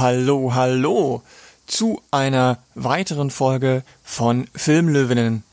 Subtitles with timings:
[0.00, 1.20] Hallo, hallo,
[1.66, 5.44] zu einer weiteren Folge von Filmlöwinnen,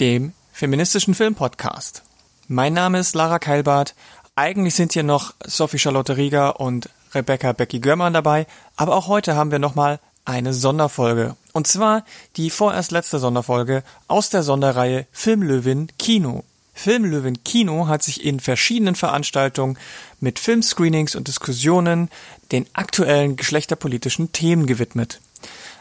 [0.00, 2.02] dem feministischen Filmpodcast.
[2.48, 3.94] Mein Name ist Lara Keilbart.
[4.34, 9.36] Eigentlich sind hier noch Sophie Charlotte Rieger und Rebecca Becky Görmann dabei, aber auch heute
[9.36, 11.36] haben wir nochmal eine Sonderfolge.
[11.52, 16.42] Und zwar die vorerst letzte Sonderfolge aus der Sonderreihe Filmlöwin Kino.
[16.72, 19.78] Filmlöwen Kino hat sich in verschiedenen Veranstaltungen
[20.20, 22.08] mit Filmscreenings und Diskussionen
[22.50, 25.20] den aktuellen geschlechterpolitischen Themen gewidmet.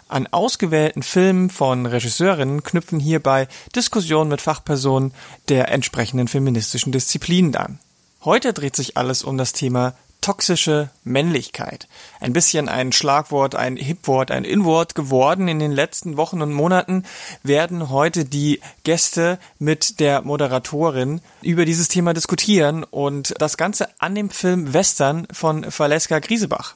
[0.07, 5.13] An ausgewählten Filmen von Regisseurinnen knüpfen hierbei Diskussionen mit Fachpersonen
[5.47, 7.79] der entsprechenden feministischen Disziplinen an.
[8.25, 11.87] Heute dreht sich alles um das Thema toxische Männlichkeit.
[12.19, 17.03] Ein bisschen ein Schlagwort, ein Hipwort, ein Inwort geworden in den letzten Wochen und Monaten,
[17.43, 24.15] werden heute die Gäste mit der Moderatorin über dieses Thema diskutieren und das Ganze an
[24.15, 26.75] dem Film Western von Valeska Griesebach.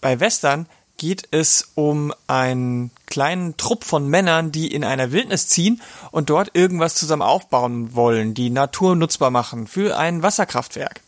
[0.00, 5.82] Bei Western geht es um einen kleinen Trupp von Männern, die in einer Wildnis ziehen
[6.10, 11.00] und dort irgendwas zusammen aufbauen wollen, die Natur nutzbar machen für ein Wasserkraftwerk.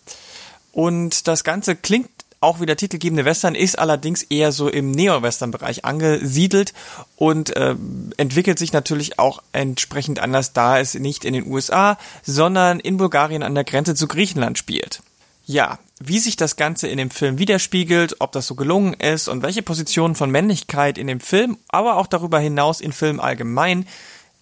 [0.79, 5.85] Und das Ganze klingt auch wie der titelgebende Western, ist allerdings eher so im Neo-Western-Bereich
[5.85, 6.73] angesiedelt
[7.17, 7.75] und äh,
[8.17, 13.43] entwickelt sich natürlich auch entsprechend anders, da es nicht in den USA, sondern in Bulgarien
[13.43, 15.03] an der Grenze zu Griechenland spielt.
[15.47, 19.43] Ja, wie sich das Ganze in dem Film widerspiegelt, ob das so gelungen ist und
[19.43, 23.85] welche Positionen von Männlichkeit in dem Film, aber auch darüber hinaus in Filmen allgemein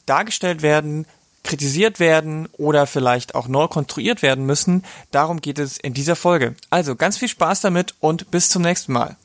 [0.04, 1.06] dargestellt werden,
[1.46, 4.84] kritisiert werden oder vielleicht auch neu konstruiert werden müssen.
[5.10, 6.54] Darum geht es in dieser Folge.
[6.68, 9.16] Also ganz viel Spaß damit und bis zum nächsten Mal.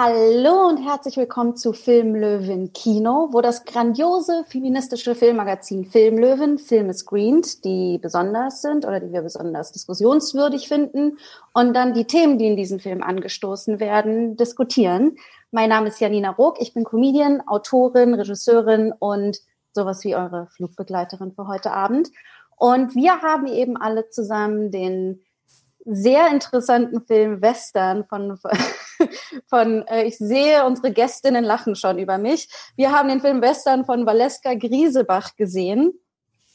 [0.00, 7.64] Hallo und herzlich willkommen zu Filmlöwen Kino, wo das grandiose feministische Filmmagazin Filmlöwen Filme screent,
[7.64, 11.18] die besonders sind oder die wir besonders diskussionswürdig finden
[11.52, 15.16] und dann die Themen, die in diesem Film angestoßen werden, diskutieren.
[15.50, 19.40] Mein Name ist Janina Rook, ich bin Comedian, Autorin, Regisseurin und
[19.78, 22.08] sowas wie eure Flugbegleiterin für heute Abend.
[22.56, 25.20] Und wir haben eben alle zusammen den
[25.84, 28.38] sehr interessanten Film Western von,
[29.46, 32.48] von äh, ich sehe, unsere Gästinnen lachen schon über mich.
[32.76, 35.94] Wir haben den Film Western von Valeska Griesebach gesehen.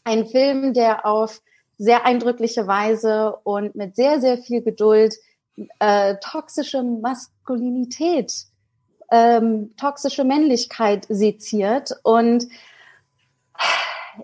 [0.04, 1.42] Ein Film, der auf
[1.78, 5.16] sehr eindrückliche Weise und mit sehr, sehr viel Geduld
[5.80, 8.34] äh, toxische Maskulinität,
[9.12, 12.48] ähm, toxische Männlichkeit seziert und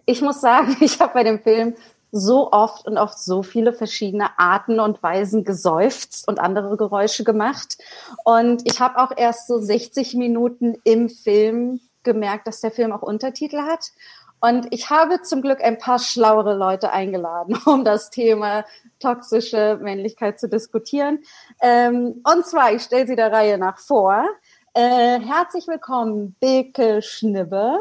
[0.05, 1.75] ich muss sagen, ich habe bei dem Film
[2.11, 7.77] so oft und auf so viele verschiedene Arten und Weisen geseufzt und andere Geräusche gemacht.
[8.23, 13.03] Und ich habe auch erst so 60 Minuten im Film gemerkt, dass der Film auch
[13.03, 13.91] Untertitel hat.
[14.41, 18.65] Und ich habe zum Glück ein paar schlauere Leute eingeladen, um das Thema
[18.99, 21.19] toxische Männlichkeit zu diskutieren.
[21.61, 24.25] Ähm, und zwar, ich stelle sie der Reihe nach vor.
[24.73, 27.79] Äh, herzlich willkommen, Beke Schnibbe.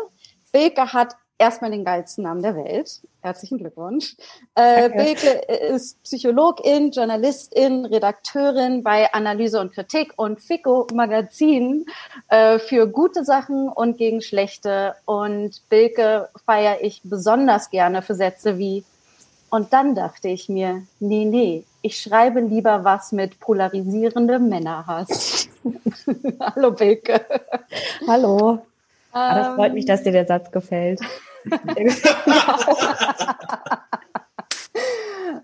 [0.53, 3.01] Beke hat erstmal den geilsten Namen der Welt.
[3.23, 4.17] Herzlichen Glückwunsch.
[4.55, 5.31] Äh, Beke
[5.75, 11.87] ist Psychologin, Journalistin, Redakteurin bei Analyse und Kritik und Fico Magazin
[12.29, 14.95] äh, für gute Sachen und gegen schlechte.
[15.05, 18.85] Und Bilke feiere ich besonders gerne für Sätze wie
[19.51, 25.49] und dann dachte ich mir, nee, nee, ich schreibe lieber was mit polarisierendem Männerhass.
[26.41, 27.25] Hallo Bilke.
[28.07, 28.59] Hallo.
[29.13, 31.01] Aber das freut mich, dass dir der Satz gefällt.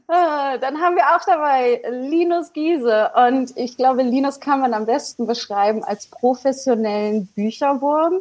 [0.09, 3.10] Ah, dann haben wir auch dabei Linus Giese.
[3.15, 8.21] Und ich glaube, Linus kann man am besten beschreiben als professionellen Bücherwurm.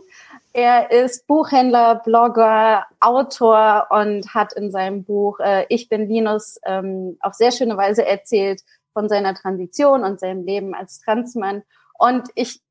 [0.53, 7.17] Er ist Buchhändler, Blogger, Autor und hat in seinem Buch äh, Ich bin Linus ähm,
[7.21, 8.61] auf sehr schöne Weise erzählt
[8.93, 11.63] von seiner Transition und seinem Leben als Transmann.
[11.97, 12.61] Und ich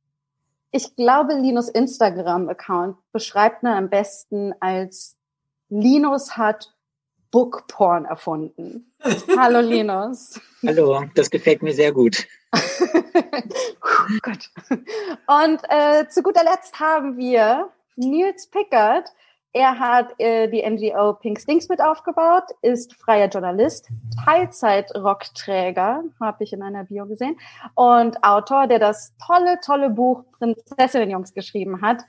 [0.73, 5.17] ich glaube, Linus Instagram-Account beschreibt man am besten als
[5.69, 6.75] Linus hat
[7.31, 8.93] Bookporn erfunden.
[9.39, 10.41] Hallo Linus.
[10.67, 12.27] Hallo, das gefällt mir sehr gut.
[14.23, 14.51] gut.
[15.27, 19.11] Und äh, zu guter Letzt haben wir Nils Pickard,
[19.53, 23.89] er hat äh, die NGO Pink Stinks mit aufgebaut, ist freier Journalist,
[24.25, 27.39] Teilzeit-Rockträger, habe ich in einer Bio gesehen,
[27.75, 32.03] und Autor, der das tolle, tolle Buch Prinzessinnenjungs geschrieben hat.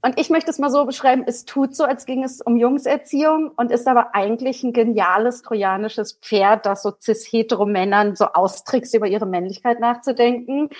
[0.00, 3.50] Und ich möchte es mal so beschreiben, es tut so, als ging es um Jungserziehung
[3.56, 9.26] und ist aber eigentlich ein geniales trojanisches Pferd, das so cis-hetero-Männern so austrickst, über ihre
[9.26, 10.70] Männlichkeit nachzudenken.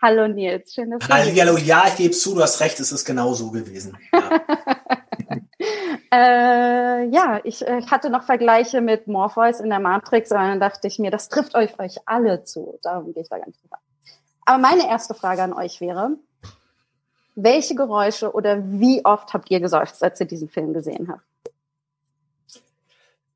[0.00, 3.04] Hallo Nils, schön, dass du Hallo, ja, ich gebe zu, du hast recht, es ist
[3.04, 3.98] genau so gewesen.
[4.12, 4.30] Ja.
[6.10, 10.60] Äh, ja, ich, äh, ich hatte noch Vergleiche mit Morpheus in der Matrix, und dann
[10.60, 12.78] dachte ich mir, das trifft euch euch alle zu.
[12.82, 13.78] Darum gehe ich da ganz drüber.
[14.46, 16.12] Aber meine erste Frage an euch wäre,
[17.34, 21.22] welche Geräusche oder wie oft habt ihr geseufzt, als ihr diesen Film gesehen habt?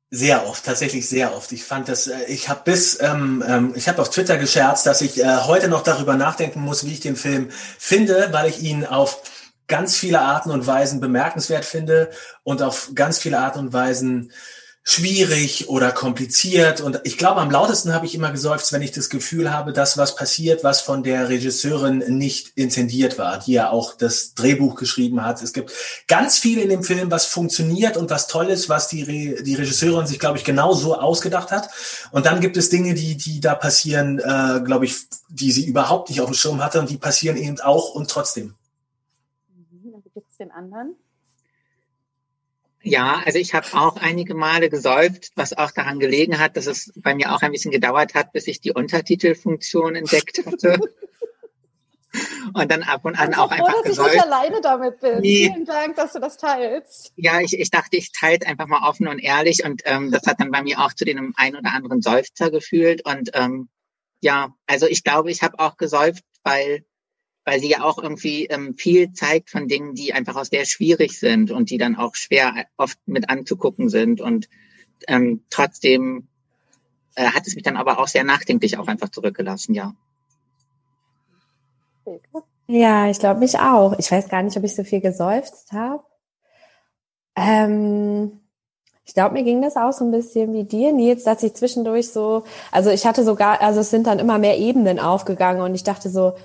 [0.09, 1.51] Sehr oft, tatsächlich sehr oft.
[1.53, 5.01] Ich fand das, äh, ich habe bis, ähm, ähm, ich habe auf Twitter gescherzt, dass
[5.01, 8.85] ich äh, heute noch darüber nachdenken muss, wie ich den Film finde, weil ich ihn
[8.85, 9.21] auf
[9.67, 12.09] ganz viele Arten und Weisen bemerkenswert finde
[12.43, 14.31] und auf ganz viele Arten und Weisen
[14.85, 16.81] schwierig oder kompliziert.
[16.81, 19.97] Und ich glaube, am lautesten habe ich immer geseufzt, wenn ich das Gefühl habe, dass
[19.97, 25.23] was passiert, was von der Regisseurin nicht intendiert war, die ja auch das Drehbuch geschrieben
[25.23, 25.41] hat.
[25.41, 25.71] Es gibt
[26.07, 29.55] ganz viel in dem Film, was funktioniert und was toll ist, was die, Re die
[29.55, 31.69] Regisseurin sich, glaube ich, genau so ausgedacht hat.
[32.11, 34.97] Und dann gibt es Dinge, die, die da passieren, äh, glaube ich,
[35.29, 38.55] die sie überhaupt nicht auf dem Schirm hatte und die passieren eben auch und trotzdem.
[39.55, 40.95] Mhm, dann gibt es den anderen.
[42.85, 46.91] Ja, also ich habe auch einige Male gesäuft, was auch daran gelegen hat, dass es
[46.97, 50.79] bei mir auch ein bisschen gedauert hat, bis ich die Untertitelfunktion entdeckt hatte.
[52.53, 54.09] Und dann ab und an ich auch froh, einfach dass gesäuft.
[54.09, 55.19] ich nicht alleine damit bin.
[55.21, 55.49] Nee.
[55.51, 57.11] Vielen Dank, dass du das teilst.
[57.15, 60.39] Ja, ich, ich dachte, ich teile einfach mal offen und ehrlich und ähm, das hat
[60.39, 63.03] dann bei mir auch zu dem ein oder anderen Seufzer gefühlt.
[63.03, 63.69] Und ähm,
[64.21, 66.85] ja, also ich glaube, ich habe auch gesäuft, weil
[67.45, 71.19] weil sie ja auch irgendwie ähm, viel zeigt von Dingen, die einfach auch sehr schwierig
[71.19, 74.21] sind und die dann auch schwer oft mit anzugucken sind.
[74.21, 74.49] Und
[75.07, 76.27] ähm, trotzdem
[77.15, 79.93] äh, hat es mich dann aber auch sehr nachdenklich auch einfach zurückgelassen, ja.
[82.67, 83.97] Ja, ich glaube mich auch.
[83.99, 86.03] Ich weiß gar nicht, ob ich so viel geseufzt habe.
[87.35, 88.39] Ähm,
[89.05, 92.09] ich glaube, mir ging das auch so ein bisschen wie dir, Nils, dass ich zwischendurch
[92.09, 95.83] so, also ich hatte sogar, also es sind dann immer mehr Ebenen aufgegangen und ich
[95.83, 96.35] dachte so,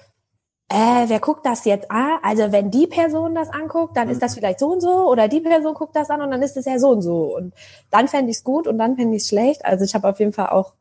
[0.70, 2.18] äh, wer guckt das jetzt an?
[2.22, 5.40] Also wenn die Person das anguckt, dann ist das vielleicht so und so oder die
[5.40, 7.34] Person guckt das an und dann ist es ja so und so.
[7.36, 7.54] Und
[7.90, 9.64] dann fände ich es gut und dann fände ich es schlecht.
[9.64, 10.74] Also ich habe auf jeden Fall auch,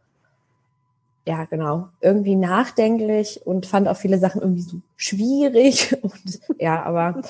[1.25, 5.95] ja genau, irgendwie nachdenklich und fand auch viele Sachen irgendwie so schwierig.
[6.01, 7.21] Und ja, aber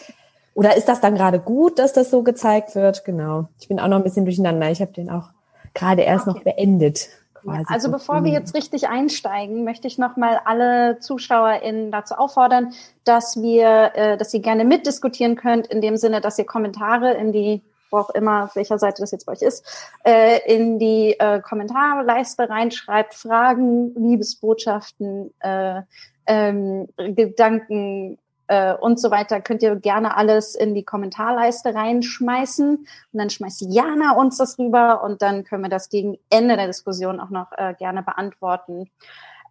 [0.54, 3.06] oder ist das dann gerade gut, dass das so gezeigt wird?
[3.06, 3.48] Genau.
[3.60, 4.72] Ich bin auch noch ein bisschen durcheinander.
[4.72, 5.30] Ich habe den auch
[5.76, 6.38] gerade erst Okay.
[6.38, 7.10] noch beendet.
[7.48, 7.66] Quasi.
[7.68, 12.74] Also bevor wir jetzt richtig einsteigen, möchte ich nochmal alle ZuschauerInnen dazu auffordern,
[13.06, 17.32] dass wir, äh, dass ihr gerne mitdiskutieren könnt, in dem Sinne, dass ihr Kommentare in
[17.32, 19.66] die, wo auch immer, auf welcher Seite das jetzt bei euch ist,
[20.04, 25.84] äh, in die äh, Kommentarleiste reinschreibt, Fragen, Liebesbotschaften, äh,
[26.26, 28.18] ähm, Gedanken,
[28.48, 32.78] äh, und so weiter, könnt ihr gerne alles in die Kommentarleiste reinschmeißen.
[32.78, 36.68] Und dann schmeißt Jana uns das rüber und dann können wir das gegen Ende der
[36.68, 38.90] Diskussion auch noch äh, gerne beantworten.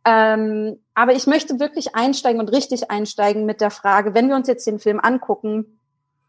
[0.04, 4.46] Ähm, aber ich möchte wirklich einsteigen und richtig einsteigen mit der Frage, wenn wir uns
[4.46, 5.80] jetzt den Film angucken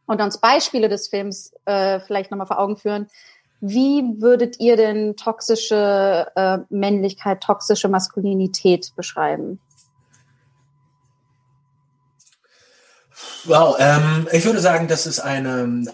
[0.08, 3.08] und uns Beispiele des Films äh, vielleicht nochmal vor Augen führen,
[3.60, 9.60] wie würdet ihr denn toxische äh, Männlichkeit, toxische Maskulinität beschreiben?
[13.46, 15.86] Wow, ähm, ich würde sagen, das ist eine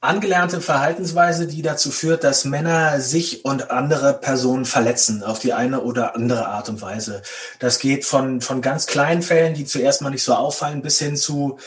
[0.00, 5.82] angelernte Verhaltensweise, die dazu führt, dass Männer sich und andere Personen verletzen auf die eine
[5.82, 7.22] oder andere Art und Weise.
[7.58, 11.16] Das geht von, von ganz kleinen Fällen, die zuerst mal nicht so auffallen, bis hin
[11.16, 11.58] zu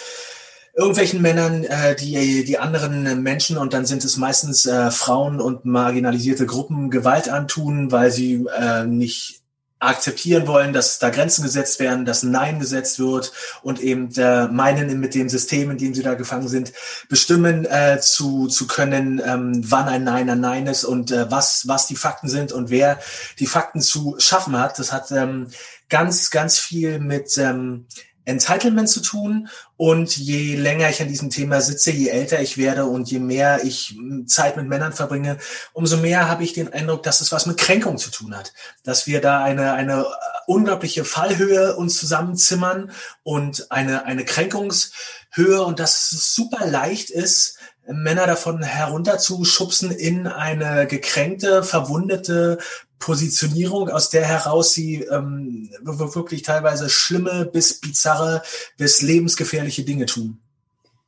[0.75, 5.65] irgendwelchen Männern, äh, die die anderen Menschen und dann sind es meistens äh, Frauen und
[5.65, 9.42] marginalisierte Gruppen Gewalt antun, weil sie äh, nicht
[9.83, 14.99] akzeptieren wollen, dass da Grenzen gesetzt werden, dass Nein gesetzt wird und eben äh, meinen
[14.99, 16.73] mit dem System, in dem sie da gefangen sind,
[17.09, 21.67] bestimmen äh, zu, zu können, ähm, wann ein Nein ein Nein ist und äh, was,
[21.67, 22.99] was die Fakten sind und wer
[23.39, 24.79] die Fakten zu schaffen hat.
[24.79, 25.47] Das hat ähm,
[25.89, 27.85] ganz, ganz viel mit ähm,
[28.25, 29.49] Entitlement zu tun.
[29.77, 33.63] Und je länger ich an diesem Thema sitze, je älter ich werde und je mehr
[33.63, 35.37] ich Zeit mit Männern verbringe,
[35.73, 38.53] umso mehr habe ich den Eindruck, dass es was mit Kränkung zu tun hat.
[38.83, 40.05] Dass wir da eine, eine
[40.47, 42.91] unglaubliche Fallhöhe uns zusammenzimmern
[43.23, 50.87] und eine, eine Kränkungshöhe und dass es super leicht ist, Männer davon herunterzuschubsen in eine
[50.87, 52.59] gekränkte, verwundete
[52.99, 58.43] Positionierung, aus der heraus sie ähm, wirklich teilweise schlimme bis bizarre
[58.77, 60.39] bis lebensgefährliche Dinge tun.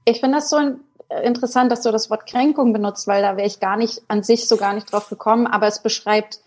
[0.03, 0.57] Ich finde das so
[1.23, 4.47] interessant, dass du das Wort Kränkung benutzt, weil da wäre ich gar nicht an sich
[4.47, 6.39] so gar nicht drauf gekommen, aber es beschreibt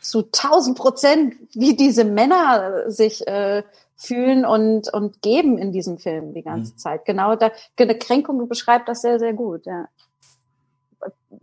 [0.00, 3.62] zu tausend Prozent, wie diese Männer sich äh,
[3.96, 6.78] fühlen und, und geben in diesem Film die ganze mhm.
[6.78, 7.04] Zeit.
[7.04, 9.88] Genau, da, eine Kränkung beschreibt das sehr, sehr gut, ja.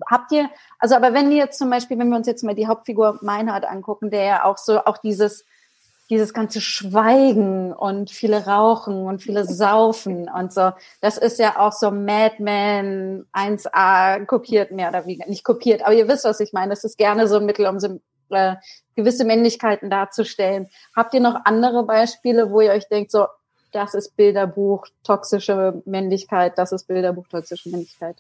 [0.06, 0.50] Habt ihr,
[0.80, 3.66] also aber wenn ihr jetzt zum Beispiel, wenn wir uns jetzt mal die Hauptfigur Meinhard
[3.66, 5.46] angucken, der ja auch so, auch dieses,
[6.10, 11.74] dieses ganze Schweigen und viele rauchen und viele saufen und so, das ist ja auch
[11.74, 16.70] so Madman 1a kopiert mehr oder weniger, nicht kopiert, aber ihr wisst, was ich meine,
[16.70, 17.78] das ist gerne so ein Mittel, um
[18.30, 18.56] äh,
[18.96, 20.68] gewisse Männlichkeiten darzustellen.
[20.96, 23.28] Habt ihr noch andere Beispiele, wo ihr euch denkt, so,
[23.72, 28.18] das ist Bilderbuch toxische Männlichkeit, das ist Bilderbuch toxische Männlichkeit?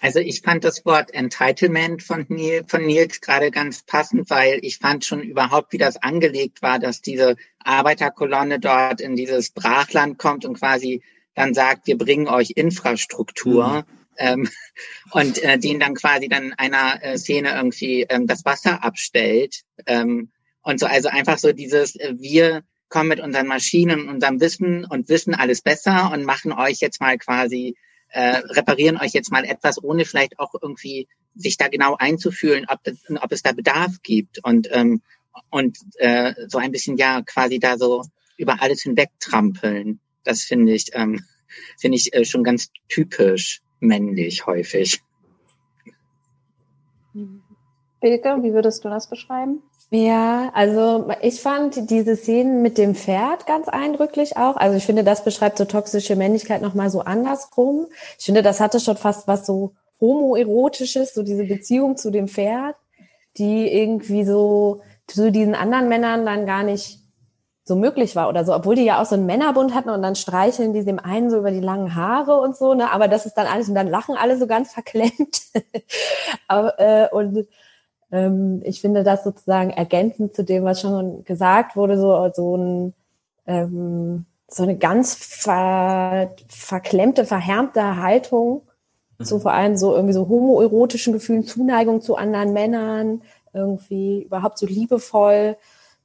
[0.00, 4.78] Also ich fand das Wort Entitlement von, Neil, von Nils gerade ganz passend, weil ich
[4.78, 10.46] fand schon überhaupt, wie das angelegt war, dass diese Arbeiterkolonne dort in dieses Brachland kommt
[10.46, 11.02] und quasi
[11.34, 13.84] dann sagt, wir bringen euch Infrastruktur.
[13.86, 14.00] Mhm.
[14.16, 14.48] Ähm,
[15.12, 19.62] und äh, den dann quasi dann einer äh, Szene irgendwie ähm, das Wasser abstellt.
[19.86, 20.30] Ähm,
[20.62, 24.84] und so, also einfach so dieses, äh, wir kommen mit unseren Maschinen und unserem Wissen
[24.84, 27.76] und wissen alles besser und machen euch jetzt mal quasi
[28.10, 32.80] äh, reparieren euch jetzt mal etwas, ohne vielleicht auch irgendwie sich da genau einzufühlen, ob,
[33.22, 35.02] ob es da Bedarf gibt und ähm,
[35.48, 38.04] und äh, so ein bisschen ja quasi da so
[38.36, 40.00] über alles hinweg trampeln.
[40.24, 41.24] Das finde ich ähm,
[41.78, 45.02] finde ich äh, schon ganz typisch männlich häufig.
[48.00, 49.62] Bilke, wie würdest du das beschreiben?
[49.92, 54.56] Ja, also ich fand diese Szenen mit dem Pferd ganz eindrücklich auch.
[54.56, 57.86] Also ich finde, das beschreibt so toxische Männlichkeit nochmal so andersrum.
[58.16, 62.76] Ich finde, das hatte schon fast was so homoerotisches, so diese Beziehung zu dem Pferd,
[63.36, 67.00] die irgendwie so zu diesen anderen Männern dann gar nicht
[67.64, 70.16] so möglich war oder so, obwohl die ja auch so einen Männerbund hatten und dann
[70.16, 73.34] streicheln die dem einen so über die langen Haare und so, ne, aber das ist
[73.34, 75.42] dann alles und dann lachen alle so ganz verklemmt.
[76.48, 77.46] aber, äh, und
[78.12, 82.94] ich finde das sozusagen ergänzend zu dem, was schon gesagt wurde, so, so ein,
[83.46, 88.62] ähm, so eine ganz ver, verklemmte, verhärmte Haltung
[89.18, 89.24] mhm.
[89.24, 94.66] zu vor allem so irgendwie so homoerotischen Gefühlen, Zuneigung zu anderen Männern, irgendwie überhaupt so
[94.66, 95.56] liebevoll,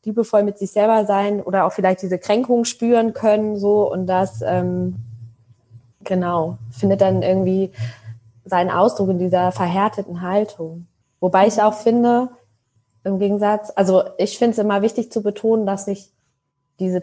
[0.04, 4.44] liebevoll mit sich selber sein oder auch vielleicht diese Kränkung spüren können, so und das,
[4.46, 4.96] ähm,
[6.04, 7.72] genau, findet dann irgendwie
[8.46, 10.86] seinen Ausdruck in dieser verhärteten Haltung.
[11.26, 12.30] Wobei ich auch finde,
[13.04, 16.12] im Gegensatz, also ich finde es immer wichtig zu betonen, dass sich
[16.80, 17.02] diese,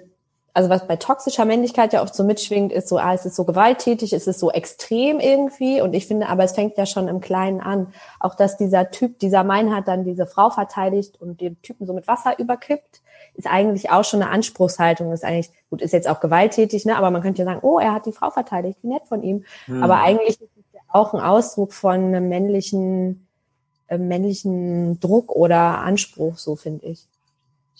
[0.54, 3.42] also was bei toxischer Männlichkeit ja oft so mitschwingt, ist so, ah, es ist so
[3.42, 5.80] gewalttätig, es ist so extrem irgendwie.
[5.80, 7.92] Und ich finde, aber es fängt ja schon im Kleinen an.
[8.20, 12.06] Auch dass dieser Typ, dieser Meinhard dann diese Frau verteidigt und den Typen so mit
[12.06, 13.02] Wasser überkippt,
[13.34, 15.10] ist eigentlich auch schon eine Anspruchshaltung.
[15.10, 16.96] Ist eigentlich, gut, ist jetzt auch gewalttätig, ne?
[16.96, 19.42] Aber man könnte ja sagen, oh, er hat die Frau verteidigt, wie nett von ihm.
[19.64, 19.82] Hm.
[19.82, 23.26] Aber eigentlich ist es ja auch ein Ausdruck von einem männlichen
[23.98, 27.06] männlichen Druck oder Anspruch, so finde ich.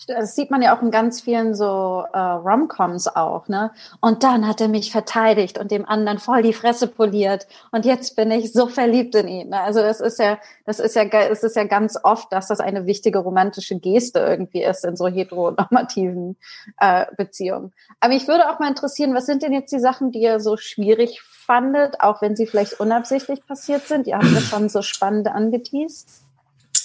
[0.07, 3.71] Das sieht man ja auch in ganz vielen so äh, Romcoms auch, ne?
[4.01, 8.15] Und dann hat er mich verteidigt und dem anderen voll die Fresse poliert und jetzt
[8.15, 9.49] bin ich so verliebt in ihn.
[9.49, 9.61] Ne?
[9.61, 12.85] Also das ist ja, das ist ja, es ist ja ganz oft, dass das eine
[12.85, 16.37] wichtige romantische Geste irgendwie ist in so heteronormativen
[16.79, 17.71] äh, Beziehungen.
[17.99, 20.57] Aber mich würde auch mal interessieren, was sind denn jetzt die Sachen, die ihr so
[20.57, 24.07] schwierig fandet, auch wenn sie vielleicht unabsichtlich passiert sind?
[24.07, 26.09] Ihr habt ja schon so spannende angeteased.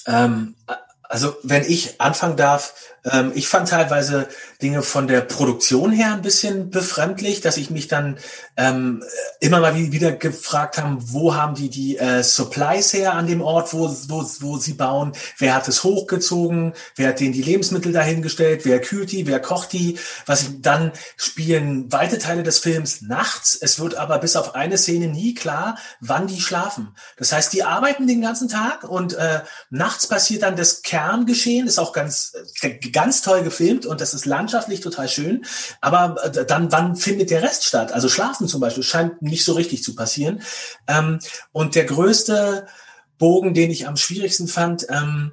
[0.07, 0.55] Ähm,
[1.09, 2.75] also wenn ich anfangen darf,
[3.05, 4.29] ähm, ich fand teilweise
[4.61, 8.19] Dinge von der Produktion her ein bisschen befremdlich, dass ich mich dann
[8.57, 9.03] ähm,
[9.41, 13.73] immer mal wieder gefragt haben, wo haben die die äh, Supplies her an dem Ort,
[13.73, 18.65] wo, wo, wo sie bauen, wer hat es hochgezogen, wer hat denen die Lebensmittel dahingestellt,
[18.65, 23.57] wer kühlt die, wer kocht die, was ich, dann spielen weite Teile des Films nachts,
[23.61, 26.95] es wird aber bis auf eine Szene nie klar, wann die schlafen.
[27.17, 31.79] Das heißt, die arbeiten den ganzen Tag und äh, nachts passiert dann das Kerngeschehen, ist
[31.79, 35.45] auch ganz äh, ganz toll gefilmt und das ist landschaftlich total schön.
[35.81, 37.93] Aber äh, dann, wann findet der Rest statt?
[37.93, 40.43] Also Schlafen zum Beispiel scheint nicht so richtig zu passieren.
[40.89, 41.21] Ähm,
[41.53, 42.67] und der größte
[43.17, 45.31] Bogen, den ich am schwierigsten fand, ähm,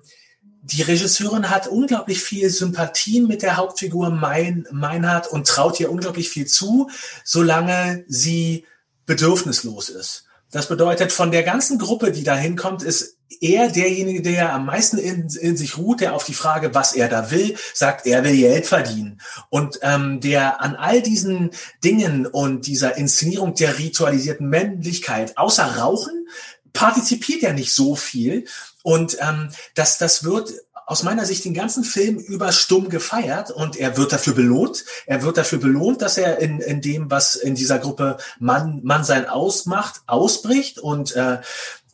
[0.62, 6.30] die Regisseurin hat unglaublich viel Sympathien mit der Hauptfigur mein, Meinhard und traut ihr unglaublich
[6.30, 6.92] viel zu,
[7.24, 8.66] solange sie
[9.08, 10.26] bedürfnislos ist.
[10.52, 14.98] Das bedeutet, von der ganzen Gruppe, die da hinkommt, ist er derjenige, der am meisten
[14.98, 18.36] in, in, sich ruht, der auf die Frage, was er da will, sagt, er will
[18.36, 19.22] Geld verdienen.
[19.50, 21.52] Und ähm, der an all diesen
[21.84, 26.28] Dingen und dieser Inszenierung der ritualisierten Männlichkeit, außer Rauchen,
[26.74, 28.46] partizipiert ja nicht so viel.
[28.84, 30.54] Und ähm, das, das wird
[30.86, 34.86] aus meiner Sicht den ganzen Film über stumm gefeiert und er wird dafür belohnt.
[35.08, 39.04] Er wird dafür belohnt, dass er in, in dem, was in dieser Gruppe Mann, Mann
[39.04, 41.40] sein ausmacht, ausbricht und äh,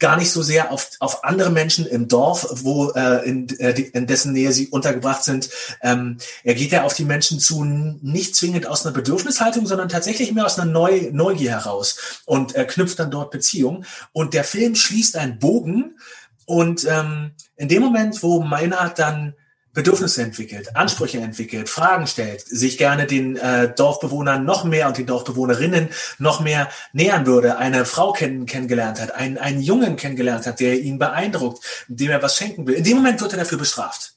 [0.01, 4.07] gar nicht so sehr auf, auf andere Menschen im Dorf, wo äh, in, äh, in
[4.07, 5.49] dessen Nähe sie untergebracht sind.
[5.81, 10.33] Ähm, er geht ja auf die Menschen zu, nicht zwingend aus einer Bedürfnishaltung, sondern tatsächlich
[10.33, 13.85] mehr aus einer Neu Neugier heraus und er knüpft dann dort Beziehungen.
[14.11, 15.97] Und der Film schließt einen Bogen
[16.45, 19.35] und ähm, in dem Moment, wo Meinhard dann
[19.73, 25.05] Bedürfnisse entwickelt, Ansprüche entwickelt, Fragen stellt, sich gerne den äh, Dorfbewohnern noch mehr und den
[25.05, 30.59] Dorfbewohnerinnen noch mehr nähern würde, eine Frau kennen, kennengelernt hat, einen, einen Jungen kennengelernt hat,
[30.59, 32.75] der ihn beeindruckt, dem er was schenken will.
[32.75, 34.15] In dem Moment wird er dafür bestraft.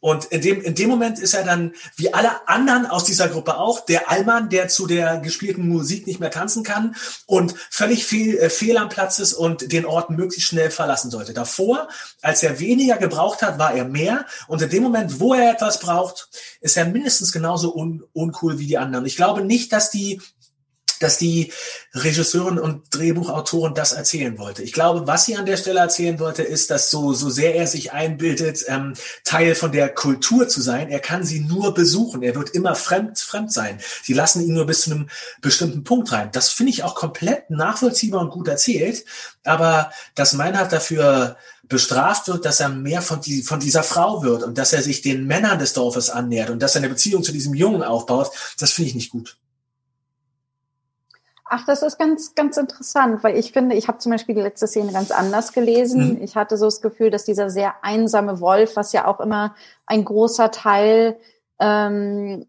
[0.00, 3.58] Und in dem, in dem Moment ist er dann, wie alle anderen aus dieser Gruppe
[3.58, 8.38] auch, der Allmann, der zu der gespielten Musik nicht mehr tanzen kann und völlig fehl,
[8.38, 11.34] äh, fehl am Platz ist und den Ort möglichst schnell verlassen sollte.
[11.34, 11.88] Davor,
[12.22, 14.24] als er weniger gebraucht hat, war er mehr.
[14.48, 16.28] Und in dem Moment, wo er etwas braucht,
[16.62, 19.04] ist er mindestens genauso un, uncool wie die anderen.
[19.04, 20.20] Ich glaube nicht, dass die
[21.00, 21.52] dass die
[21.94, 24.62] Regisseurin und Drehbuchautorin das erzählen wollte.
[24.62, 27.66] Ich glaube, was sie an der Stelle erzählen wollte, ist, dass so, so sehr er
[27.66, 32.22] sich einbildet, ähm, Teil von der Kultur zu sein, er kann sie nur besuchen.
[32.22, 33.80] Er wird immer fremd, fremd sein.
[34.02, 35.08] Sie lassen ihn nur bis zu einem
[35.40, 36.28] bestimmten Punkt rein.
[36.32, 39.04] Das finde ich auch komplett nachvollziehbar und gut erzählt.
[39.44, 41.36] Aber dass Meinhard dafür
[41.70, 45.00] bestraft wird, dass er mehr von, die, von dieser Frau wird und dass er sich
[45.00, 48.72] den Männern des Dorfes annähert und dass er eine Beziehung zu diesem Jungen aufbaut, das
[48.72, 49.38] finde ich nicht gut.
[51.52, 54.68] Ach, das ist ganz, ganz interessant, weil ich finde, ich habe zum Beispiel die letzte
[54.68, 56.14] Szene ganz anders gelesen.
[56.14, 56.22] Mhm.
[56.22, 60.04] Ich hatte so das Gefühl, dass dieser sehr einsame Wolf, was ja auch immer ein
[60.04, 61.18] großer Teil
[61.58, 62.46] ähm,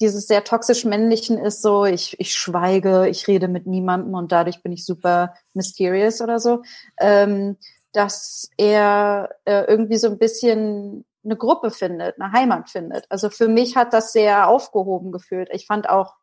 [0.00, 4.62] dieses sehr toxisch männlichen ist, so ich, ich schweige, ich rede mit niemandem und dadurch
[4.62, 6.62] bin ich super mysterious oder so,
[7.00, 7.56] ähm,
[7.90, 13.06] dass er äh, irgendwie so ein bisschen eine Gruppe findet, eine Heimat findet.
[13.08, 15.48] Also für mich hat das sehr aufgehoben gefühlt.
[15.52, 16.14] Ich fand auch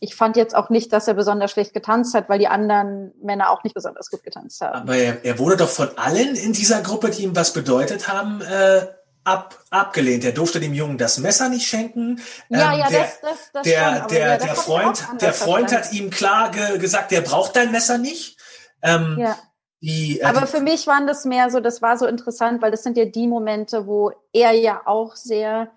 [0.00, 3.50] ich fand jetzt auch nicht, dass er besonders schlecht getanzt hat, weil die anderen Männer
[3.50, 4.80] auch nicht besonders gut getanzt haben.
[4.80, 8.40] Aber er, er wurde doch von allen in dieser Gruppe, die ihm was bedeutet haben,
[8.40, 8.86] äh,
[9.24, 10.24] ab, abgelehnt.
[10.24, 12.20] Er durfte dem Jungen das Messer nicht schenken.
[12.48, 15.72] Ja, ähm, ja, der, das, das, das der, schon, der, ja, der Freund, der Freund
[15.72, 18.38] hat ihm klar ge gesagt, der braucht dein Messer nicht.
[18.82, 19.36] Ähm, ja.
[19.82, 22.82] Die, äh, Aber für mich waren das mehr so, das war so interessant, weil das
[22.82, 25.70] sind ja die Momente, wo er ja auch sehr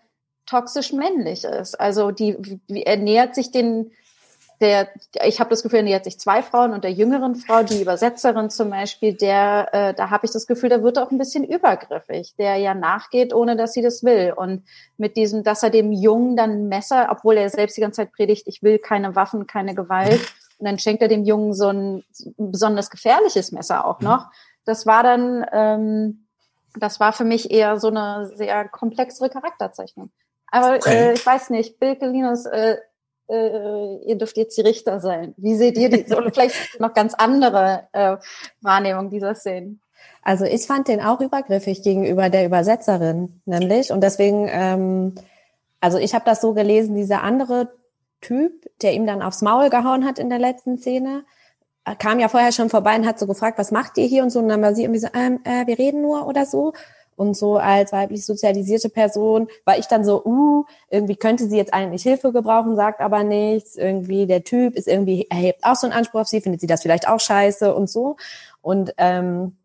[0.46, 1.80] toxisch männlich ist.
[1.80, 3.92] Also die, er nähert sich den,
[4.62, 4.88] der,
[5.26, 8.50] ich habe das Gefühl, er nähert sich zwei Frauen und der jüngeren Frau, die Übersetzerin
[8.50, 12.36] zum Beispiel, der, äh, da habe ich das Gefühl, der wird auch ein bisschen übergriffig,
[12.38, 14.34] der ja nachgeht, ohne dass sie das will.
[14.36, 14.64] Und
[14.98, 18.48] mit diesem, dass er dem Jungen dann Messer, obwohl er selbst die ganze Zeit predigt,
[18.48, 20.22] ich will keine Waffen, keine Gewalt,
[20.60, 22.06] und dann schenkt er dem Jungen so ein
[22.38, 24.28] besonders gefährliches Messer auch noch.
[24.64, 26.26] Das war dann, ähm,
[26.80, 30.10] das war für mich eher so eine sehr komplexere Charakterzeichnung.
[30.54, 31.10] Aber okay.
[31.10, 32.78] äh, ich weiß nicht, Bilke Linus, äh,
[33.28, 35.34] äh, ihr dürft jetzt die Richter sein.
[35.36, 36.06] Wie seht ihr die?
[36.16, 38.18] Oder vielleicht noch ganz andere äh,
[38.62, 39.82] Wahrnehmung dieser Szenen?
[40.22, 43.92] Also ich fand den auch übergriffig gegenüber der Übersetzerin, nämlich.
[43.92, 45.16] Und deswegen, ähm,
[45.82, 47.74] also ich habe das so gelesen, dieser andere
[48.22, 51.26] Typ, der ihm dann aufs Maul gehauen hat in der letzten Szene,
[51.98, 54.38] kam ja vorher schon vorbei und hat so gefragt, was macht ihr hier und so.
[54.38, 56.74] Und dann war sie irgendwie so, ähm, äh, wir reden nur oder so.
[57.16, 61.74] Und so als weiblich sozialisierte Person war ich dann so, uh, irgendwie könnte sie jetzt
[61.74, 63.76] eigentlich Hilfe gebrauchen, sagt aber nichts.
[63.76, 66.82] Irgendwie der Typ ist irgendwie, erhebt auch so einen Anspruch auf sie, findet sie das
[66.82, 68.18] vielleicht auch scheiße und so.
[68.62, 69.58] Und ähm,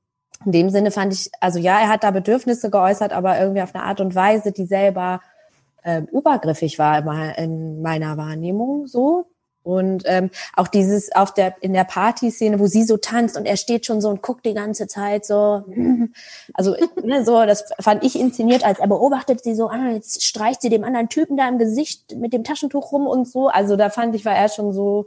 [0.44, 3.74] in dem Sinne fand ich, also ja, er hat da Bedürfnisse geäußert, aber irgendwie auf
[3.74, 5.20] eine Art und Weise, die selber
[5.84, 9.26] ähm, übergriffig war in meiner Wahrnehmung so.
[9.62, 13.56] Und ähm, auch dieses auf der in der Partyszene, wo sie so tanzt und er
[13.56, 15.62] steht schon so und guckt die ganze Zeit so,
[16.54, 20.62] also ne, so, das fand ich inszeniert, als er beobachtet sie so, ah, jetzt streicht
[20.62, 23.48] sie dem anderen Typen da im Gesicht mit dem Taschentuch rum und so.
[23.48, 25.06] Also da fand ich war er schon so,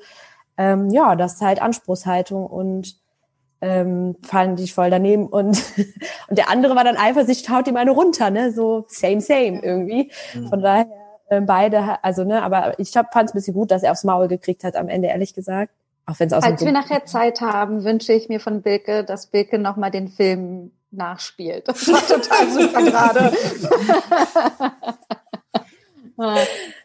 [0.57, 2.97] ähm, ja, das ist halt Anspruchshaltung und
[3.61, 5.63] ähm, fand ich voll daneben und
[6.27, 9.63] und der andere war dann einfach, sich haut ihm eine runter, ne, so same same
[9.63, 10.11] irgendwie.
[10.33, 10.47] Mhm.
[10.49, 11.00] Von daher
[11.31, 14.27] ähm, beide, also ne, aber ich fand es ein bisschen gut, dass er aufs Maul
[14.27, 15.71] gekriegt hat am Ende, ehrlich gesagt.
[16.05, 19.27] Auch wenn es aus Als wir nachher Zeit haben, wünsche ich mir von Bilke, dass
[19.27, 21.69] Bilke nochmal den Film nachspielt.
[21.69, 23.31] Das war total super gerade.
[26.19, 26.37] ähm,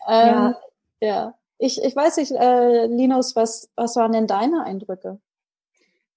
[0.08, 0.54] ja.
[1.00, 1.34] ja.
[1.58, 5.18] Ich, ich weiß nicht, äh, Linus, was, was waren denn deine Eindrücke?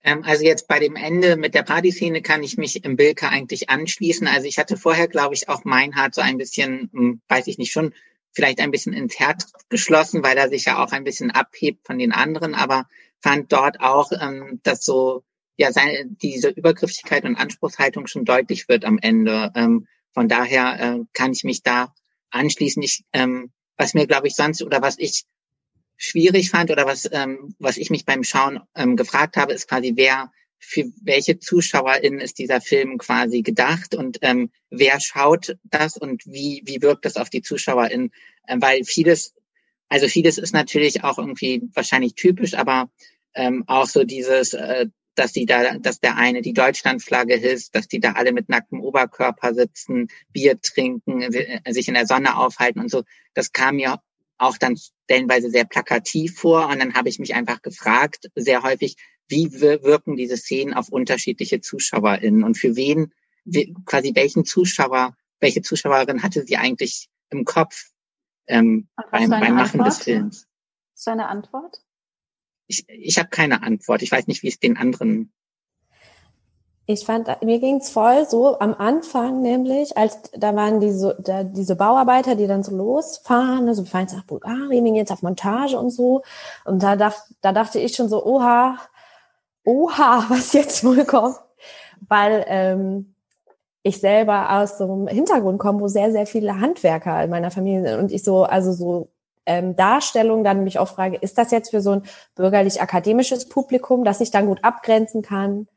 [0.04, 3.72] Ähm, also jetzt bei dem Ende mit der Partyszene kann ich mich im Bilke eigentlich
[3.72, 4.28] anschließen.
[4.28, 7.72] Also ich hatte vorher, glaube ich, auch Meinhard so ein bisschen, hm, weiß ich nicht,
[7.72, 7.94] schon
[8.32, 11.98] vielleicht ein bisschen ins Herz geschlossen, weil er sich ja auch ein bisschen abhebt von
[11.98, 12.88] den anderen, aber
[13.22, 15.24] fand dort auch, ähm, dass so
[15.58, 19.52] ja seine, diese Übergriffigkeit und Anspruchshaltung schon deutlich wird am Ende.
[19.56, 21.94] Ähm, von daher äh, kann ich mich da
[22.32, 22.82] anschließen.
[22.82, 25.26] Ich, ähm, was mir, glaube ich, sonst oder was ich
[25.98, 29.94] schwierig fand oder was, ähm, was ich mich beim Schauen ähm, gefragt habe, ist quasi,
[29.96, 36.26] wer für welche ZuschauerInnen ist dieser Film quasi gedacht und ähm, wer schaut das und
[36.26, 38.12] wie, wie wirkt das auf die ZuschauerInnen?
[38.48, 39.34] Ähm, weil vieles,
[39.88, 42.92] also vieles ist natürlich auch irgendwie wahrscheinlich typisch, aber
[43.34, 47.88] ähm, auch so dieses, äh, dass sie da, dass der eine die Deutschlandflagge hisst, dass
[47.88, 52.80] die da alle mit nacktem Oberkörper sitzen, Bier trinken, äh, sich in der Sonne aufhalten
[52.80, 53.04] und so.
[53.34, 54.00] Das kam mir
[54.38, 56.68] auch dann stellenweise sehr plakativ vor.
[56.68, 58.96] Und dann habe ich mich einfach gefragt, sehr häufig,
[59.30, 63.14] wie wirken diese Szenen auf unterschiedliche ZuschauerInnen und für wen,
[63.86, 67.92] quasi welchen Zuschauer, welche Zuschauerin hatte sie eigentlich im Kopf
[68.48, 69.88] ähm, beim, beim Machen Antwort?
[69.88, 70.48] des Films?
[70.96, 71.82] Ist eine Antwort?
[72.68, 74.02] Ich, ich habe keine Antwort.
[74.02, 75.32] Ich weiß nicht, wie es den anderen
[76.92, 81.76] ich fand, mir ging's voll so am Anfang nämlich, als da waren diese, da, diese
[81.76, 85.78] Bauarbeiter, die dann so losfahren, ne, so fahren jetzt nach Bulgarien, gehen jetzt auf Montage
[85.78, 86.24] und so.
[86.66, 88.80] Und da, dacht, da dachte ich schon so, oha,
[89.70, 91.38] oha, was jetzt wohl kommt.
[92.08, 93.16] Weil ähm,
[93.84, 97.84] ich selber aus so einem Hintergrund komme, wo sehr, sehr viele Handwerker in meiner Familie
[97.88, 98.00] sind.
[98.00, 99.10] Und ich so, also so
[99.46, 102.04] ähm, Darstellung dann mich auch frage, ist das jetzt für so ein
[102.36, 105.68] bürgerlich-akademisches Publikum, das ich dann gut abgrenzen kann?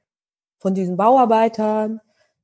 [0.63, 2.01] von diesen Bauarbeitern,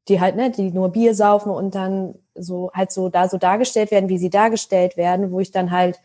[0.09, 3.93] die halt, ne, die nur Bier saufen und dann so halt so da so dargestellt
[3.93, 6.01] werden, wie sie dargestellt werden, wo ich dann halt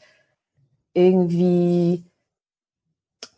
[0.93, 2.05] irgendwie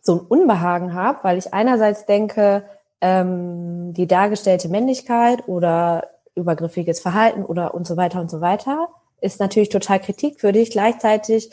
[0.05, 2.63] so ein Unbehagen habe, weil ich einerseits denke,
[3.01, 8.89] ähm, die dargestellte Männlichkeit oder übergriffiges Verhalten oder und so weiter und so weiter
[9.21, 10.71] ist natürlich total kritikwürdig.
[10.71, 11.49] Gleichzeitig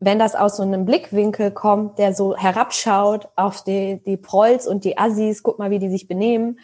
[0.00, 4.84] wenn das aus so einem Blickwinkel kommt, der so herabschaut auf die, die Prolls und
[4.84, 6.60] die Assis, guck mal, wie die sich benehmen,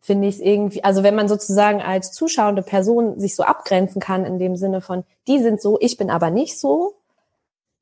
[0.00, 4.24] finde ich es irgendwie, also wenn man sozusagen als zuschauende Person sich so abgrenzen kann
[4.24, 6.94] in dem Sinne von, die sind so, ich bin aber nicht so,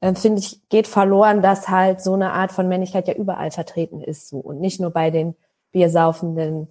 [0.02, 4.02] äh, finde ich, geht verloren, dass halt so eine Art von Männlichkeit ja überall vertreten
[4.02, 5.34] ist so und nicht nur bei den
[5.72, 6.68] biersaufenden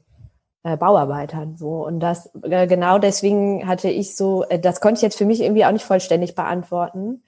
[0.63, 5.01] äh, Bauarbeitern so und das äh, genau deswegen hatte ich so, äh, das konnte ich
[5.01, 7.23] jetzt für mich irgendwie auch nicht vollständig beantworten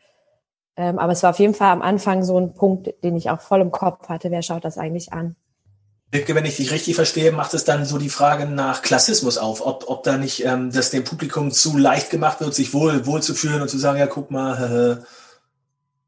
[0.76, 3.42] ähm, aber es war auf jeden Fall am Anfang so ein Punkt, den ich auch
[3.42, 4.32] voll im Kopf hatte.
[4.32, 5.36] Wer schaut das eigentlich an?
[6.12, 9.86] Wenn ich dich richtig verstehe, macht es dann so die Frage nach Klassismus auf, ob,
[9.88, 13.34] ob da nicht ähm, das dem Publikum zu leicht gemacht wird, sich wohl, wohl zu
[13.34, 15.06] fühlen und zu sagen, ja, guck mal.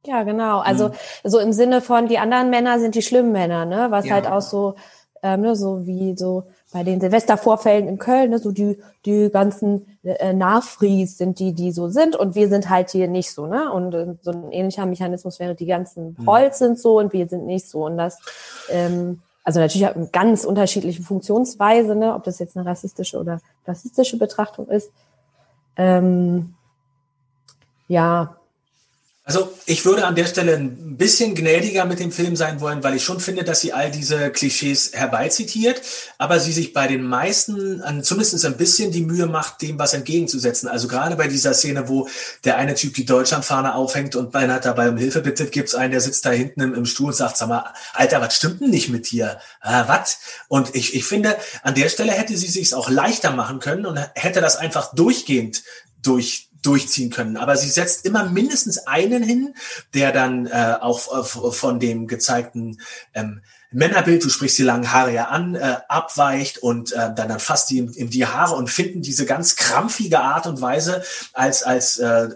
[0.05, 0.59] ja, genau.
[0.59, 0.93] Also hm.
[1.23, 3.87] so im Sinne von, die anderen Männer sind die schlimmen Männer, ne?
[3.89, 4.13] Was ja.
[4.13, 4.75] halt auch so,
[5.23, 9.97] ähm, ne, so wie so bei den Silvestervorfällen in Köln, ne, so die, die ganzen
[10.03, 13.71] äh, Nachfries sind die, die so sind und wir sind halt hier nicht so, ne?
[13.71, 16.65] Und äh, so ein ähnlicher Mechanismus wäre, die ganzen Prolls mhm.
[16.65, 17.85] sind so und wir sind nicht so.
[17.85, 18.19] Und das,
[18.69, 23.39] ähm, also natürlich hat eine ganz unterschiedliche Funktionsweise, ne, ob das jetzt eine rassistische oder
[23.65, 24.91] rassistische Betrachtung ist.
[25.77, 26.55] Ähm,
[27.87, 28.35] ja,
[29.27, 32.95] also ich würde an der Stelle ein bisschen gnädiger mit dem Film sein wollen, weil
[32.95, 35.81] ich schon finde, dass sie all diese Klischees herbeizitiert,
[36.19, 40.69] aber sie sich bei den meisten zumindest ein bisschen die Mühe macht, dem was entgegenzusetzen.
[40.69, 42.07] Also gerade bei dieser Szene, wo
[42.43, 46.01] der eine Typ die Deutschlandfahne aufhängt und beinahe dabei um Hilfe bittet, gibt's einen, der
[46.01, 48.89] sitzt da hinten im, im Stuhl und sagt, sag mal, Alter, was stimmt denn nicht
[48.89, 49.39] mit dir?
[49.59, 50.19] Ah, was?
[50.49, 53.97] Und ich, ich finde, an der Stelle hätte sie sich auch leichter machen können und
[54.13, 55.63] hätte das einfach durchgehend
[56.03, 57.37] durch durchziehen können.
[57.37, 59.53] Aber sie setzt immer mindestens einen hin,
[59.93, 62.79] der dann äh, auch äh, von dem gezeigten
[63.13, 63.41] ähm,
[63.75, 67.69] Männerbild, du sprichst die langen Haare ja an, äh, abweicht und äh, dann, dann fasst
[67.69, 72.29] die in, die Haare und finden diese ganz krampfige Art und Weise als, als äh,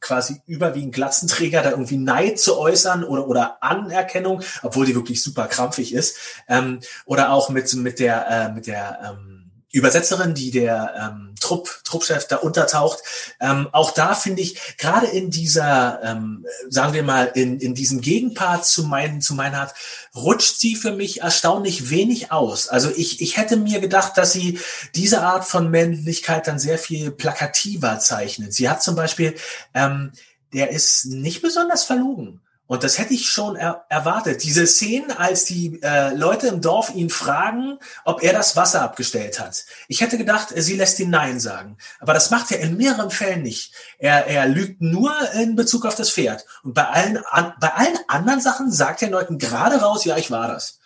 [0.00, 5.46] quasi überwiegend Glatzenträger da irgendwie Neid zu äußern oder, oder Anerkennung, obwohl die wirklich super
[5.46, 6.18] krampfig ist.
[6.48, 9.37] Ähm, oder auch mit, mit der, äh, mit der ähm,
[9.70, 13.00] Übersetzerin, die der ähm, Trupp, Truppchef da untertaucht.
[13.38, 18.00] Ähm, auch da finde ich, gerade in dieser, ähm, sagen wir mal, in, in diesem
[18.00, 19.74] Gegenpart zu meinen, zu meiner Art,
[20.14, 22.68] rutscht sie für mich erstaunlich wenig aus.
[22.68, 24.58] Also ich, ich hätte mir gedacht, dass sie
[24.94, 28.54] diese Art von Männlichkeit dann sehr viel plakativer zeichnet.
[28.54, 29.34] Sie hat zum Beispiel,
[29.74, 30.12] ähm,
[30.54, 32.40] der ist nicht besonders verlogen.
[32.68, 34.44] Und das hätte ich schon er erwartet.
[34.44, 39.40] Diese Szenen, als die äh, Leute im Dorf ihn fragen, ob er das Wasser abgestellt
[39.40, 39.64] hat.
[39.88, 41.78] Ich hätte gedacht, sie lässt ihn Nein sagen.
[41.98, 43.72] Aber das macht er in mehreren Fällen nicht.
[43.98, 46.44] Er, er lügt nur in Bezug auf das Pferd.
[46.62, 50.30] Und bei allen, an, bei allen anderen Sachen sagt er Leuten gerade raus, ja, ich
[50.30, 50.77] war das.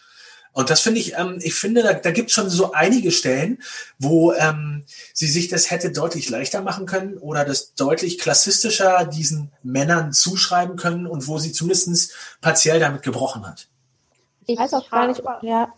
[0.53, 3.63] Und das finde ich, ähm, ich finde, da, da gibt es schon so einige Stellen,
[3.99, 4.85] wo ähm,
[5.15, 10.77] sie sich das hätte deutlich leichter machen können oder das deutlich klassistischer diesen Männern zuschreiben
[10.77, 13.69] können und wo sie zumindest partiell damit gebrochen hat.
[14.47, 15.73] Ich weiß auch gar nicht, ja.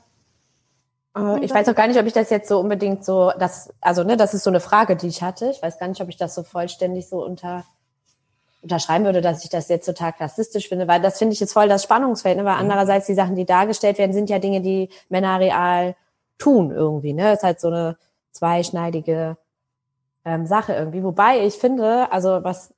[1.17, 4.03] Äh, ich weiß auch gar nicht, ob ich das jetzt so unbedingt so, das, also
[4.03, 5.51] ne, das ist so eine Frage, die ich hatte.
[5.51, 7.65] Ich weiß gar nicht, ob ich das so vollständig so unter
[8.65, 11.69] unterschreiben würde, dass ich das jetzt total klassistisch finde, weil das finde ich jetzt voll
[11.69, 12.45] das Spannungsfeld, ne?
[12.45, 12.63] weil mhm.
[12.63, 15.95] andererseits die Sachen, die dargestellt werden, sind ja Dinge, die Männer real
[16.39, 17.25] tun irgendwie, ne?
[17.25, 17.97] Das ist halt so eine
[18.33, 19.37] zweischneidige
[20.25, 21.05] ähm, Sache irgendwie.
[21.05, 22.75] Wobei ich finde, also was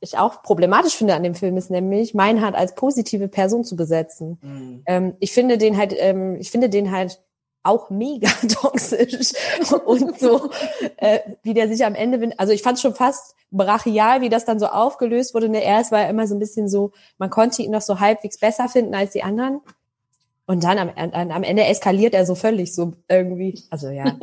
[0.00, 4.38] ich auch problematisch finde an dem Film, ist nämlich, Meinhard als positive Person zu besetzen.
[4.42, 4.82] Mhm.
[4.86, 7.20] Ähm, ich finde den halt, ähm, ich finde den halt
[7.62, 9.32] auch mega toxisch
[9.84, 10.50] und so,
[10.96, 14.44] äh, wie der sich am Ende, also ich fand es schon fast brachial, wie das
[14.44, 15.48] dann so aufgelöst wurde.
[15.48, 18.38] Ne, erst war er immer so ein bisschen so, man konnte ihn noch so halbwegs
[18.38, 19.60] besser finden als die anderen.
[20.46, 20.90] Und dann am,
[21.30, 23.62] am Ende eskaliert er so völlig so irgendwie.
[23.70, 24.16] Also ja,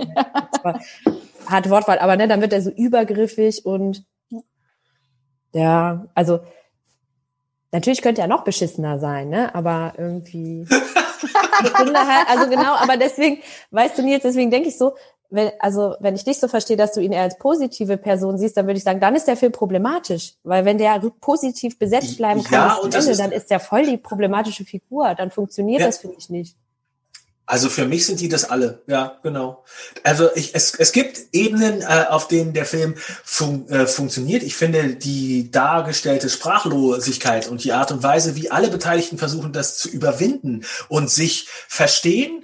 [1.46, 4.04] harte Wortwahl, aber ne, dann wird er so übergriffig und
[5.54, 6.40] ja, also
[7.72, 9.56] natürlich könnte er noch beschissener sein, ne?
[9.56, 10.68] Aber irgendwie.
[11.24, 14.94] ich finde halt, also genau, aber deswegen, weißt du, Nils, deswegen denke ich so,
[15.30, 18.56] wenn, also wenn ich dich so verstehe, dass du ihn eher als positive Person siehst,
[18.56, 20.36] dann würde ich sagen, dann ist der Film problematisch.
[20.44, 23.98] Weil wenn der positiv besetzt bleiben kann, ja, Ende, ist, dann ist der voll die
[23.98, 25.16] problematische Figur.
[25.16, 25.88] Dann funktioniert ja.
[25.88, 26.56] das, finde ich, nicht.
[27.50, 29.64] Also für mich sind die das alle, ja, genau.
[30.04, 34.44] Also ich, es, es gibt Ebenen, äh, auf denen der Film fun äh, funktioniert.
[34.44, 39.78] Ich finde die dargestellte Sprachlosigkeit und die Art und Weise, wie alle Beteiligten versuchen, das
[39.78, 42.44] zu überwinden und sich verstehen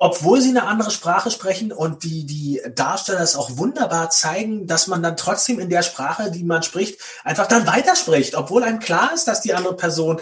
[0.00, 4.86] obwohl sie eine andere Sprache sprechen und die, die Darsteller es auch wunderbar zeigen, dass
[4.86, 9.12] man dann trotzdem in der Sprache, die man spricht, einfach dann weiterspricht, obwohl einem klar
[9.12, 10.20] ist, dass die andere Person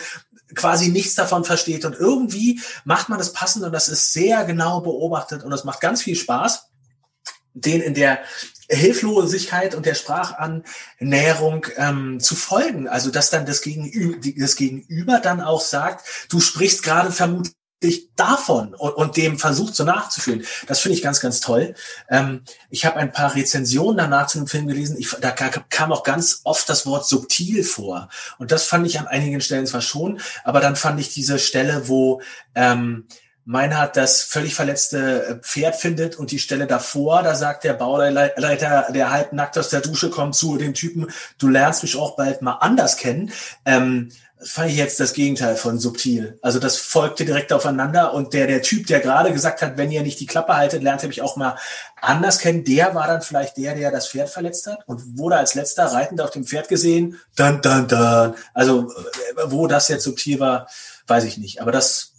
[0.55, 4.81] quasi nichts davon versteht und irgendwie macht man das passend und das ist sehr genau
[4.81, 6.69] beobachtet und das macht ganz viel Spaß,
[7.55, 8.19] den in der
[8.69, 12.89] Hilflosigkeit und der Sprachannäherung ähm, zu folgen.
[12.89, 18.15] Also dass dann das Gegenüber, das Gegenüber dann auch sagt, du sprichst gerade vermutlich sich
[18.17, 20.45] davon und, und, dem versucht so nachzuführen.
[20.67, 21.75] Das finde ich ganz, ganz toll.
[22.09, 24.97] Ähm, ich habe ein paar Rezensionen danach zu dem Film gelesen.
[24.99, 28.09] Ich, da kam auch ganz oft das Wort subtil vor.
[28.39, 31.89] Und das fand ich an einigen Stellen zwar schon, aber dann fand ich diese Stelle,
[31.89, 32.23] wo
[32.55, 33.07] ähm,
[33.49, 38.87] Meinhard das völlig verletzte äh, Pferd findet und die Stelle davor, da sagt der Bauleiter,
[38.93, 41.07] der halbnackt aus der Dusche kommt zu dem Typen,
[41.39, 43.31] du lernst mich auch bald mal anders kennen.
[43.65, 46.39] Ähm, das fand ich jetzt das Gegenteil von subtil.
[46.43, 50.03] Also das folgte direkt aufeinander und der, der Typ, der gerade gesagt hat, wenn ihr
[50.03, 51.57] nicht die Klappe haltet, lernt ihr mich auch mal
[52.01, 55.55] anders kennen, der war dann vielleicht der, der das Pferd verletzt hat und wurde als
[55.55, 57.19] letzter reitend auf dem Pferd gesehen.
[57.35, 58.35] Dann, dann, dann.
[58.53, 60.69] Also äh, wo das jetzt subtil war,
[61.07, 61.63] weiß ich nicht.
[61.63, 62.13] Aber das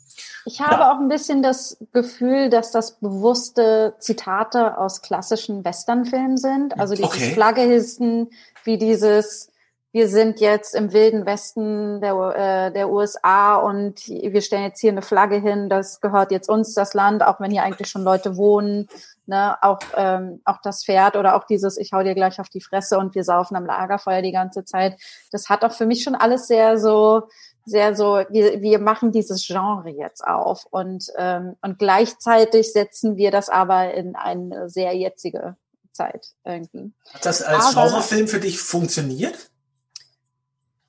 [0.48, 0.92] ich habe ja.
[0.92, 6.80] auch ein bisschen das Gefühl, dass das bewusste Zitate aus klassischen Westernfilmen sind.
[6.80, 7.34] Also dieses okay.
[7.34, 8.30] Flaggehissen,
[8.64, 9.50] wie dieses
[9.94, 14.92] wir sind jetzt im wilden Westen der, äh, der USA und wir stellen jetzt hier
[14.92, 18.38] eine Flagge hin, das gehört jetzt uns, das Land, auch wenn hier eigentlich schon Leute
[18.38, 18.90] wohnen.
[19.26, 19.56] Ne?
[19.62, 22.98] Auch, ähm, auch das Pferd oder auch dieses, ich hau dir gleich auf die Fresse
[22.98, 25.00] und wir saufen am Lagerfeuer die ganze Zeit.
[25.32, 27.24] Das hat auch für mich schon alles sehr so,
[27.66, 33.32] sehr so, wir, wir machen dieses Genre jetzt auf und, ähm, und gleichzeitig setzen wir
[33.32, 35.56] das aber in eine sehr jetzige
[35.92, 36.94] Zeit irgendwie.
[37.14, 39.50] Hat das als Genrefilm für dich funktioniert?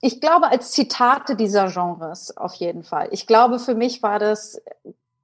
[0.01, 3.09] Ich glaube, als Zitate dieser Genres auf jeden Fall.
[3.11, 4.63] Ich glaube, für mich war das,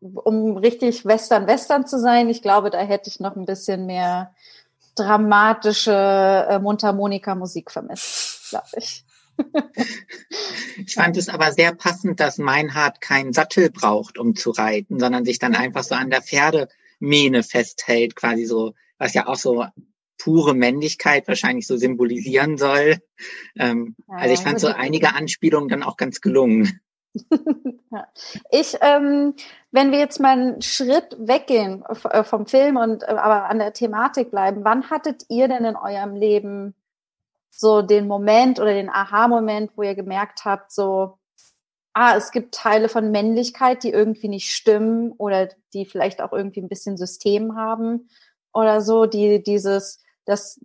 [0.00, 4.34] um richtig Western-Western zu sein, ich glaube, da hätte ich noch ein bisschen mehr
[4.96, 5.92] dramatische
[6.48, 9.04] äh, Mundharmonika-Musik vermisst, glaube ich.
[10.86, 15.24] ich fand es aber sehr passend, dass Meinhard keinen Sattel braucht, um zu reiten, sondern
[15.24, 19.66] sich dann einfach so an der Pferdemähne festhält, quasi so, was ja auch so
[20.24, 22.96] pure Männlichkeit wahrscheinlich so symbolisieren soll.
[23.58, 26.80] Ähm, ja, also ich fand so einige Anspielungen dann auch ganz gelungen.
[28.50, 29.34] ich, ähm,
[29.70, 33.74] wenn wir jetzt mal einen Schritt weggehen äh, vom Film und äh, aber an der
[33.74, 36.74] Thematik bleiben, wann hattet ihr denn in eurem Leben
[37.50, 41.18] so den Moment oder den Aha-Moment, wo ihr gemerkt habt, so,
[41.92, 46.62] ah, es gibt Teile von Männlichkeit, die irgendwie nicht stimmen oder die vielleicht auch irgendwie
[46.62, 48.08] ein bisschen System haben
[48.54, 50.60] oder so, die dieses, dass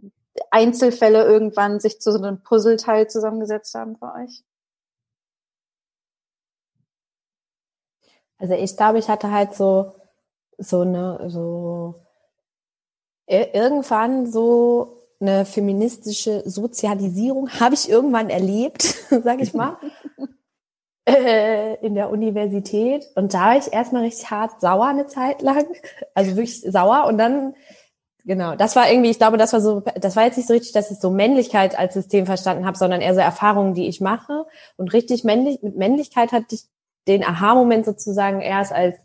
[0.52, 4.43] Einzelfälle irgendwann sich zu so einem Puzzleteil zusammengesetzt haben für euch?
[8.38, 9.95] Also ich glaube, ich hatte halt so
[10.58, 11.95] so eine so
[13.28, 19.78] irgendwann so eine feministische Sozialisierung habe ich irgendwann erlebt, sage ich mal,
[21.06, 23.06] äh, in der Universität.
[23.15, 25.65] Und da war ich erstmal richtig hart sauer eine Zeit lang,
[26.13, 27.06] also wirklich sauer.
[27.08, 27.56] Und dann
[28.26, 30.74] Genau, das war irgendwie, ich glaube, das war so, das war jetzt nicht so richtig,
[30.74, 34.46] dass ich so Männlichkeit als System verstanden habe, sondern eher so Erfahrungen, die ich mache.
[34.78, 36.64] Und richtig männlich, mit Männlichkeit hatte ich
[37.08, 38.98] den Aha-Moment sozusagen erst als,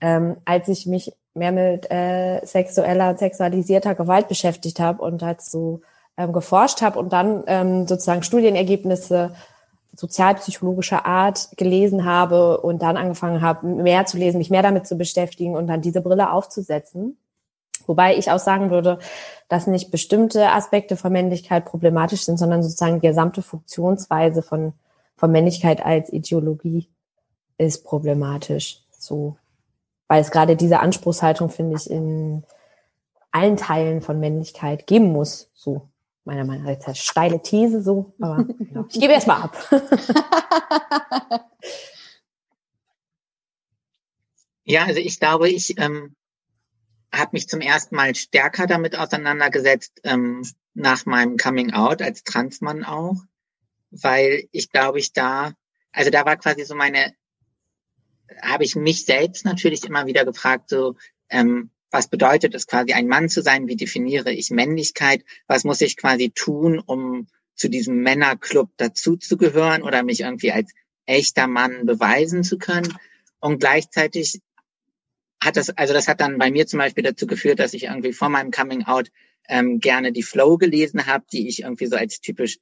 [0.00, 5.82] ähm, als ich mich mehr mit äh, sexueller sexualisierter Gewalt beschäftigt habe und halt so
[6.16, 9.34] ähm, geforscht habe und dann ähm, sozusagen Studienergebnisse
[9.94, 14.96] sozialpsychologischer Art gelesen habe und dann angefangen habe, mehr zu lesen, mich mehr damit zu
[14.96, 17.18] beschäftigen und dann diese Brille aufzusetzen
[17.86, 18.98] Wobei ich auch sagen würde,
[19.48, 24.72] dass nicht bestimmte Aspekte von Männlichkeit problematisch sind, sondern sozusagen die gesamte Funktionsweise von,
[25.16, 26.88] von Männlichkeit als Ideologie
[27.58, 28.82] ist problematisch.
[28.98, 29.36] So,
[30.08, 32.44] weil es gerade diese Anspruchshaltung, finde ich, in
[33.30, 35.50] allen Teilen von Männlichkeit geben muss.
[35.54, 35.88] So,
[36.24, 36.70] meiner Meinung nach.
[36.70, 38.84] Jetzt eine steile These so, aber ja.
[38.90, 39.56] ich gebe erst mal ab.
[44.64, 46.14] ja, also ich glaube, ich ähm,
[47.18, 50.42] habe mich zum ersten Mal stärker damit auseinandergesetzt ähm,
[50.74, 53.16] nach meinem Coming Out als Transmann auch,
[53.90, 55.52] weil ich glaube ich da,
[55.92, 57.14] also da war quasi so meine,
[58.42, 60.96] habe ich mich selbst natürlich immer wieder gefragt, so
[61.28, 63.68] ähm, was bedeutet es quasi ein Mann zu sein?
[63.68, 65.24] Wie definiere ich Männlichkeit?
[65.46, 70.72] Was muss ich quasi tun, um zu diesem Männerclub dazuzugehören oder mich irgendwie als
[71.06, 72.92] echter Mann beweisen zu können?
[73.40, 74.40] Und gleichzeitig
[75.46, 78.12] hat das, also das hat dann bei mir zum Beispiel dazu geführt, dass ich irgendwie
[78.12, 79.10] vor meinem Coming Out
[79.48, 82.58] ähm, gerne die Flow gelesen habe, die ich irgendwie so als typisch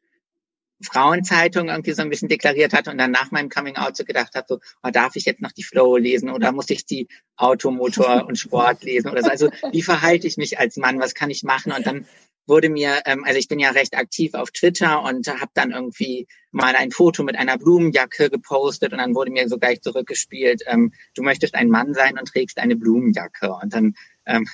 [0.84, 4.34] Frauenzeitung irgendwie so ein bisschen deklariert hatte und dann nach meinem Coming Out so gedacht
[4.34, 8.24] habe, so, oh, darf ich jetzt noch die Flow lesen oder muss ich die Automotor
[8.28, 9.30] und Sport lesen oder so.
[9.30, 11.72] Also wie verhalte ich mich als Mann, was kann ich machen?
[11.72, 12.06] Und dann
[12.46, 16.26] wurde mir, ähm, also ich bin ja recht aktiv auf Twitter und habe dann irgendwie
[16.50, 20.92] mal ein Foto mit einer Blumenjacke gepostet und dann wurde mir so gleich zurückgespielt, ähm,
[21.14, 23.52] du möchtest ein Mann sein und trägst eine Blumenjacke.
[23.54, 23.94] Und dann
[24.26, 24.46] ähm,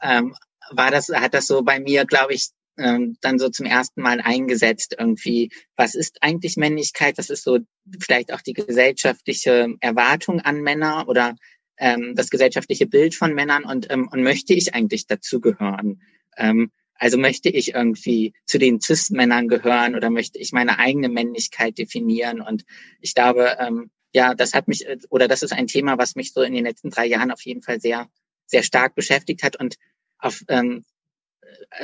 [0.00, 0.34] ähm,
[0.70, 4.20] war das, hat das so bei mir, glaube ich, ähm, dann so zum ersten Mal
[4.20, 7.58] eingesetzt irgendwie, was ist eigentlich Männlichkeit, was ist so
[8.00, 11.36] vielleicht auch die gesellschaftliche Erwartung an Männer oder
[11.78, 16.02] ähm, das gesellschaftliche Bild von Männern und, ähm, und möchte ich eigentlich dazugehören?
[16.36, 21.78] Ähm, also möchte ich irgendwie zu den Cis-Männern gehören oder möchte ich meine eigene Männlichkeit
[21.78, 22.42] definieren?
[22.42, 22.64] Und
[23.00, 26.42] ich glaube, ähm, ja, das hat mich, oder das ist ein Thema, was mich so
[26.42, 28.08] in den letzten drei Jahren auf jeden Fall sehr,
[28.46, 29.76] sehr stark beschäftigt hat und
[30.18, 30.84] auf, ähm,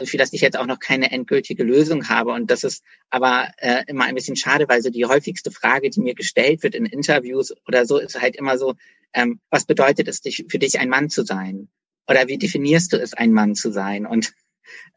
[0.05, 2.33] für das ich jetzt auch noch keine endgültige Lösung habe.
[2.33, 6.01] Und das ist aber äh, immer ein bisschen schade, weil so die häufigste Frage, die
[6.01, 8.75] mir gestellt wird in Interviews oder so, ist halt immer so,
[9.13, 11.69] ähm, was bedeutet es für dich, ein Mann zu sein?
[12.09, 14.07] Oder wie definierst du es, ein Mann zu sein?
[14.07, 14.33] Und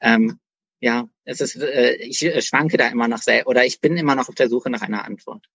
[0.01, 0.39] ähm,
[0.79, 4.29] ja, es ist, äh, ich schwanke da immer noch sehr, oder ich bin immer noch
[4.29, 5.47] auf der Suche nach einer Antwort.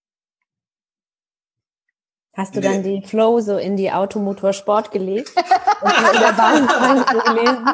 [2.37, 5.33] Hast du dann die Flow so in die Automotorsport gelegt?
[5.37, 6.66] und in der Bahn
[7.27, 7.66] gelesen?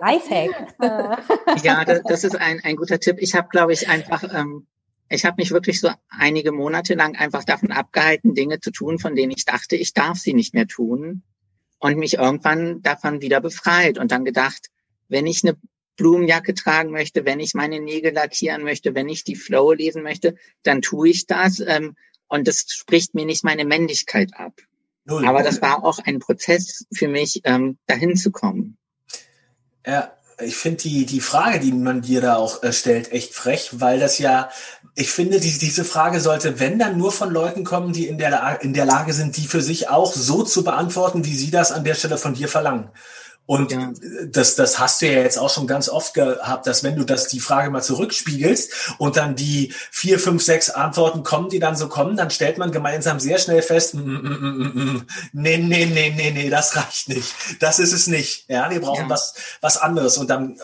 [0.00, 0.74] Lifehack.
[1.64, 3.16] Ja, das, das ist ein, ein guter Tipp.
[3.18, 4.66] Ich habe, glaube ich, einfach, ähm,
[5.08, 9.16] ich habe mich wirklich so einige Monate lang einfach davon abgehalten, Dinge zu tun, von
[9.16, 11.22] denen ich dachte, ich darf sie nicht mehr tun.
[11.78, 14.68] Und mich irgendwann davon wieder befreit und dann gedacht,
[15.08, 15.56] wenn ich eine
[15.96, 20.36] Blumenjacke tragen möchte, wenn ich meine Nägel lackieren möchte, wenn ich die Flow lesen möchte,
[20.62, 21.60] dann tue ich das.
[21.60, 21.94] Ähm,
[22.34, 24.52] und das spricht mir nicht meine Männlichkeit ab.
[25.04, 25.26] Null.
[25.26, 28.76] Aber das war auch ein Prozess für mich, ähm, dahin zu kommen.
[29.86, 33.70] Ja, ich finde die, die Frage, die man dir da auch äh, stellt, echt frech,
[33.74, 34.50] weil das ja,
[34.94, 38.60] ich finde, die, diese Frage sollte, wenn dann nur von Leuten kommen, die in der,
[38.62, 41.84] in der Lage sind, die für sich auch so zu beantworten, wie sie das an
[41.84, 42.90] der Stelle von dir verlangen.
[43.46, 43.92] Und ja.
[44.26, 47.28] das, das hast du ja jetzt auch schon ganz oft gehabt, dass wenn du das
[47.28, 51.88] die Frage mal zurückspiegelst und dann die vier, fünf, sechs Antworten kommen, die dann so
[51.88, 56.14] kommen, dann stellt man gemeinsam sehr schnell fest, mm, mm, mm, mm nee, nee, nee,
[56.16, 57.34] nee, nee, das reicht nicht.
[57.60, 58.48] Das ist es nicht.
[58.48, 59.10] Ja, wir brauchen ja.
[59.10, 60.16] was, was anderes.
[60.16, 60.60] Und dann äh,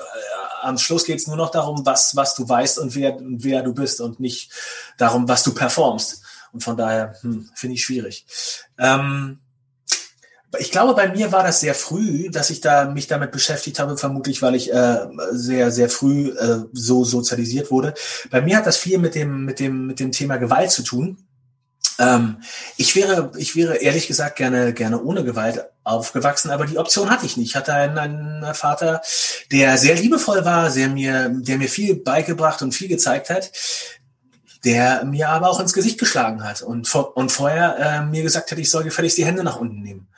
[0.63, 4.01] am Schluss geht's nur noch darum, was, was du weißt und wer, wer du bist
[4.01, 4.53] und nicht
[4.97, 6.23] darum, was du performst.
[6.53, 8.25] Und von daher hm, finde ich schwierig.
[8.79, 9.39] Ähm,
[10.59, 13.97] ich glaube, bei mir war das sehr früh, dass ich da mich damit beschäftigt habe,
[13.97, 17.95] vermutlich, weil ich äh, sehr, sehr früh äh, so sozialisiert wurde.
[18.31, 21.19] Bei mir hat das viel mit dem, mit dem, mit dem Thema Gewalt zu tun.
[22.01, 22.39] Ähm,
[22.77, 27.27] ich wäre, ich wäre ehrlich gesagt gerne, gerne ohne Gewalt aufgewachsen, aber die Option hatte
[27.27, 27.51] ich nicht.
[27.51, 29.03] Ich hatte einen, einen Vater,
[29.53, 33.53] der sehr liebevoll war, sehr mir, der mir viel beigebracht und viel gezeigt hat
[34.65, 38.59] der mir aber auch ins Gesicht geschlagen hat und, und vorher äh, mir gesagt hat,
[38.59, 40.09] ich soll gefälligst die Hände nach unten nehmen.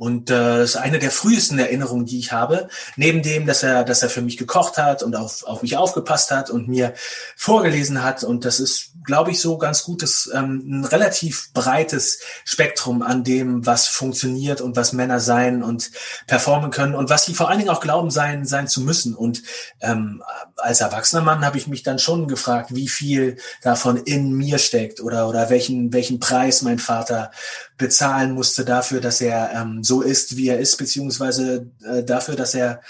[0.00, 2.68] Und äh, das ist eine der frühesten Erinnerungen, die ich habe.
[2.96, 6.30] Neben dem, dass er, dass er für mich gekocht hat und auf, auf mich aufgepasst
[6.30, 6.94] hat und mir
[7.36, 8.24] vorgelesen hat.
[8.24, 13.66] Und das ist, glaube ich, so ganz gutes, ähm, ein relativ breites Spektrum an dem,
[13.66, 15.90] was funktioniert und was Männer sein und
[16.26, 19.14] performen können und was sie vor allen Dingen auch glauben sein, sein zu müssen.
[19.14, 19.42] Und
[19.82, 20.22] ähm,
[20.60, 25.00] als erwachsener Mann habe ich mich dann schon gefragt, wie viel davon in mir steckt
[25.00, 27.30] oder, oder welchen, welchen Preis mein Vater
[27.78, 32.54] bezahlen musste dafür, dass er ähm, so ist, wie er ist, beziehungsweise äh, dafür, dass
[32.54, 32.80] er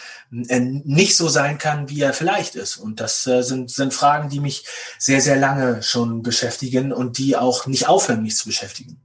[0.49, 2.77] äh, nicht so sein kann, wie er vielleicht ist.
[2.77, 4.67] Und das äh, sind, sind Fragen, die mich
[4.99, 9.01] sehr, sehr lange schon beschäftigen und die auch nicht aufhören, mich zu beschäftigen.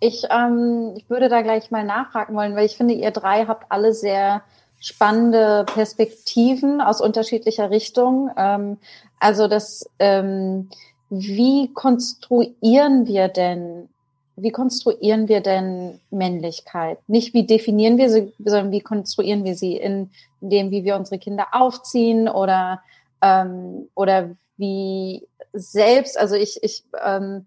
[0.00, 3.70] Ich, ähm, ich würde da gleich mal nachhaken wollen, weil ich finde, ihr drei habt
[3.70, 4.42] alle sehr
[4.80, 8.30] spannende Perspektiven aus unterschiedlicher Richtung.
[8.36, 8.78] Ähm,
[9.18, 10.68] also das, ähm,
[11.10, 13.88] wie konstruieren wir denn,
[14.36, 16.98] wie konstruieren wir denn Männlichkeit?
[17.06, 20.10] Nicht wie definieren wir sie, sondern wie konstruieren wir sie in,
[20.40, 22.82] dem, wie wir unsere Kinder aufziehen oder
[23.22, 27.46] ähm, oder wie selbst, also ich, ich ähm,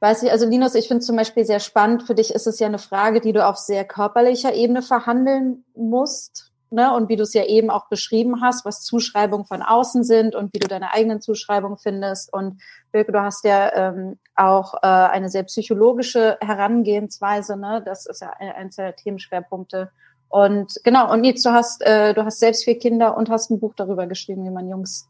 [0.00, 2.66] weiß nicht, also Linus, ich finde zum Beispiel sehr spannend, für dich ist es ja
[2.66, 6.50] eine Frage, die du auf sehr körperlicher Ebene verhandeln musst.
[6.72, 6.94] Ne?
[6.94, 10.54] Und wie du es ja eben auch beschrieben hast, was Zuschreibungen von außen sind und
[10.54, 12.32] wie du deine eigenen Zuschreibungen findest.
[12.32, 17.82] Und Birke, du hast ja ähm, auch äh, eine sehr psychologische Herangehensweise, ne?
[17.84, 19.90] Das ist ja eines der Themenschwerpunkte.
[20.28, 23.58] Und genau, und Nils, du hast, äh, du hast selbst vier Kinder und hast ein
[23.58, 25.08] Buch darüber geschrieben, wie man Jungs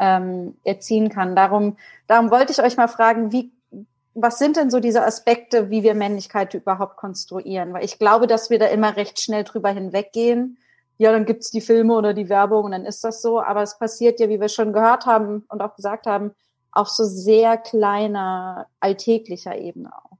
[0.00, 1.36] ähm, erziehen kann.
[1.36, 1.76] Darum,
[2.06, 3.52] darum wollte ich euch mal fragen, wie
[4.14, 7.72] was sind denn so diese Aspekte, wie wir Männlichkeit überhaupt konstruieren?
[7.72, 10.58] Weil ich glaube, dass wir da immer recht schnell drüber hinweggehen.
[10.98, 13.40] Ja, dann gibt's die Filme oder die Werbung und dann ist das so.
[13.40, 16.32] Aber es passiert ja, wie wir schon gehört haben und auch gesagt haben,
[16.70, 20.16] auf so sehr kleiner, alltäglicher Ebene auch.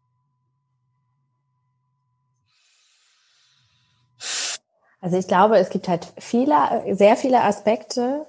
[5.01, 6.55] Also ich glaube, es gibt halt viele,
[6.92, 8.26] sehr viele Aspekte,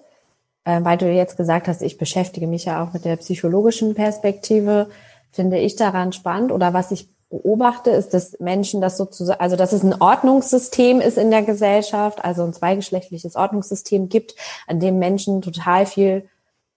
[0.65, 4.89] äh, weil du jetzt gesagt hast, ich beschäftige mich ja auch mit der psychologischen Perspektive
[5.35, 9.73] finde ich daran spannend oder was ich beobachte, ist, dass Menschen das sozusagen, also dass
[9.73, 14.35] es ein Ordnungssystem ist in der Gesellschaft, also ein zweigeschlechtliches Ordnungssystem gibt,
[14.67, 16.29] an dem Menschen total viel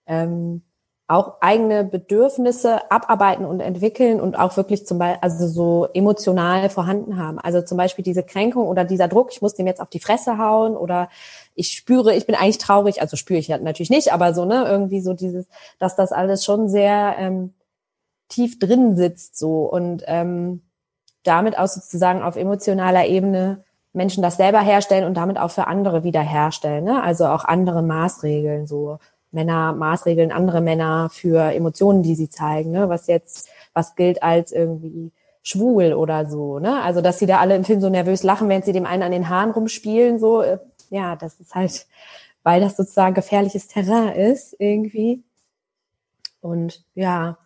[0.07, 0.63] ähm,
[1.11, 7.17] auch eigene Bedürfnisse abarbeiten und entwickeln und auch wirklich zum Beispiel, also so emotional vorhanden
[7.17, 7.39] haben.
[7.39, 10.37] Also zum Beispiel diese Kränkung oder dieser Druck, ich muss dem jetzt auf die Fresse
[10.37, 11.09] hauen oder
[11.55, 15.01] ich spüre, ich bin eigentlich traurig, also spüre ich natürlich nicht, aber so, ne, irgendwie
[15.01, 15.47] so dieses,
[15.79, 17.55] dass das alles schon sehr ähm,
[18.29, 20.63] tief drin sitzt so und ähm,
[21.25, 26.05] damit auch sozusagen auf emotionaler Ebene Menschen das selber herstellen und damit auch für andere
[26.05, 26.85] wieder herstellen.
[26.85, 27.03] Ne?
[27.03, 28.99] Also auch andere Maßregeln, so
[29.31, 32.89] Männer Maßregeln, andere Männer für Emotionen, die sie zeigen, ne?
[32.89, 35.13] was jetzt, was gilt als irgendwie
[35.43, 36.59] schwul oder so.
[36.59, 36.83] Ne?
[36.83, 39.13] Also dass sie da alle im Film so nervös lachen, wenn sie dem einen an
[39.13, 40.59] den Haaren rumspielen, so, äh,
[40.91, 41.87] ja, das ist halt,
[42.43, 45.23] weil das sozusagen gefährliches Terrain ist irgendwie.
[46.41, 47.37] Und ja,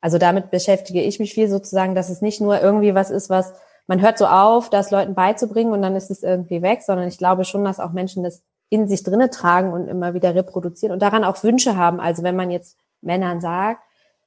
[0.00, 3.52] also damit beschäftige ich mich viel sozusagen, dass es nicht nur irgendwie was ist, was
[3.86, 7.18] man hört so auf, das Leuten beizubringen und dann ist es irgendwie weg, sondern ich
[7.18, 11.02] glaube schon, dass auch Menschen das in sich drinne tragen und immer wieder reproduzieren und
[11.02, 12.00] daran auch Wünsche haben.
[12.00, 13.82] Also wenn man jetzt Männern sagt,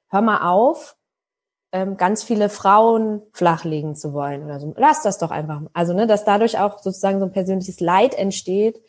[0.10, 0.98] hör mal auf,
[1.72, 4.74] ähm, ganz viele Frauen flachlegen zu wollen oder so.
[4.78, 5.62] Lass das doch einfach.
[5.74, 8.80] Also, ne, dass dadurch auch sozusagen so ein persönliches Leid entsteht,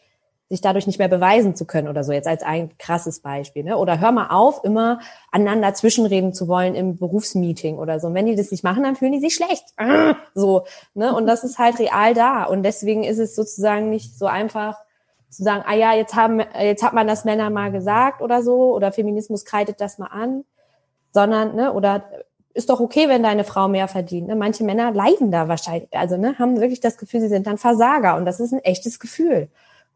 [0.50, 3.64] sich dadurch nicht mehr beweisen zu können oder so, jetzt als ein krasses Beispiel.
[3.64, 3.78] Ne?
[3.78, 5.00] Oder hör mal auf, immer
[5.32, 8.08] aneinander zwischenreden zu wollen im Berufsmeeting oder so.
[8.08, 9.64] Und wenn die das nicht machen, dann fühlen die sich schlecht.
[10.34, 10.64] So,
[10.94, 11.14] ne?
[11.14, 12.44] Und das ist halt real da.
[12.44, 14.78] Und deswegen ist es sozusagen nicht so einfach
[15.30, 18.74] zu sagen, ah ja, jetzt haben, jetzt hat man das Männer mal gesagt oder so,
[18.74, 20.44] oder Feminismus kreidet das mal an,
[21.12, 22.04] sondern, ne, oder
[22.52, 24.28] ist doch okay, wenn deine Frau mehr verdient.
[24.28, 24.36] Ne?
[24.36, 28.14] Manche Männer leiden da wahrscheinlich, also ne, haben wirklich das Gefühl, sie sind dann Versager
[28.14, 29.48] und das ist ein echtes Gefühl.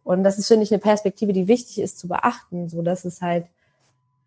[0.08, 3.20] Und das ist, finde ich, eine Perspektive, die wichtig ist zu beachten, so dass es
[3.20, 3.44] halt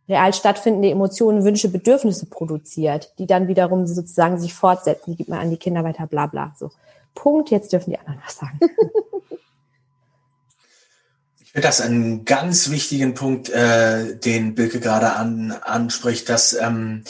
[0.08, 5.10] real stattfindende Emotionen, Wünsche, Bedürfnisse produziert, die dann wiederum sozusagen sich fortsetzen.
[5.10, 6.56] Die gibt man an die Kinder weiter, bla bla.
[6.60, 6.70] So.
[7.16, 8.60] Punkt, jetzt dürfen die anderen was sagen.
[11.40, 17.06] Ich finde das einen ganz wichtigen Punkt, äh, den Bilke gerade an, anspricht, dass ähm,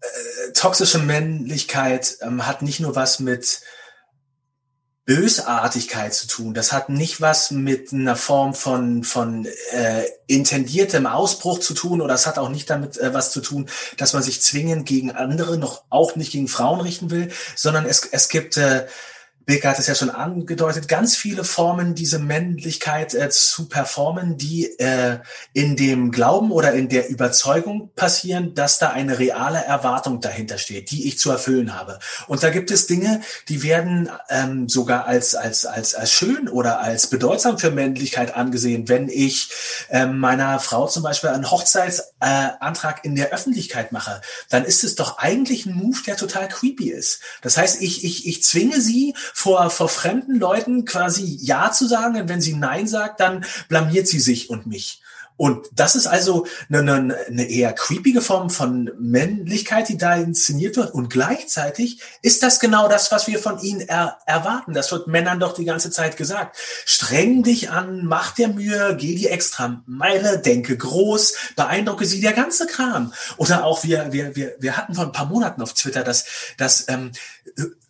[0.00, 3.60] äh, toxische Männlichkeit ähm, hat nicht nur was mit
[5.06, 6.54] Bösartigkeit zu tun.
[6.54, 12.14] Das hat nicht was mit einer Form von, von äh, intendiertem Ausbruch zu tun oder
[12.14, 15.58] es hat auch nicht damit äh, was zu tun, dass man sich zwingend gegen andere,
[15.58, 18.86] noch auch nicht gegen Frauen richten will, sondern es, es gibt äh,
[19.46, 24.78] Bilke hat es ja schon angedeutet, ganz viele Formen, diese Männlichkeit äh, zu performen, die
[24.78, 25.18] äh,
[25.52, 30.90] in dem Glauben oder in der Überzeugung passieren, dass da eine reale Erwartung dahinter steht,
[30.90, 31.98] die ich zu erfüllen habe.
[32.26, 36.80] Und da gibt es Dinge, die werden ähm, sogar als, als, als, als schön oder
[36.80, 38.88] als bedeutsam für Männlichkeit angesehen.
[38.88, 39.50] Wenn ich
[39.90, 44.94] äh, meiner Frau zum Beispiel einen Hochzeitsantrag äh, in der Öffentlichkeit mache, dann ist es
[44.94, 47.20] doch eigentlich ein Move, der total creepy ist.
[47.42, 52.16] Das heißt, ich, ich, ich zwinge sie, vor, vor fremden Leuten quasi Ja zu sagen.
[52.20, 55.02] Und wenn sie Nein sagt, dann blamiert sie sich und mich.
[55.36, 60.76] Und das ist also eine, eine, eine eher creepige Form von Männlichkeit, die da inszeniert
[60.76, 60.94] wird.
[60.94, 64.74] Und gleichzeitig ist das genau das, was wir von ihnen er, erwarten.
[64.74, 66.56] Das wird Männern doch die ganze Zeit gesagt.
[66.86, 72.32] Streng dich an, mach dir Mühe, geh die extra Meile, denke groß, beeindrucke sie, der
[72.32, 73.12] ganze Kram.
[73.36, 76.26] Oder auch wir, wir, wir, wir hatten vor ein paar Monaten auf Twitter, dass,
[76.58, 77.10] dass ähm,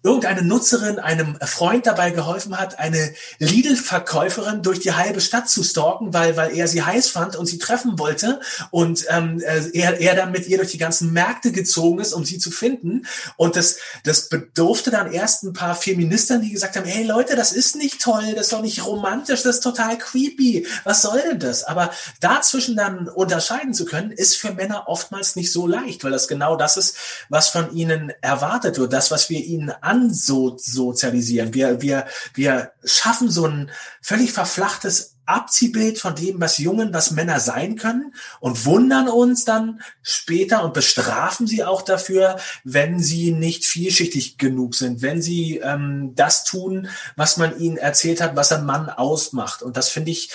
[0.05, 6.13] irgendeine Nutzerin einem Freund dabei geholfen hat, eine Lidl-Verkäuferin durch die halbe Stadt zu stalken,
[6.13, 8.39] weil, weil er sie heiß fand und sie treffen wollte
[8.71, 12.25] und ähm, äh, er, er dann mit ihr durch die ganzen Märkte gezogen ist, um
[12.27, 13.07] sie zu finden.
[13.37, 17.53] Und das, das bedurfte dann erst ein paar Feministern, die gesagt haben, hey Leute, das
[17.53, 20.67] ist nicht toll, das ist doch nicht romantisch, das ist total creepy.
[20.85, 21.65] Was soll denn das?
[21.65, 21.91] Aber
[22.21, 26.57] dazwischen dann unterscheiden zu können, ist für Männer oftmals nicht so leicht, weil das genau
[26.57, 26.97] das ist,
[27.31, 31.55] was von ihnen erwartet wird, das, was wir ihnen ansozialisieren.
[31.55, 33.71] Wir, wir, wir schaffen so ein
[34.03, 39.81] völlig verflachtes Abziehbild von dem, was Jungen, was Männer sein können und wundern uns dann
[40.03, 46.13] später und bestrafen sie auch dafür, wenn sie nicht vielschichtig genug sind, wenn sie ähm,
[46.15, 49.63] das tun, was man ihnen erzählt hat, was ein Mann ausmacht.
[49.63, 50.31] Und das finde ich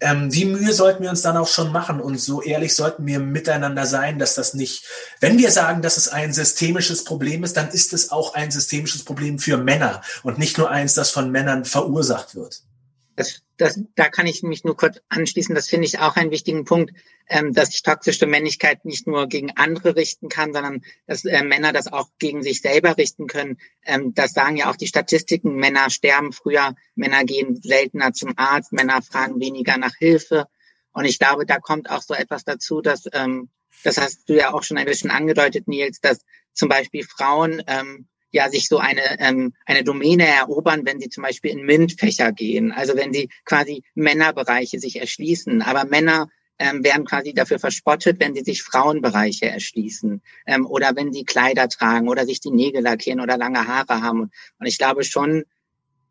[0.00, 3.18] ähm, die Mühe sollten wir uns dann auch schon machen und so ehrlich sollten wir
[3.18, 4.84] miteinander sein, dass das nicht,
[5.20, 9.04] wenn wir sagen, dass es ein systemisches Problem ist, dann ist es auch ein systemisches
[9.04, 12.62] Problem für Männer und nicht nur eins, das von Männern verursacht wird.
[13.16, 15.54] Das, das, da kann ich mich nur kurz anschließen.
[15.54, 16.94] Das finde ich auch einen wichtigen Punkt,
[17.28, 21.72] ähm, dass sich toxische Männlichkeit nicht nur gegen andere richten kann, sondern dass äh, Männer
[21.72, 23.58] das auch gegen sich selber richten können.
[23.84, 25.56] Ähm, das sagen ja auch die Statistiken.
[25.56, 30.46] Männer sterben früher, Männer gehen seltener zum Arzt, Männer fragen weniger nach Hilfe.
[30.92, 33.50] Und ich glaube, da kommt auch so etwas dazu, dass, ähm,
[33.82, 36.20] das hast du ja auch schon ein bisschen angedeutet, Nils, dass
[36.52, 41.22] zum Beispiel Frauen ähm, ja sich so eine, ähm, eine Domäne erobern, wenn sie zum
[41.22, 45.62] Beispiel in MINT-Fächer gehen, also wenn sie quasi Männerbereiche sich erschließen.
[45.62, 51.12] Aber Männer ähm, werden quasi dafür verspottet, wenn sie sich Frauenbereiche erschließen ähm, oder wenn
[51.12, 54.30] sie Kleider tragen oder sich die Nägel lackieren oder lange Haare haben.
[54.58, 55.44] Und ich glaube schon,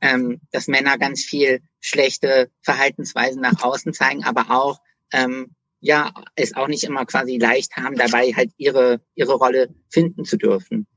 [0.01, 4.79] ähm, dass Männer ganz viel schlechte Verhaltensweisen nach außen zeigen, aber auch
[5.11, 10.23] ähm, ja es auch nicht immer quasi leicht haben, dabei halt ihre ihre Rolle finden
[10.23, 10.87] zu dürfen.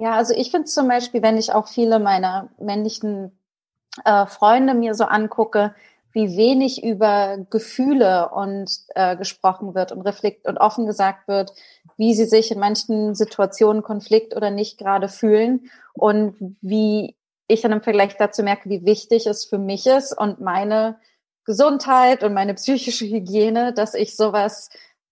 [0.00, 3.38] Ja, also ich finde zum Beispiel, wenn ich auch viele meiner männlichen
[4.06, 5.74] äh, Freunde mir so angucke,
[6.12, 11.52] wie wenig über Gefühle und äh, gesprochen wird und reflekt und offen gesagt wird,
[11.98, 17.14] wie sie sich in manchen Situationen Konflikt oder nicht gerade fühlen und wie
[17.46, 20.98] ich dann im Vergleich dazu merke, wie wichtig es für mich ist und meine
[21.44, 24.70] Gesundheit und meine psychische Hygiene, dass ich sowas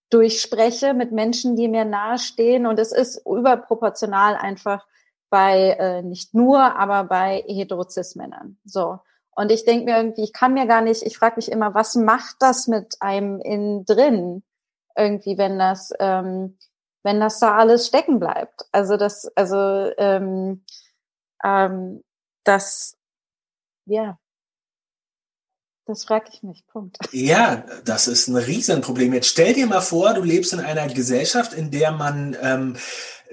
[0.09, 2.65] durchspreche mit Menschen, die mir nahestehen.
[2.65, 4.85] Und es ist überproportional einfach
[5.29, 8.57] bei, äh, nicht nur, aber bei Heterozis-Männern.
[8.65, 8.99] So.
[9.31, 11.95] Und ich denke mir irgendwie, ich kann mir gar nicht, ich frage mich immer, was
[11.95, 14.43] macht das mit einem innen drin?
[14.97, 16.57] Irgendwie, wenn das, ähm,
[17.03, 18.65] wenn das da alles stecken bleibt.
[18.71, 20.65] Also das, also ähm,
[21.43, 22.03] ähm,
[22.43, 22.97] das,
[23.85, 24.17] ja,
[25.89, 26.63] das frage ich mich.
[26.67, 26.97] Punkt.
[27.11, 29.13] Ja, das ist ein Riesenproblem.
[29.13, 32.75] Jetzt stell dir mal vor, du lebst in einer Gesellschaft, in der man ähm,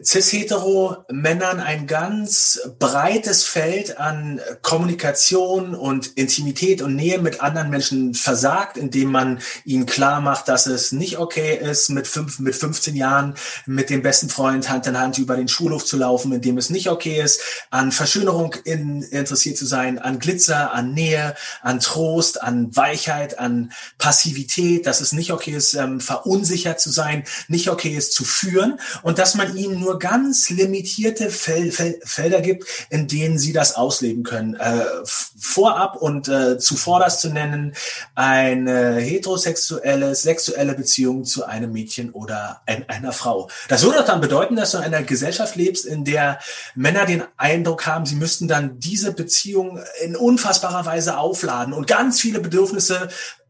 [0.03, 8.77] cis-hetero-Männern ein ganz breites Feld an Kommunikation und Intimität und Nähe mit anderen Menschen versagt,
[8.77, 13.35] indem man ihnen klar macht, dass es nicht okay ist, mit, fünf, mit 15 Jahren
[13.65, 16.91] mit dem besten Freund Hand in Hand über den Schulhof zu laufen, indem es nicht
[16.91, 17.41] okay ist,
[17.71, 23.73] an Verschönerung in, interessiert zu sein, an Glitzer, an Nähe, an Trost, an Weichheit, an
[23.97, 28.79] Passivität, dass es nicht okay ist, ähm, verunsichert zu sein, nicht okay ist zu führen
[29.03, 33.77] und dass man ihnen nur ganz limitierte Fel Fel Felder gibt, in denen sie das
[33.77, 34.55] ausleben können.
[34.55, 37.75] Äh, vorab und äh, zuvorderst zu nennen,
[38.15, 43.49] eine heterosexuelle, sexuelle Beziehung zu einem Mädchen oder ein, einer Frau.
[43.69, 46.41] Das würde dann bedeuten, dass du in einer Gesellschaft lebst, in der
[46.75, 52.21] Männer den Eindruck haben, sie müssten dann diese Beziehung in unfassbarer Weise aufladen und ganz
[52.21, 53.09] viele Bedürfnisse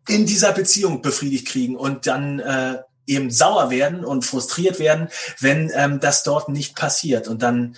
[0.09, 5.09] in dieser Beziehung befriedigt kriegen und dann äh, eben sauer werden und frustriert werden,
[5.41, 7.77] wenn ähm, das dort nicht passiert und dann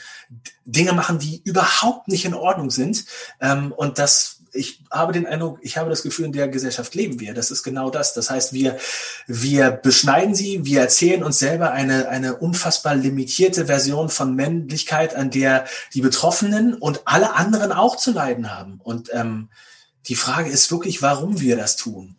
[0.65, 3.05] Dinge machen, die überhaupt nicht in Ordnung sind.
[3.41, 7.21] Ähm, und das ich habe den Eindruck, ich habe das Gefühl, in der Gesellschaft leben
[7.21, 7.35] wir.
[7.35, 8.15] Das ist genau das.
[8.15, 8.79] Das heißt, wir,
[9.27, 15.31] wir beschneiden sie, wir erzählen uns selber eine, eine unfassbar limitierte Version von Männlichkeit, an
[15.31, 18.81] der die Betroffenen und alle anderen auch zu leiden haben.
[18.83, 19.49] Und ähm,
[20.07, 22.18] die Frage ist wirklich, warum wir das tun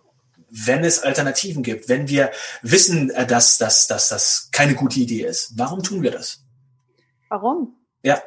[0.51, 2.31] wenn es Alternativen gibt, wenn wir
[2.61, 5.57] wissen, äh, dass, dass, dass das keine gute Idee ist.
[5.57, 6.43] Warum tun wir das?
[7.29, 7.75] Warum?
[8.03, 8.21] Ja.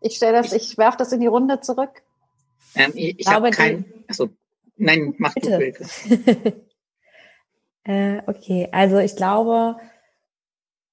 [0.00, 2.02] Ich stelle das, ich werfe das in die Runde zurück.
[2.74, 4.30] Ähm, ich ich habe kein, also
[4.76, 5.50] nein, mach bitte.
[5.50, 6.62] du bitte.
[7.84, 9.76] Äh, okay, also ich glaube,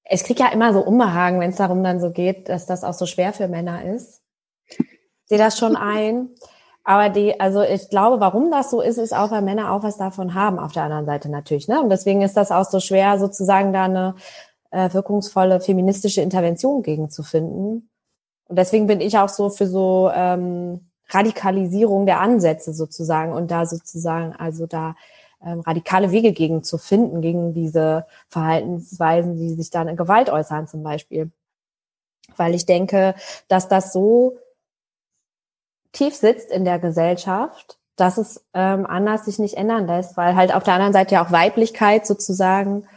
[0.09, 2.93] ich kriege ja immer so Unbehagen, wenn es darum dann so geht, dass das auch
[2.93, 4.21] so schwer für Männer ist.
[4.69, 4.77] Ich
[5.25, 6.29] sehe das schon ein.
[6.85, 9.97] Aber die, also ich glaube, warum das so ist, ist auch, weil Männer auch was
[9.97, 11.67] davon haben, auf der anderen Seite natürlich.
[11.67, 11.81] Ne?
[11.81, 14.15] Und deswegen ist das auch so schwer, sozusagen da eine
[14.69, 17.89] äh, wirkungsvolle feministische Intervention gegen zu finden.
[18.47, 23.65] Und deswegen bin ich auch so für so ähm, Radikalisierung der Ansätze sozusagen und da
[23.65, 24.95] sozusagen, also da
[25.43, 30.67] ähm, radikale Wege gegen zu finden, gegen diese Verhaltensweisen, die sich dann in Gewalt äußern
[30.67, 31.31] zum Beispiel.
[32.37, 33.15] Weil ich denke,
[33.47, 34.37] dass das so
[35.95, 40.53] tief sitzt in der Gesellschaft, dass es ähm, anders sich nicht ändern lässt, weil halt
[40.53, 42.87] auf der anderen Seite ja auch Weiblichkeit sozusagen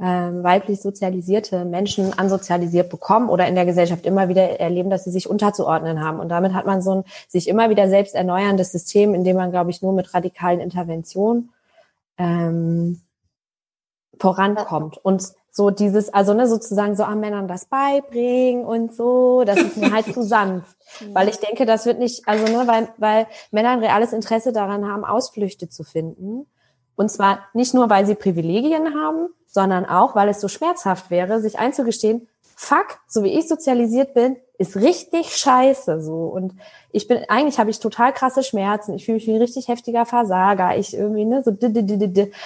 [0.00, 5.10] ähm, weiblich sozialisierte Menschen ansozialisiert bekommen oder in der Gesellschaft immer wieder erleben, dass sie
[5.10, 6.20] sich unterzuordnen haben.
[6.20, 9.50] Und damit hat man so ein sich immer wieder selbst erneuerndes System, in dem man,
[9.50, 11.52] glaube ich, nur mit radikalen Interventionen
[12.16, 13.02] ähm,
[14.18, 14.96] vorankommt.
[14.96, 19.76] Und so dieses, also ne, sozusagen so an Männern das beibringen und so, das ist
[19.76, 20.76] mir halt zu sanft.
[21.12, 24.88] Weil ich denke, das wird nicht, also ne, weil, weil Männer ein reales Interesse daran
[24.88, 26.46] haben, Ausflüchte zu finden.
[26.96, 31.40] Und zwar nicht nur, weil sie Privilegien haben, sondern auch, weil es so schmerzhaft wäre,
[31.40, 36.26] sich einzugestehen, fuck, so wie ich sozialisiert bin, ist richtig scheiße so.
[36.26, 36.54] Und
[36.92, 38.92] ich bin, eigentlich habe ich total krasse Schmerzen.
[38.92, 40.76] Ich fühle mich wie ein richtig heftiger Versager.
[40.76, 41.56] Ich irgendwie, ne, so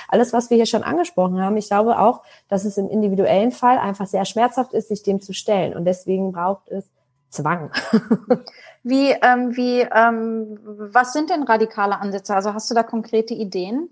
[0.06, 1.56] alles, was wir hier schon angesprochen haben.
[1.56, 5.32] Ich glaube auch, dass es im individuellen Fall einfach sehr schmerzhaft ist, sich dem zu
[5.32, 5.74] stellen.
[5.74, 6.84] Und deswegen braucht es
[7.30, 7.72] Zwang.
[8.84, 12.36] wie, ähm, wie, ähm, was sind denn radikale Ansätze?
[12.36, 13.88] Also hast du da konkrete Ideen?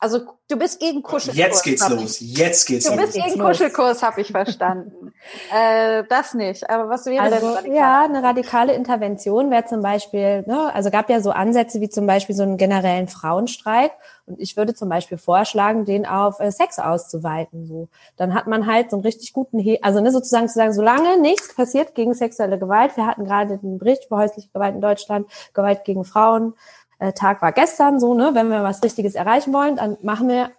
[0.00, 1.36] Also du bist gegen Kuschelkurs.
[1.36, 2.20] Jetzt geht's los.
[2.20, 2.38] Ich.
[2.38, 3.00] Jetzt geht's du los.
[3.00, 5.12] Du bist gegen Kuschelkurs, habe ich verstanden.
[5.52, 6.70] äh, das nicht.
[6.70, 7.76] Aber was wäre also, denn radikal?
[7.76, 12.06] Ja, eine radikale Intervention wäre zum Beispiel, ne, also gab ja so Ansätze wie zum
[12.06, 13.90] Beispiel so einen generellen Frauenstreik.
[14.26, 17.66] Und ich würde zum Beispiel vorschlagen, den auf äh, Sex auszuweiten.
[17.66, 20.72] So, dann hat man halt so einen richtig guten, He also ne, sozusagen zu sagen,
[20.72, 22.96] solange nichts passiert gegen sexuelle Gewalt.
[22.96, 26.54] Wir hatten gerade den Bericht über häusliche Gewalt in Deutschland, Gewalt gegen Frauen
[26.98, 28.30] äh, Tag war gestern so, ne?
[28.34, 30.50] Wenn wir was Richtiges erreichen wollen, dann machen wir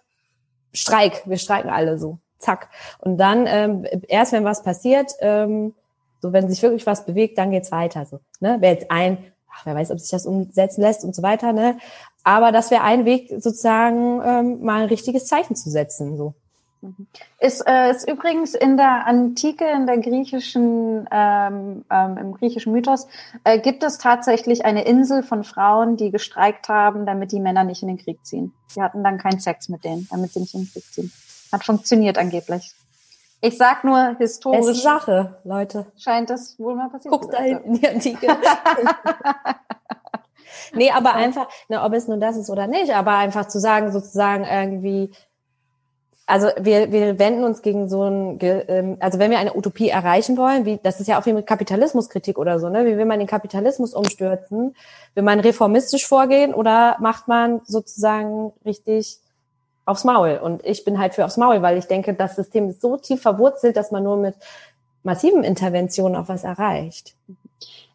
[0.72, 1.22] Streik.
[1.26, 2.18] Wir streiken alle so.
[2.38, 2.68] Zack.
[2.98, 5.74] Und dann, ähm, erst wenn was passiert, ähm,
[6.20, 8.06] so wenn sich wirklich was bewegt, dann geht's weiter.
[8.06, 8.60] So, ne?
[8.60, 9.18] Wäre jetzt ein,
[9.52, 11.78] ach, wer weiß, ob sich das umsetzen lässt und so weiter, ne?
[12.22, 16.16] Aber das wäre ein Weg, sozusagen ähm, mal ein richtiges Zeichen zu setzen.
[16.16, 16.34] So.
[17.38, 23.06] Ist, äh, ist übrigens in der Antike, in der griechischen, ähm, ähm, im griechischen Mythos,
[23.44, 27.82] äh, gibt es tatsächlich eine Insel von Frauen, die gestreikt haben, damit die Männer nicht
[27.82, 28.54] in den Krieg ziehen.
[28.74, 31.12] Die hatten dann keinen Sex mit denen, damit sie nicht in den Krieg ziehen.
[31.52, 32.74] Hat funktioniert angeblich.
[33.42, 34.60] Ich sag nur historisch.
[34.60, 35.86] Es ist Sache, Leute.
[35.98, 37.12] Scheint das wohl mal passiert.
[37.12, 38.26] Guckt da hinten in die Antike.
[40.74, 43.92] nee, aber einfach, ne, ob es nun das ist oder nicht, aber einfach zu sagen,
[43.92, 45.12] sozusagen irgendwie,
[46.30, 50.36] also wir, wir wenden uns gegen so ein, ähm, also wenn wir eine Utopie erreichen
[50.36, 52.86] wollen, wie das ist ja auch wie mit Kapitalismuskritik oder so, ne?
[52.86, 54.76] Wie will man den Kapitalismus umstürzen?
[55.14, 59.18] Will man reformistisch vorgehen oder macht man sozusagen richtig
[59.86, 60.38] aufs Maul?
[60.42, 63.20] Und ich bin halt für aufs Maul, weil ich denke, das System ist so tief
[63.20, 64.36] verwurzelt, dass man nur mit
[65.02, 67.14] massiven Interventionen auch was erreicht.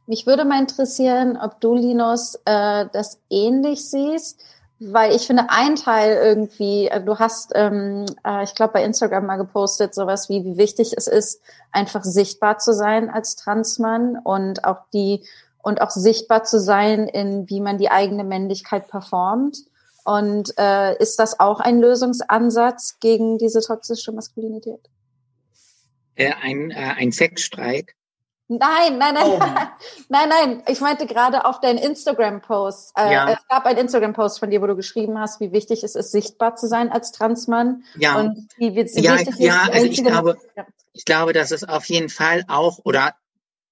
[0.07, 4.43] Mich würde mal interessieren, ob du, Linus, äh, das ähnlich siehst
[4.79, 9.25] weil ich finde, ein Teil irgendwie, äh, du hast, ähm, äh, ich glaube, bei Instagram
[9.25, 14.65] mal gepostet, sowas wie, wie wichtig es ist, einfach sichtbar zu sein als Transmann und
[14.65, 15.23] auch die,
[15.63, 19.57] und auch sichtbar zu sein, in wie man die eigene Männlichkeit performt.
[20.03, 24.81] Und äh, ist das auch ein Lösungsansatz gegen diese toxische Maskulinität?
[26.15, 27.95] Äh, ein, äh, ein Sexstreik.
[28.47, 29.39] Nein, nein, nein, oh.
[30.09, 30.63] nein, nein.
[30.67, 32.91] Ich meinte gerade auf deinen Instagram-Post.
[32.95, 33.31] Äh, ja.
[33.31, 36.55] Es gab einen Instagram-Post von dir, wo du geschrieben hast, wie wichtig es ist, sichtbar
[36.55, 37.83] zu sein als Transmann.
[37.97, 38.19] Ja.
[38.19, 40.65] Und wie, wie ja, wichtig ja, ist, also ich glaube, ja.
[40.93, 43.15] ich glaube, dass es auf jeden Fall auch oder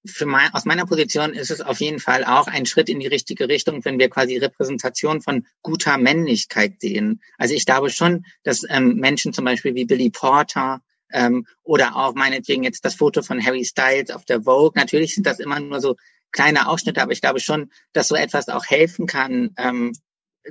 [0.05, 3.07] für mein, aus meiner Position ist es auf jeden Fall auch ein Schritt in die
[3.07, 7.21] richtige Richtung, wenn wir quasi Repräsentation von guter Männlichkeit sehen.
[7.37, 10.81] Also ich glaube schon, dass ähm, Menschen zum Beispiel wie Billy Porter
[11.13, 14.73] ähm, oder auch meinetwegen jetzt das Foto von Harry Styles auf der Vogue.
[14.75, 15.95] Natürlich sind das immer nur so
[16.31, 19.93] kleine Ausschnitte, aber ich glaube schon, dass so etwas auch helfen kann, ähm,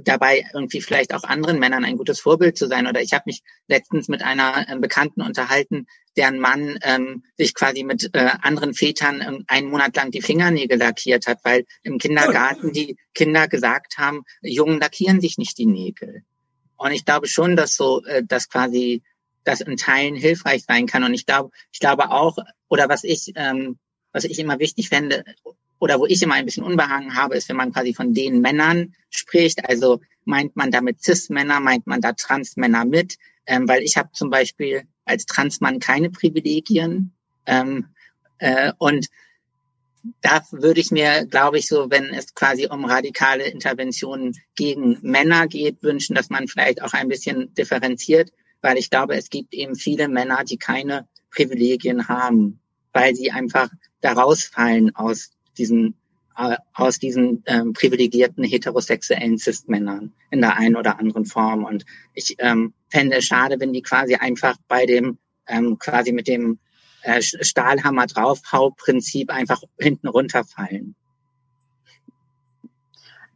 [0.01, 2.87] dabei irgendwie vielleicht auch anderen Männern ein gutes Vorbild zu sein.
[2.87, 5.87] Oder ich habe mich letztens mit einer ähm, Bekannten unterhalten,
[6.17, 10.79] deren Mann ähm, sich quasi mit äh, anderen Vätern ähm, einen Monat lang die Fingernägel
[10.79, 16.23] lackiert hat, weil im Kindergarten die Kinder gesagt haben, Jungen lackieren sich nicht die Nägel.
[16.77, 19.03] Und ich glaube schon, dass so, äh, dass quasi
[19.45, 21.05] das in Teilen hilfreich sein kann.
[21.05, 22.37] Und ich glaube, ich glaube auch,
[22.69, 23.79] oder was ich, ähm,
[24.13, 25.25] was ich immer wichtig fände,
[25.79, 28.95] oder wo ich immer ein bisschen Unbehagen habe, ist, wenn man quasi von den Männern
[29.11, 29.69] spricht.
[29.69, 33.19] Also meint man damit Cis-Männer, meint man da Trans-Männer mit?
[33.47, 37.13] ähm, weil ich habe zum Beispiel als Transmann keine Privilegien
[37.47, 37.89] ähm,
[38.39, 39.09] äh, und
[40.21, 45.47] da würde ich mir, glaube ich, so, wenn es quasi um radikale Interventionen gegen Männer
[45.47, 48.33] geht, wünschen, dass man vielleicht auch ein bisschen differenziert,
[48.63, 52.61] weil ich glaube, es gibt eben viele Männer, die keine Privilegien haben,
[52.93, 53.69] weil sie einfach
[54.01, 55.97] da rausfallen aus diesen
[56.37, 61.65] äh, aus diesen ähm, privilegierten heterosexuellen Cis-Männern in der einen oder anderen Form.
[61.65, 61.85] Und
[62.15, 66.59] ich ähm, fände es schade, wenn die quasi einfach bei dem ähm, quasi mit dem
[67.03, 70.95] äh, Stahlhammer draufhau-Prinzip einfach hinten runterfallen.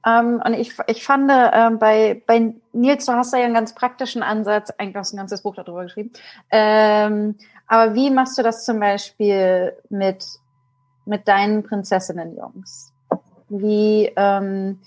[0.06, 3.74] Ähm, und ich, ich fand ähm, bei, bei Nils, du hast da ja einen ganz
[3.74, 6.12] praktischen Ansatz, eigentlich hast du ein ganzes Buch darüber geschrieben.
[6.50, 7.34] Ähm,
[7.66, 10.24] aber wie machst du das zum Beispiel mit,
[11.04, 12.92] mit deinen Prinzessinnen-Jungs?
[13.48, 14.80] Wie, ähm,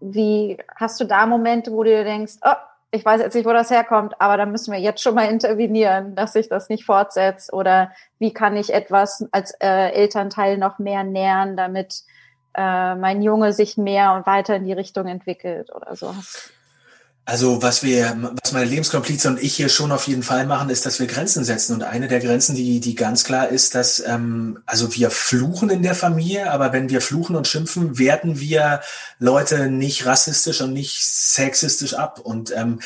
[0.00, 2.54] wie hast du da Momente, wo du dir denkst, oh,
[2.90, 6.14] ich weiß jetzt nicht, wo das herkommt, aber da müssen wir jetzt schon mal intervenieren,
[6.14, 11.02] dass sich das nicht fortsetzt oder wie kann ich etwas als äh, Elternteil noch mehr
[11.02, 12.04] nähern, damit
[12.54, 16.14] äh, mein Junge sich mehr und weiter in die Richtung entwickelt oder so.
[17.26, 20.84] Also was wir, was meine Lebenskomplize und ich hier schon auf jeden Fall machen, ist,
[20.84, 21.72] dass wir Grenzen setzen.
[21.72, 25.82] Und eine der Grenzen, die, die ganz klar ist, dass ähm, also wir fluchen in
[25.82, 28.82] der Familie, aber wenn wir fluchen und schimpfen, werten wir
[29.18, 32.20] Leute nicht rassistisch und nicht sexistisch ab.
[32.22, 32.80] Und ähm,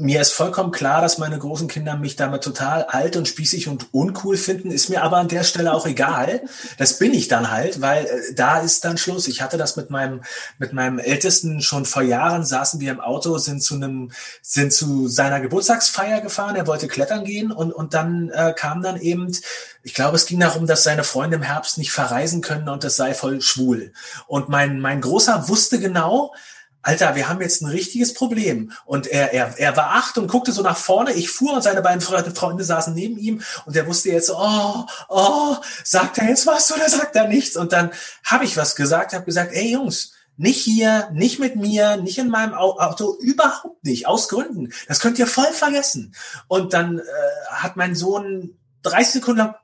[0.00, 3.92] mir ist vollkommen klar, dass meine großen Kinder mich damit total alt und spießig und
[3.92, 6.40] uncool finden, ist mir aber an der Stelle auch egal.
[6.78, 9.28] Das bin ich dann halt, weil äh, da ist dann Schluss.
[9.28, 10.22] Ich hatte das mit meinem,
[10.58, 15.06] mit meinem Ältesten schon vor Jahren, saßen wir im Auto, sind zu einem, sind zu
[15.06, 19.30] seiner Geburtstagsfeier gefahren, er wollte klettern gehen und, und dann äh, kam dann eben,
[19.82, 22.96] ich glaube, es ging darum, dass seine Freunde im Herbst nicht verreisen können und das
[22.96, 23.92] sei voll schwul.
[24.26, 26.32] Und mein, mein Großer wusste genau,
[26.82, 28.72] Alter, wir haben jetzt ein richtiges Problem.
[28.84, 31.12] Und er, er, er war acht und guckte so nach vorne.
[31.12, 35.56] Ich fuhr und seine beiden Freunde, saßen neben ihm und er wusste jetzt, oh, oh,
[35.84, 37.56] sagt er jetzt was oder sagt er nichts?
[37.56, 37.90] Und dann
[38.24, 42.30] habe ich was gesagt, habe gesagt, ey Jungs, nicht hier, nicht mit mir, nicht in
[42.30, 44.72] meinem Auto, überhaupt nicht, aus Gründen.
[44.88, 46.14] Das könnt ihr voll vergessen.
[46.48, 47.02] Und dann äh,
[47.50, 49.54] hat mein Sohn 30 Sekunden lang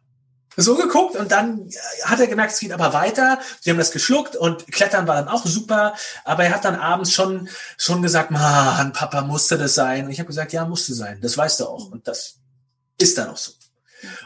[0.57, 1.69] so geguckt und dann
[2.05, 3.39] hat er gemerkt, es geht aber weiter.
[3.61, 5.95] Sie haben das geschluckt und Klettern war dann auch super.
[6.25, 10.07] Aber er hat dann abends schon, schon gesagt, man, Papa, musste das sein.
[10.07, 11.21] Und ich habe gesagt, ja, musste sein.
[11.21, 11.91] Das weißt du auch.
[11.91, 12.37] Und das
[12.99, 13.53] ist dann auch so.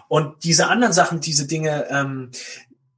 [0.08, 2.30] Und diese anderen Sachen, diese Dinge, ähm,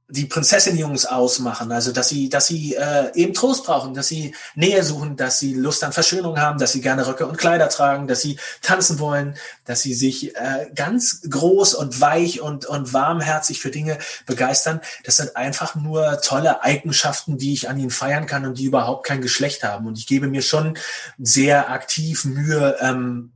[0.09, 4.83] die Prinzessin-Jungs ausmachen, also dass sie, dass sie äh, eben Trost brauchen, dass sie Nähe
[4.83, 8.21] suchen, dass sie Lust an Verschönung haben, dass sie gerne Röcke und Kleider tragen, dass
[8.21, 9.35] sie tanzen wollen,
[9.65, 14.81] dass sie sich äh, ganz groß und weich und, und warmherzig für Dinge begeistern.
[15.03, 19.05] Das sind einfach nur tolle Eigenschaften, die ich an ihnen feiern kann und die überhaupt
[19.05, 19.87] kein Geschlecht haben.
[19.87, 20.77] Und ich gebe mir schon
[21.17, 23.32] sehr aktiv Mühe, ähm,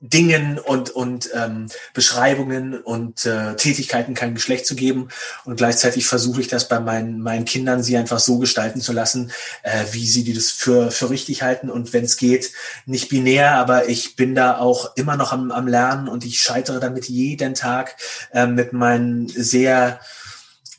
[0.00, 5.08] Dingen und, und ähm, Beschreibungen und äh, Tätigkeiten kein Geschlecht zu geben.
[5.44, 9.30] Und gleichzeitig versuche ich das bei meinen, meinen Kindern, sie einfach so gestalten zu lassen,
[9.62, 11.68] äh, wie sie die das für, für richtig halten.
[11.68, 12.52] Und wenn es geht,
[12.86, 16.80] nicht binär, aber ich bin da auch immer noch am, am Lernen und ich scheitere
[16.80, 17.96] damit jeden Tag
[18.32, 20.00] äh, mit meinen sehr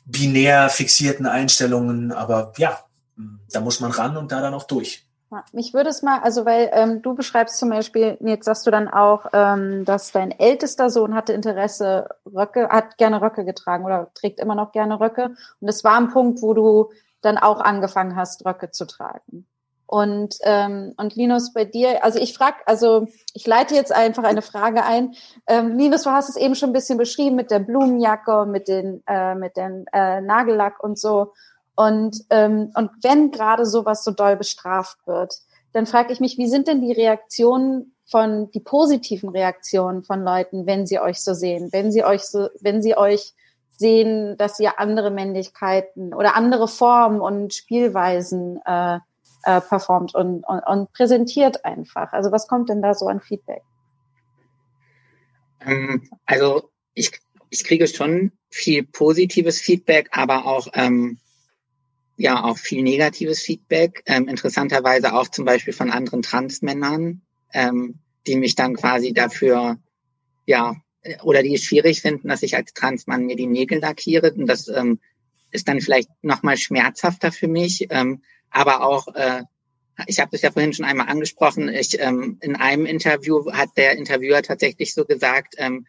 [0.04, 2.10] binär fixierten Einstellungen.
[2.10, 2.84] Aber ja,
[3.52, 5.06] da muss man ran und da dann auch durch.
[5.32, 8.70] Ja, mich würde es mal, also weil ähm, du beschreibst zum Beispiel, jetzt sagst du
[8.70, 14.10] dann auch, ähm, dass dein ältester Sohn hatte Interesse, Röcke, hat gerne Röcke getragen oder
[14.12, 15.34] trägt immer noch gerne Röcke.
[15.60, 16.90] Und es war ein Punkt, wo du
[17.22, 19.46] dann auch angefangen hast, Röcke zu tragen.
[19.86, 24.42] Und, ähm, und Linus, bei dir, also ich frage, also ich leite jetzt einfach eine
[24.42, 25.14] Frage ein.
[25.46, 29.02] Ähm, Linus, du hast es eben schon ein bisschen beschrieben mit der Blumenjacke, mit den,
[29.06, 31.32] äh, mit den äh, Nagellack und so.
[31.74, 35.34] Und, ähm, und wenn gerade sowas so doll bestraft wird,
[35.72, 40.66] dann frage ich mich, wie sind denn die Reaktionen von, die positiven Reaktionen von Leuten,
[40.66, 43.32] wenn sie euch so sehen, wenn sie euch so, wenn sie euch
[43.78, 48.98] sehen, dass ihr andere Männlichkeiten oder andere Formen und Spielweisen äh,
[49.44, 52.12] äh, performt und, und, und präsentiert einfach.
[52.12, 53.62] Also was kommt denn da so an Feedback?
[55.64, 57.10] Ähm, also ich,
[57.50, 61.18] ich kriege schon viel positives Feedback, aber auch ähm,
[62.16, 68.36] ja auch viel negatives Feedback, ähm, interessanterweise auch zum Beispiel von anderen Transmännern, ähm, die
[68.36, 69.78] mich dann quasi dafür,
[70.46, 70.76] ja,
[71.22, 74.32] oder die es schwierig finden, dass ich als Transmann mir die Nägel lackiere.
[74.32, 75.00] Und das ähm,
[75.50, 77.88] ist dann vielleicht nochmal schmerzhafter für mich.
[77.90, 79.42] Ähm, aber auch, äh,
[80.06, 83.96] ich habe das ja vorhin schon einmal angesprochen, ich, ähm, in einem Interview hat der
[83.96, 85.86] Interviewer tatsächlich so gesagt, ähm,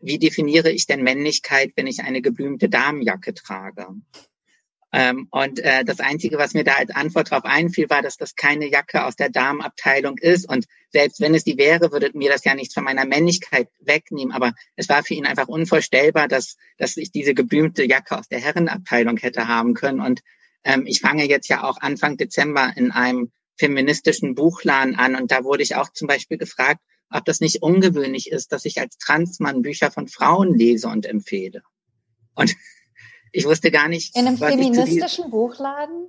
[0.00, 3.86] wie definiere ich denn Männlichkeit, wenn ich eine geblümte Damenjacke trage?
[4.92, 8.34] Ähm, und äh, das Einzige, was mir da als Antwort darauf einfiel, war, dass das
[8.34, 10.48] keine Jacke aus der Damenabteilung ist.
[10.48, 14.32] Und selbst wenn es die wäre, würde mir das ja nichts von meiner Männlichkeit wegnehmen.
[14.32, 18.40] Aber es war für ihn einfach unvorstellbar, dass, dass ich diese geblümte Jacke aus der
[18.40, 20.00] Herrenabteilung hätte haben können.
[20.00, 20.22] Und
[20.64, 25.14] ähm, ich fange jetzt ja auch Anfang Dezember in einem feministischen Buchladen an.
[25.14, 26.80] Und da wurde ich auch zum Beispiel gefragt,
[27.10, 31.62] ob das nicht ungewöhnlich ist, dass ich als Transmann Bücher von Frauen lese und empfehle.
[32.34, 32.56] Und
[33.32, 34.16] ich wusste gar nicht.
[34.16, 36.08] In einem feministischen Buchladen?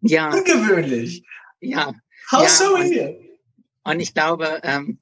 [0.00, 0.32] Ja.
[0.32, 1.24] Ungewöhnlich.
[1.60, 1.94] Ja.
[2.30, 3.16] How ja, so und, weird.
[3.84, 4.98] und ich glaube, ähm,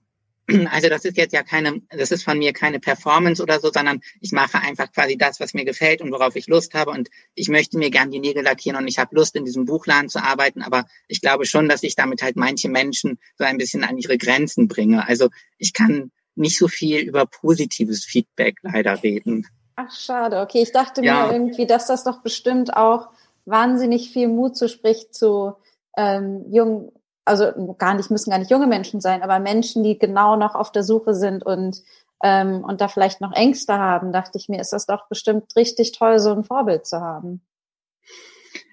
[0.71, 4.01] also das ist jetzt ja keine, das ist von mir keine Performance oder so, sondern
[4.21, 6.91] ich mache einfach quasi das, was mir gefällt und worauf ich Lust habe.
[6.91, 10.09] Und ich möchte mir gern die Nägel lackieren und ich habe Lust, in diesem Buchladen
[10.09, 10.63] zu arbeiten.
[10.63, 14.19] Aber ich glaube schon, dass ich damit halt manche Menschen so ein bisschen an ihre
[14.19, 15.07] Grenzen bringe.
[15.07, 19.47] Also ich kann nicht so viel über positives Feedback leider reden.
[19.77, 20.41] Ach, schade.
[20.41, 21.27] Okay, ich dachte Ja.
[21.27, 23.09] mir irgendwie, dass das doch bestimmt auch
[23.47, 25.55] wahnsinnig viel Mut zuspricht zu
[25.97, 26.93] ähm, jungen,
[27.25, 30.73] also gar nicht, müssen gar nicht junge Menschen sein, aber Menschen, die genau noch auf
[30.73, 31.83] der Suche sind und
[32.23, 35.93] ähm, und da vielleicht noch Ängste haben, dachte ich mir, ist das doch bestimmt richtig
[35.93, 37.41] toll, so ein Vorbild zu haben.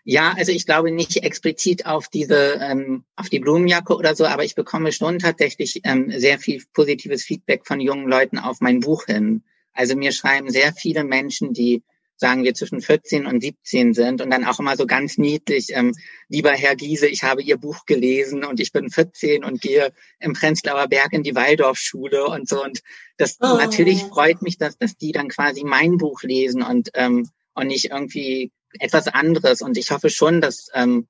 [0.04, 4.44] Ja, also ich glaube nicht explizit auf diese, ähm, auf die Blumenjacke oder so, aber
[4.44, 9.06] ich bekomme schon tatsächlich ähm, sehr viel positives Feedback von jungen Leuten auf mein Buch
[9.06, 9.44] hin.
[9.78, 11.84] Also mir schreiben sehr viele Menschen, die
[12.16, 15.94] sagen wir zwischen 14 und 17 sind und dann auch immer so ganz niedlich, ähm,
[16.30, 20.34] lieber Herr Giese, ich habe Ihr Buch gelesen und ich bin 14 und gehe im
[20.34, 22.82] Prenzlauer Berg in die Waldorfschule und so und
[23.18, 23.56] das Oh.
[23.58, 27.92] natürlich freut mich, dass, dass die dann quasi mein Buch lesen und ähm, und nicht
[27.92, 31.08] irgendwie etwas anderes und ich hoffe schon, dass ähm,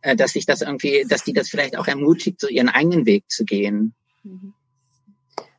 [0.00, 3.30] äh, dass sich das irgendwie, dass die das vielleicht auch ermutigt, so ihren eigenen Weg
[3.30, 3.94] zu gehen.
[4.24, 4.54] Mhm.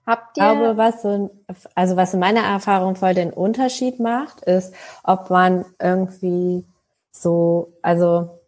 [0.05, 1.29] Habt Ich ihr glaube, was so,
[1.75, 4.73] also was in meiner Erfahrung voll den Unterschied macht, ist,
[5.03, 6.65] ob man irgendwie
[7.11, 8.39] so, also,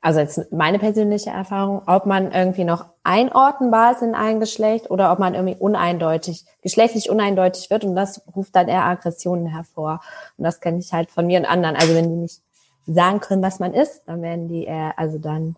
[0.00, 5.12] also jetzt meine persönliche Erfahrung, ob man irgendwie noch einordnbar ist in ein Geschlecht oder
[5.12, 10.00] ob man irgendwie uneindeutig, geschlechtlich uneindeutig wird und das ruft dann eher Aggressionen hervor.
[10.36, 11.76] Und das kenne ich halt von mir und anderen.
[11.76, 12.42] Also wenn die nicht
[12.86, 15.56] sagen können, was man ist, dann werden die eher, also dann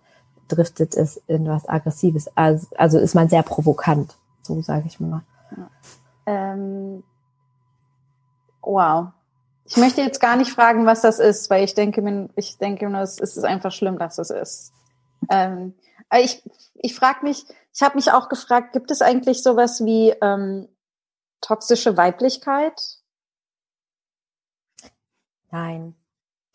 [0.48, 2.30] driftet es in was Aggressives.
[2.36, 5.22] Also, also ist man sehr provokant, so sage ich mal.
[6.26, 7.02] Ähm,
[8.62, 9.08] wow.
[9.64, 12.88] Ich möchte jetzt gar nicht fragen, was das ist, weil ich denke mir, ich denke
[12.88, 14.72] nur, es ist einfach schlimm, dass es ist.
[15.28, 15.74] Ähm,
[16.12, 16.42] ich
[16.82, 20.68] ich frage mich, ich habe mich auch gefragt, gibt es eigentlich sowas wie ähm,
[21.40, 22.80] toxische Weiblichkeit?
[25.50, 25.94] Nein.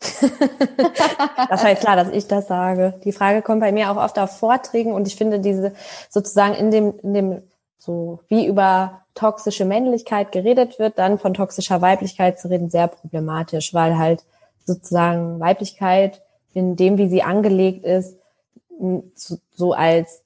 [0.00, 3.00] das war jetzt klar, dass ich das sage.
[3.04, 5.74] Die Frage kommt bei mir auch oft auf Vorträgen und ich finde diese
[6.10, 7.42] sozusagen in dem, in dem
[7.78, 13.72] so wie über toxische Männlichkeit geredet wird, dann von toxischer Weiblichkeit zu reden, sehr problematisch,
[13.74, 14.24] weil halt
[14.64, 16.22] sozusagen Weiblichkeit
[16.52, 18.16] in dem, wie sie angelegt ist,
[19.54, 20.22] so, als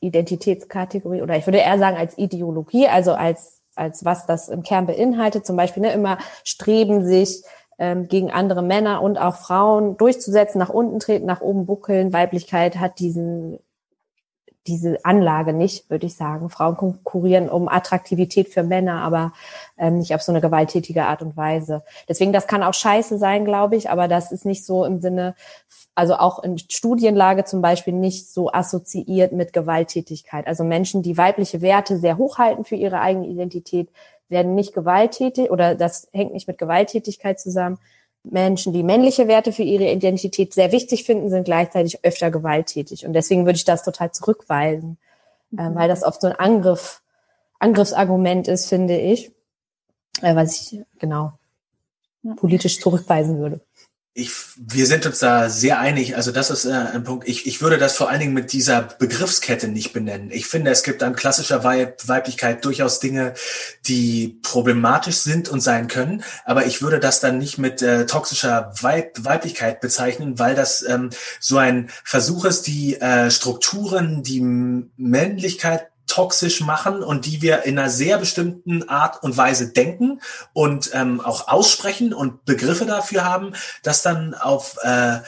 [0.00, 4.86] Identitätskategorie oder ich würde eher sagen als Ideologie, also als als was das im Kern
[4.86, 7.42] beinhaltet, zum Beispiel ne, immer streben sich
[7.78, 12.12] ähm, gegen andere Männer und auch Frauen durchzusetzen, nach unten treten, nach oben buckeln.
[12.12, 13.58] Weiblichkeit hat diesen
[14.66, 16.50] diese Anlage nicht, würde ich sagen.
[16.50, 19.32] Frauen konkurrieren um Attraktivität für Männer, aber
[19.78, 21.82] ähm, nicht auf so eine gewalttätige Art und Weise.
[22.08, 25.34] Deswegen, das kann auch scheiße sein, glaube ich, aber das ist nicht so im Sinne,
[25.94, 30.46] also auch in Studienlage zum Beispiel nicht so assoziiert mit Gewalttätigkeit.
[30.46, 33.88] Also Menschen, die weibliche Werte sehr hochhalten für ihre eigene Identität,
[34.28, 37.78] werden nicht gewalttätig oder das hängt nicht mit Gewalttätigkeit zusammen.
[38.30, 43.06] Menschen, die männliche Werte für ihre Identität sehr wichtig finden, sind gleichzeitig öfter gewalttätig.
[43.06, 44.98] Und deswegen würde ich das total zurückweisen,
[45.56, 47.02] äh, weil das oft so ein Angriff,
[47.58, 49.30] Angriffsargument ist, finde ich,
[50.22, 51.32] äh, was ich genau
[52.36, 53.60] politisch zurückweisen würde.
[54.18, 56.16] Ich, wir sind uns da sehr einig.
[56.16, 57.28] Also das ist äh, ein Punkt.
[57.28, 60.30] Ich, ich würde das vor allen Dingen mit dieser Begriffskette nicht benennen.
[60.30, 63.34] Ich finde, es gibt an klassischer Weib Weiblichkeit durchaus Dinge,
[63.86, 66.24] die problematisch sind und sein können.
[66.46, 71.10] Aber ich würde das dann nicht mit äh, toxischer Weib Weiblichkeit bezeichnen, weil das ähm,
[71.38, 77.78] so ein Versuch ist, die äh, Strukturen, die Männlichkeit toxisch machen und die wir in
[77.78, 80.22] einer sehr bestimmten Art und Weise denken
[80.54, 83.52] und ähm, auch aussprechen und Begriffe dafür haben,
[83.82, 85.18] das dann auf äh,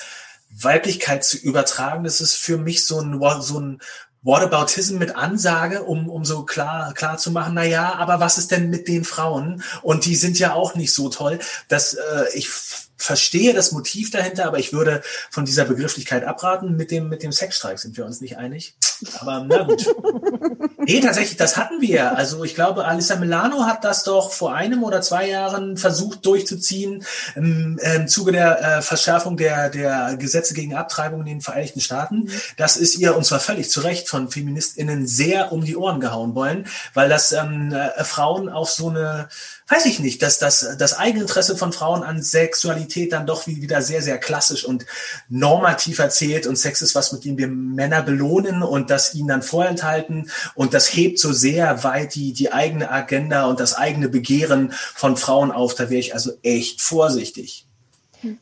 [0.51, 3.80] Weiblichkeit zu übertragen, das ist für mich so ein, so ein
[4.22, 8.51] Whataboutism mit Ansage, um, um so klar, klar zu machen, na ja, aber was ist
[8.51, 9.62] denn mit den Frauen?
[9.82, 11.39] Und die sind ja auch nicht so toll.
[11.68, 12.49] Das, äh, ich
[12.97, 16.76] verstehe das Motiv dahinter, aber ich würde von dieser Begrifflichkeit abraten.
[16.76, 18.74] Mit dem, mit dem Sexstreik sind wir uns nicht einig.
[19.20, 19.86] Aber na gut.
[20.89, 22.16] nee, tatsächlich, das hatten wir.
[22.16, 27.05] Also ich glaube, Alissa Milano hat das doch vor einem oder zwei Jahren versucht durchzuziehen
[27.36, 32.30] im, im Zuge der äh, Verschärfung der, der Gesetze gegen Abtreibung in den Vereinigten Staaten.
[32.57, 36.34] Das ist ihr, und zwar völlig zu Recht, von FeministInnen sehr um die Ohren gehauen
[36.34, 39.28] wollen, weil das ähm, äh, Frauen auf so eine
[39.68, 44.02] weiß ich nicht, dass das, das Eigeninteresse von Frauen an Sexualität dann doch wieder sehr,
[44.02, 44.86] sehr klassisch und
[45.28, 49.42] normativ erzählt und Sex ist was, mit dem wir Männer belohnen und das ihnen dann
[49.42, 54.72] vorenthalten und das hebt so sehr weit die, die eigene Agenda und das eigene Begehren
[54.72, 55.74] von Frauen auf.
[55.74, 57.66] Da wäre ich also echt vorsichtig.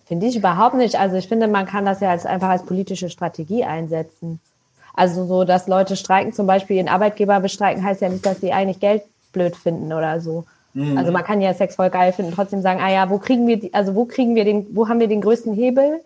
[0.06, 0.96] Finde ich überhaupt nicht.
[0.96, 4.40] Also ich finde, man kann das ja als, einfach als politische Strategie einsetzen.
[4.94, 8.52] Also so, dass Leute streiken, zum Beispiel ihren Arbeitgeber bestreiken, heißt ja nicht, dass sie
[8.52, 9.02] eigentlich Geld
[9.32, 10.46] blöd finden oder so.
[10.76, 10.98] Mhm.
[10.98, 13.58] Also man kann ja Sex voll geil finden, trotzdem sagen, ah ja, wo kriegen wir,
[13.58, 16.02] die, also wo kriegen wir den, wo haben wir den größten Hebel?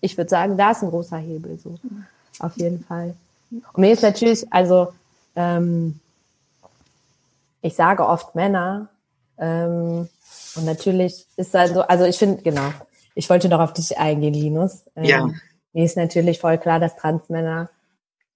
[0.00, 1.76] Ich würde sagen, da ist ein großer Hebel, so.
[2.38, 3.14] Auf jeden Fall.
[3.50, 4.92] Und mir ist natürlich, also,
[5.34, 5.98] ähm,
[7.62, 8.88] ich sage oft Männer,
[9.38, 10.08] ähm,
[10.54, 12.72] und natürlich ist also, also ich finde, genau,
[13.16, 14.84] ich wollte noch auf dich eingehen, Linus.
[14.94, 15.28] Ähm, ja.
[15.72, 17.70] Mir ist natürlich voll klar, dass Transmänner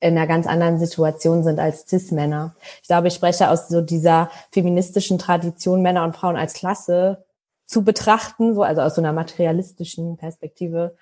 [0.01, 2.55] in einer ganz anderen Situation sind als Cis-Männer.
[2.83, 7.25] Ich glaube, ich spreche aus so dieser feministischen Tradition, Männer und Frauen als Klasse
[7.67, 10.97] zu betrachten, so also aus so einer materialistischen Perspektive.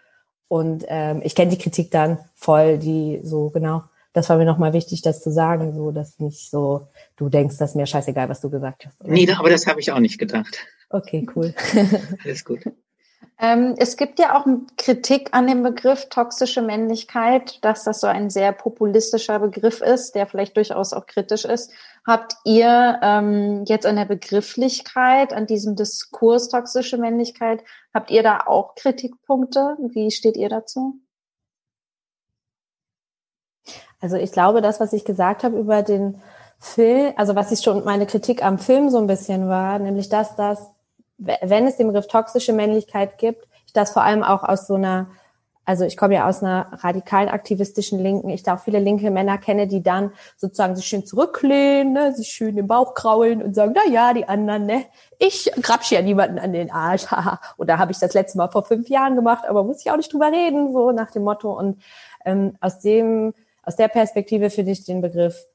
[0.48, 3.82] Und ähm, ich kenne die Kritik dann voll, die so genau.
[4.12, 6.86] Das war mir nochmal wichtig, das zu sagen, so dass nicht so
[7.16, 9.00] du denkst, das ist mir scheißegal, was du gesagt hast.
[9.00, 9.12] Oder?
[9.12, 10.64] Nee, aber das habe ich auch nicht gedacht.
[10.88, 11.52] Okay, cool.
[12.24, 12.60] Alles gut.
[13.38, 14.46] Ähm, es gibt ja auch
[14.76, 20.26] Kritik an dem Begriff toxische Männlichkeit, dass das so ein sehr populistischer Begriff ist, der
[20.26, 21.72] vielleicht durchaus auch kritisch ist.
[22.06, 27.62] Habt ihr ähm, jetzt an der Begrifflichkeit, an diesem Diskurs toxische Männlichkeit,
[27.92, 29.76] habt ihr da auch Kritikpunkte?
[29.78, 31.00] Wie steht ihr dazu?
[34.00, 36.20] Also ich glaube, das, was ich gesagt habe über den
[36.58, 40.36] Film, also was ich schon meine Kritik am Film so ein bisschen war, nämlich dass
[40.36, 40.73] das
[41.18, 45.08] wenn es den Begriff toxische Männlichkeit gibt, ich das vor allem auch aus so einer,
[45.64, 49.38] also ich komme ja aus einer radikalen aktivistischen Linken, ich da auch viele linke Männer
[49.38, 53.74] kenne, die dann sozusagen sich schön zurücklehnen, ne, sich schön den Bauch kraulen und sagen,
[53.74, 54.84] na ja, die anderen, ne,
[55.18, 57.40] ich grapsch ja niemanden an den Arsch, haha.
[57.56, 60.12] Oder habe ich das letzte Mal vor fünf Jahren gemacht, aber muss ich auch nicht
[60.12, 61.56] drüber reden, so nach dem Motto.
[61.56, 61.82] Und
[62.24, 65.46] ähm, aus dem, aus der Perspektive finde ich den Begriff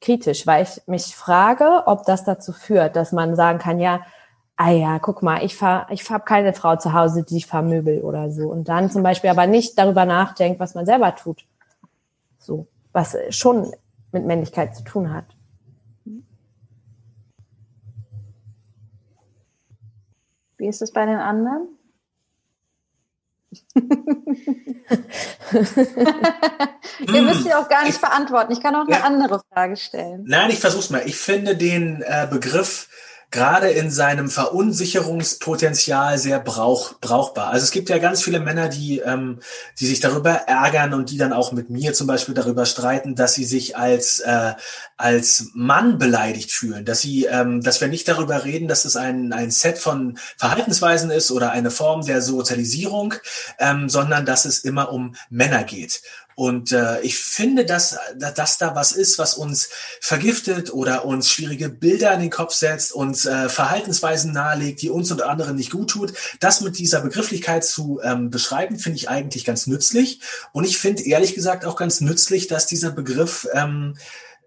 [0.00, 4.00] kritisch, weil ich mich frage, ob das dazu führt, dass man sagen kann, ja,
[4.56, 8.00] ah ja, guck mal, ich fahr, ich habe keine Frau zu Hause, die ich vermöbel
[8.02, 8.48] oder so.
[8.48, 11.44] Und dann zum Beispiel aber nicht darüber nachdenkt, was man selber tut.
[12.38, 13.72] So, was schon
[14.12, 15.26] mit Männlichkeit zu tun hat.
[20.56, 21.68] Wie ist es bei den anderen?
[27.12, 28.52] Ihr müsst sie auch gar nicht beantworten.
[28.52, 29.02] Ich kann auch eine ja.
[29.02, 30.24] andere Frage stellen.
[30.26, 31.02] Nein, ich versuch's mal.
[31.06, 32.88] Ich finde den äh, Begriff
[33.34, 37.48] gerade in seinem Verunsicherungspotenzial sehr brauch, brauchbar.
[37.48, 39.40] Also es gibt ja ganz viele Männer, die, ähm,
[39.80, 43.34] die sich darüber ärgern und die dann auch mit mir zum Beispiel darüber streiten, dass
[43.34, 44.52] sie sich als, äh,
[44.96, 49.32] als Mann beleidigt fühlen, dass sie, ähm, dass wir nicht darüber reden, dass es ein,
[49.32, 53.14] ein Set von Verhaltensweisen ist oder eine Form der Sozialisierung,
[53.58, 56.02] ähm, sondern dass es immer um Männer geht.
[56.34, 59.68] Und äh, ich finde, dass, dass da was ist, was uns
[60.00, 65.10] vergiftet oder uns schwierige Bilder in den Kopf setzt, uns äh, Verhaltensweisen nahelegt, die uns
[65.10, 66.12] und anderen nicht gut tut.
[66.40, 70.20] Das mit dieser Begrifflichkeit zu ähm, beschreiben, finde ich eigentlich ganz nützlich.
[70.52, 73.96] Und ich finde ehrlich gesagt auch ganz nützlich, dass dieser Begriff ähm,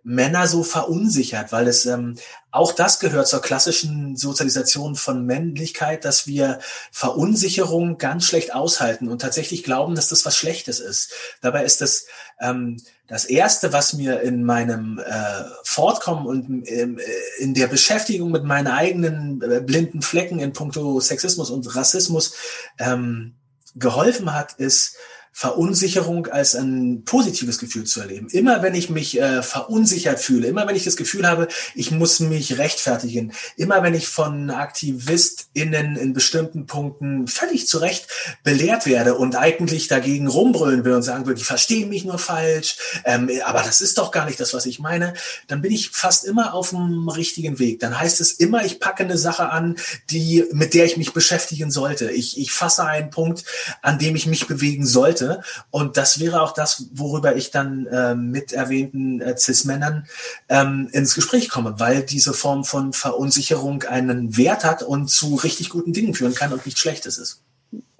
[0.09, 2.15] Männer so verunsichert, weil es ähm,
[2.49, 6.59] auch das gehört zur klassischen Sozialisation von Männlichkeit, dass wir
[6.93, 11.11] Verunsicherung ganz schlecht aushalten und tatsächlich glauben, dass das was Schlechtes ist.
[11.41, 12.05] Dabei ist das
[12.39, 12.77] ähm,
[13.09, 18.45] das erste, was mir in meinem äh, Fortkommen und ähm, äh, in der Beschäftigung mit
[18.45, 22.33] meinen eigenen äh, blinden Flecken in puncto Sexismus und Rassismus
[22.79, 23.35] ähm,
[23.75, 24.95] geholfen hat, ist
[25.39, 28.27] Verunsicherung als ein positives Gefühl zu erleben.
[28.31, 32.19] Immer wenn ich mich äh, verunsichert fühle, immer wenn ich das Gefühl habe, ich muss
[32.19, 38.07] mich rechtfertigen, immer wenn ich von AktivistInnen in bestimmten Punkten völlig zu Recht
[38.43, 42.77] belehrt werde und eigentlich dagegen rumbrüllen will und sagen will, die verstehen mich nur falsch,
[43.05, 45.13] ähm, aber das ist doch gar nicht das, was ich meine,
[45.45, 47.79] dann bin ich fast immer auf dem richtigen Weg.
[47.79, 49.75] Dann heißt es immer, ich packe eine Sache an,
[50.09, 52.09] die, mit der ich mich beschäftigen sollte.
[52.09, 53.43] Ich, ich fasse einen Punkt,
[53.83, 55.43] an dem ich mich bewegen sollte sollte.
[55.71, 60.07] Und das wäre auch das, worüber ich dann äh, mit erwähnten äh, CIS-Männern
[60.49, 65.69] ähm, ins Gespräch komme, weil diese Form von Verunsicherung einen Wert hat und zu richtig
[65.69, 67.41] guten Dingen führen kann und nichts Schlechtes ist.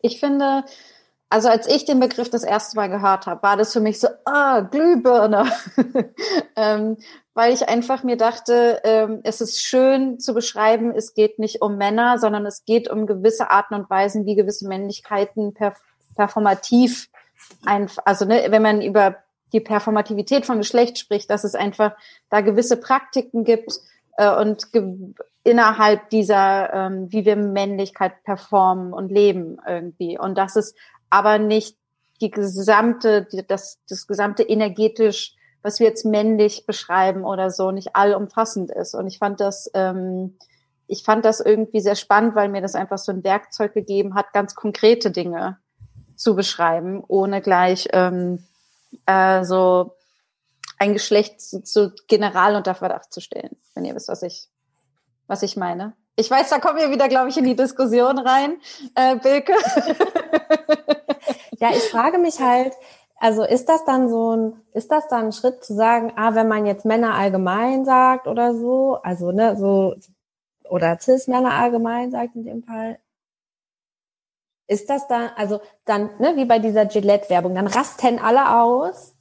[0.01, 0.63] Ich finde,
[1.29, 4.07] also als ich den Begriff das erste Mal gehört habe, war das für mich so,
[4.25, 5.51] ah, Glühbirne.
[6.55, 6.97] ähm,
[7.33, 11.77] weil ich einfach mir dachte, ähm, es ist schön zu beschreiben, es geht nicht um
[11.77, 15.75] Männer, sondern es geht um gewisse Arten und Weisen, wie gewisse Männlichkeiten per
[16.17, 17.09] performativ
[17.65, 19.17] einfach, also ne, wenn man über
[19.53, 21.95] die Performativität von Geschlecht spricht, dass es einfach
[22.29, 23.79] da gewisse Praktiken gibt
[24.17, 30.19] äh, und ge innerhalb dieser, ähm, wie wir Männlichkeit performen und leben irgendwie.
[30.19, 30.75] Und das ist
[31.09, 31.77] aber nicht
[32.19, 37.95] die gesamte, die, das, das gesamte energetisch, was wir jetzt männlich beschreiben oder so, nicht
[37.95, 38.93] allumfassend ist.
[38.93, 40.37] Und ich fand das, ähm,
[40.85, 44.33] ich fand das irgendwie sehr spannend, weil mir das einfach so ein Werkzeug gegeben hat,
[44.33, 45.59] ganz konkrete Dinge
[46.17, 48.43] zu beschreiben, ohne gleich ähm,
[49.05, 49.95] äh, so
[50.77, 54.49] ein Geschlecht zu, zu general unter Verdacht zu stellen, wenn ihr wisst, was ich,
[55.27, 55.93] was ich meine.
[56.15, 58.59] Ich weiß, da kommen wir wieder, glaube ich, in die Diskussion rein,
[58.95, 59.53] äh, Bilke.
[61.59, 62.73] ja, ich frage mich halt,
[63.19, 66.47] also ist das dann so ein, ist das dann ein Schritt zu sagen, ah, wenn
[66.47, 69.95] man jetzt Männer allgemein sagt oder so, also ne, so
[70.69, 72.99] oder Cis-Männer allgemein sagt in dem Fall,
[74.67, 79.17] ist das dann, also dann, ne, wie bei dieser Gillette-Werbung, dann rasten alle aus,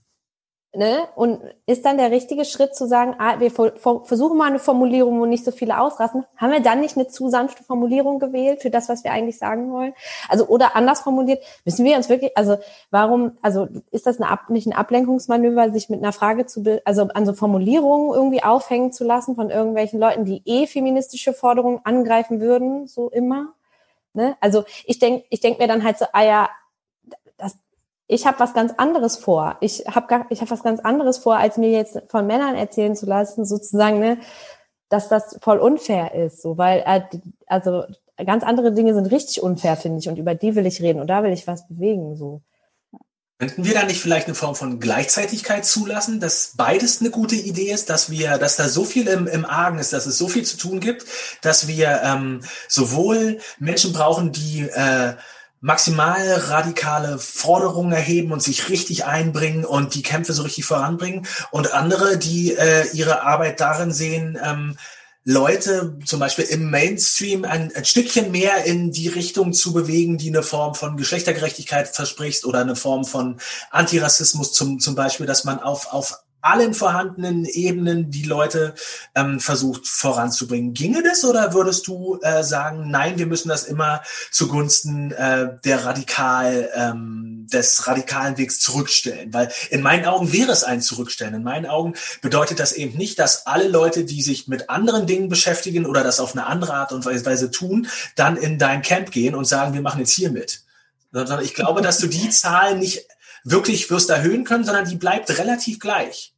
[0.77, 1.09] ne?
[1.15, 5.27] Und ist dann der richtige Schritt zu sagen, ah, wir versuchen mal eine Formulierung, wo
[5.27, 6.25] nicht so viele ausrasten.
[6.37, 9.73] Haben wir dann nicht eine zu sanfte Formulierung gewählt für das, was wir eigentlich sagen
[9.73, 9.95] wollen?
[10.29, 12.59] Also, oder anders formuliert, müssen wir uns wirklich, also,
[12.91, 17.27] warum, also, ist das eine nicht ein Ablenkungsmanöver, sich mit einer Frage zu, also, an
[17.27, 22.87] so Formulierungen irgendwie aufhängen zu lassen von irgendwelchen Leuten, die eh feministische Forderungen angreifen würden,
[22.87, 23.56] so immer?
[24.17, 24.37] Ne?
[24.41, 26.49] Also ich denk, ich denk mir dann halt so, ah ja,
[27.37, 27.57] das,
[28.09, 29.57] ich habe was ganz anderes vor.
[29.61, 33.07] Ich habe ich hab was ganz anderes vor, als mir jetzt von Männern erzählen zu
[33.07, 34.19] lassen, sozusagen, ne,
[34.89, 37.03] dass das voll unfair ist, so, weil äh,
[37.47, 37.85] also
[38.25, 41.09] ganz andere Dinge sind richtig unfair, finde ich, und über die will ich reden und
[41.09, 42.41] da will ich was bewegen, so.
[43.39, 47.71] Könnten wir da nicht vielleicht eine Form von Gleichzeitigkeit zulassen, dass beides eine gute Idee
[47.71, 50.45] ist, dass wir, dass da so viel im, im Argen ist, dass es so viel
[50.45, 51.05] zu tun gibt,
[51.43, 55.17] dass wir ähm, sowohl Menschen brauchen, die äh,
[55.61, 61.75] maximal radikale Forderungen erheben und sich richtig einbringen und die Kämpfe so richtig voranbringen und
[61.75, 64.79] andere, die äh, ihre Arbeit darin sehen, ähm,
[65.29, 70.29] Leute zum Beispiel im Mainstream ein, ein, Stückchen mehr in die Richtung zu bewegen, die
[70.29, 73.41] eine Form von Geschlechtergerechtigkeit verspricht oder eine Form von
[73.73, 78.75] Antirassismus zum, zum Beispiel, dass man auf, auf allen vorhandenen Ebenen die Leute
[79.15, 80.75] ähm, versucht voranzubringen.
[80.75, 85.85] Ginge das oder würdest du äh, sagen, nein, wir müssen das immer zugunsten äh, der
[85.85, 89.35] radikal ähm, des radikalen Wegs zurückstellen?
[89.35, 91.35] Weil in meinen Augen wäre es ein Zurückstellen.
[91.35, 95.29] In meinen Augen bedeutet das eben nicht, dass alle Leute, die sich mit anderen Dingen
[95.29, 99.35] beschäftigen oder das auf eine andere Art und Weise tun, dann in dein Camp gehen
[99.35, 100.63] und sagen, wir machen jetzt hier mit.
[101.13, 103.07] Sondern ich glaube, dass du die Zahl nicht
[103.43, 106.36] wirklich wirst erhöhen können, sondern die bleibt relativ gleich.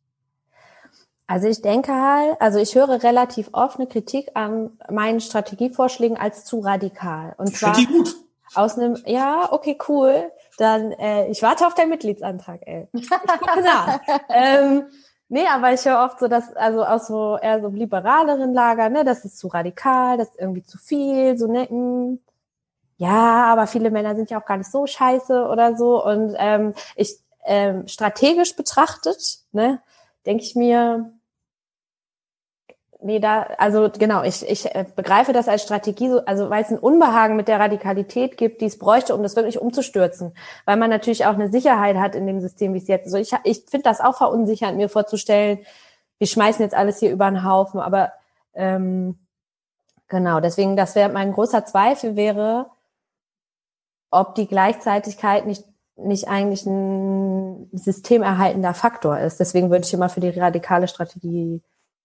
[1.31, 6.47] Also ich denke halt, also ich höre relativ oft eine Kritik an meinen Strategievorschlägen als
[6.47, 7.35] zu radikal.
[7.37, 8.15] Und zwar die gut.
[8.55, 10.33] aus einem, ja, okay, cool.
[10.57, 12.89] Dann, äh, ich warte auf deinen Mitgliedsantrag, ey.
[12.95, 14.01] Ich gucke nach.
[14.31, 14.87] ähm,
[15.29, 19.05] nee, aber ich höre oft so, dass, also aus so eher so liberaleren Lager, ne,
[19.05, 22.21] das ist zu radikal, das ist irgendwie zu viel, so ne, mh, hm.
[22.97, 26.03] ja, aber viele Männer sind ja auch gar nicht so scheiße oder so.
[26.03, 29.83] Und ähm, ich ähm, strategisch betrachtet, ne,
[30.25, 31.13] denke ich mir,
[33.01, 36.71] nee, da, also genau, ich, ich äh, begreife das als Strategie, so, also weil es
[36.71, 40.35] ein Unbehagen mit der Radikalität gibt, die es bräuchte, um das wirklich umzustürzen.
[40.65, 43.15] Weil man natürlich auch eine Sicherheit hat in dem System, wie es jetzt ist.
[43.15, 45.61] Also ich, ich finde das auch verunsichernd, mir vorzustellen,
[46.19, 48.13] wir schmeißen jetzt alles hier über den Haufen, aber
[48.55, 49.19] ähm,
[50.09, 52.67] genau, deswegen, das wäre mein großer Zweifel wäre,
[54.11, 55.65] ob die Gleichzeitigkeit nicht
[56.01, 59.41] nicht eigentlich ein systemerhaltender Faktor ist.
[59.41, 61.61] Deswegen würde ich immer für die radikale Strategie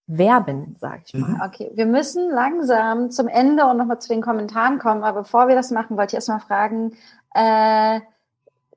[0.08, 1.30] werben, sage ich mal.
[1.30, 1.42] Mhm.
[1.46, 5.04] Okay, wir müssen langsam zum Ende und nochmal zu den Kommentaren kommen.
[5.04, 6.98] Aber bevor wir das machen, wollte ich erstmal fragen,
[7.34, 8.02] äh,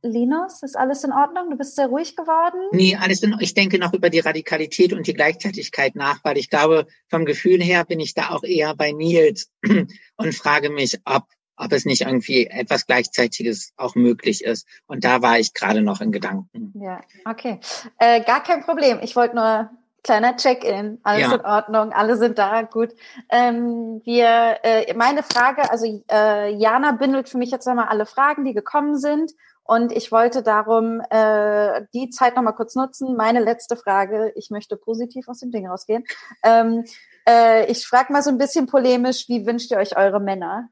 [0.03, 1.51] Linus, ist alles in Ordnung?
[1.51, 2.69] Du bist sehr ruhig geworden?
[2.71, 6.49] Nee, alles in Ich denke noch über die Radikalität und die Gleichzeitigkeit nach, weil ich
[6.49, 9.51] glaube, vom Gefühl her bin ich da auch eher bei Nils
[10.17, 11.25] und frage mich, ob,
[11.57, 14.67] ob es nicht irgendwie etwas Gleichzeitiges auch möglich ist.
[14.87, 16.73] Und da war ich gerade noch in Gedanken.
[16.81, 17.59] Ja, okay.
[17.99, 19.01] Äh, gar kein Problem.
[19.03, 19.71] Ich wollte nur
[20.07, 21.35] kleiner Check-in, alles ja.
[21.35, 22.95] in Ordnung, alle sind da, gut.
[23.29, 28.45] Ähm, wir, äh, meine Frage, also äh, Jana bindelt für mich jetzt nochmal alle Fragen,
[28.45, 29.33] die gekommen sind.
[29.65, 33.17] Und ich wollte darum äh, die Zeit nochmal kurz nutzen.
[33.17, 36.05] Meine letzte Frage, ich möchte positiv aus dem Ding rausgehen.
[36.45, 36.85] Ähm,
[37.29, 40.69] äh, ich frage mal so ein bisschen polemisch, wie wünscht ihr euch eure Männer?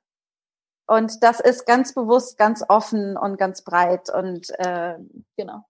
[0.86, 4.94] Und das ist ganz bewusst, ganz offen und ganz breit und äh,
[5.36, 5.64] genau.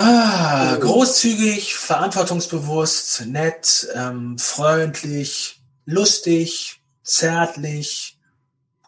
[0.00, 8.16] Ah, großzügig, verantwortungsbewusst, nett, ähm, freundlich, lustig, zärtlich,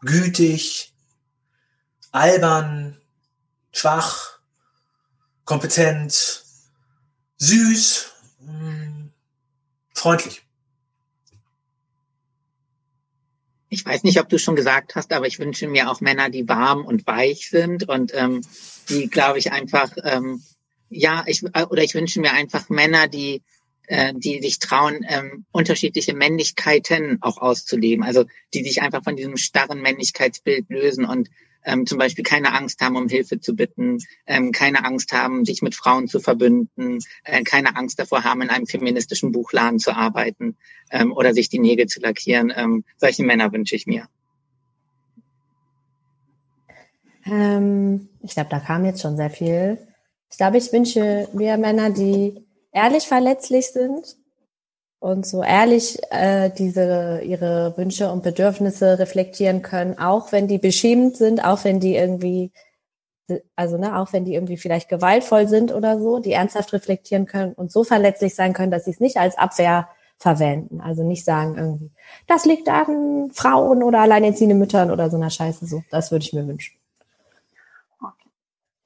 [0.02, 0.94] gütig,
[2.12, 2.96] albern,
[3.72, 4.38] schwach,
[5.44, 6.44] kompetent,
[7.38, 9.12] süß, mh, mm,
[9.92, 10.42] freundlich.
[13.68, 16.48] Ich weiß nicht, ob du schon gesagt hast, aber ich wünsche mir auch Männer, die
[16.48, 18.42] warm und weich sind und ähm,
[18.88, 20.44] die, glaube ich, einfach ähm,
[20.90, 23.42] ja, ich äh, oder ich wünsche mir einfach Männer, die
[23.86, 28.04] äh, die sich trauen, ähm, unterschiedliche Männlichkeiten auch auszuleben.
[28.04, 31.28] Also die sich einfach von diesem starren Männlichkeitsbild lösen und
[31.64, 35.60] ähm, zum Beispiel keine Angst haben, um Hilfe zu bitten, ähm, keine Angst haben, sich
[35.60, 40.56] mit Frauen zu verbünden, äh, keine Angst davor haben, in einem feministischen Buchladen zu arbeiten
[40.90, 42.52] ähm, oder sich die Nägel zu lackieren.
[42.54, 44.08] Ähm, solche Männer wünsche ich mir.
[47.26, 49.78] Ähm, ich glaube, da kam jetzt schon sehr viel.
[50.30, 54.16] Ich glaube, ich wünsche mir Männer, die ehrlich verletzlich sind
[55.00, 61.16] und so ehrlich äh, diese ihre Wünsche und Bedürfnisse reflektieren können, auch wenn die beschämend
[61.16, 62.52] sind, auch wenn die irgendwie
[63.56, 67.52] also ne, auch wenn die irgendwie vielleicht gewaltvoll sind oder so, die ernsthaft reflektieren können
[67.52, 69.88] und so verletzlich sein können, dass sie es nicht als Abwehr
[70.18, 70.80] verwenden.
[70.80, 71.90] Also nicht sagen irgendwie,
[72.26, 75.82] das liegt an Frauen oder alleinerziehenden Müttern oder so einer Scheiße so.
[75.90, 76.79] Das würde ich mir wünschen.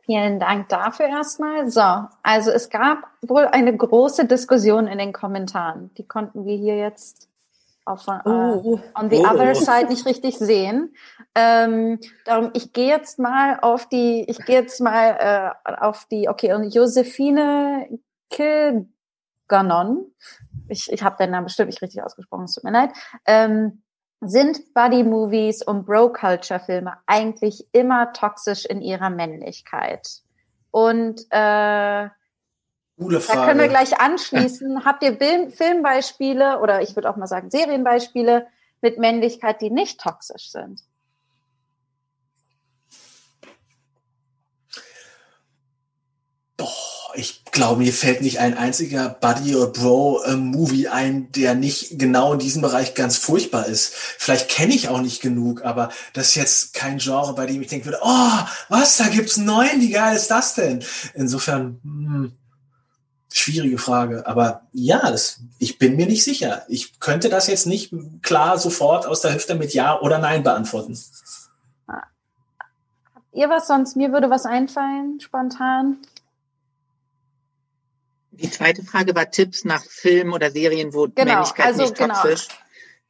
[0.06, 1.70] Vielen Dank dafür erstmal.
[1.70, 1.81] So,
[2.22, 5.90] also es gab wohl eine große Diskussion in den Kommentaren.
[5.97, 7.28] Die konnten wir hier jetzt
[7.86, 9.28] auf uh, uh, on the oh.
[9.28, 10.94] other side nicht richtig sehen.
[11.35, 16.28] Ähm, darum, ich gehe jetzt mal auf die, ich gehe jetzt mal äh, auf die,
[16.28, 17.89] okay, und Josephine
[18.31, 20.06] Kilganon,
[20.68, 22.90] ich, ich habe den Namen bestimmt nicht richtig ausgesprochen, es tut mir leid,
[23.26, 23.82] ähm,
[24.28, 30.09] sind Buddy-Movies und Bro-Culture-Filme eigentlich immer toxisch in ihrer Männlichkeit?
[30.70, 32.09] Und äh,
[32.96, 33.38] Gute Frage.
[33.40, 34.84] da können wir gleich anschließen.
[34.84, 35.16] Habt ihr
[35.51, 38.46] Filmbeispiele oder ich würde auch mal sagen Serienbeispiele
[38.80, 40.82] mit Männlichkeit, die nicht toxisch sind?
[47.16, 52.39] Ich glaube, mir fällt nicht ein einziger Buddy oder Bro-Movie ein, der nicht genau in
[52.39, 53.95] diesem Bereich ganz furchtbar ist.
[53.95, 57.69] Vielleicht kenne ich auch nicht genug, aber das ist jetzt kein Genre, bei dem ich
[57.69, 58.39] denken würde, oh,
[58.69, 60.85] was, da gibt's einen neuen, wie geil ist das denn?
[61.15, 62.32] Insofern, hm,
[63.32, 64.27] schwierige Frage.
[64.27, 66.62] Aber ja, das, ich bin mir nicht sicher.
[66.69, 67.93] Ich könnte das jetzt nicht
[68.23, 70.99] klar sofort aus der Hüfte mit Ja oder Nein beantworten.
[71.89, 72.07] Habt
[73.32, 73.97] ihr was sonst?
[73.97, 75.99] Mir würde was einfallen, spontan.
[78.36, 82.15] Die zweite Frage war Tipps nach Filmen oder Serien, wo genau, Männlichkeit also, nicht genau.
[82.15, 82.48] toxisch.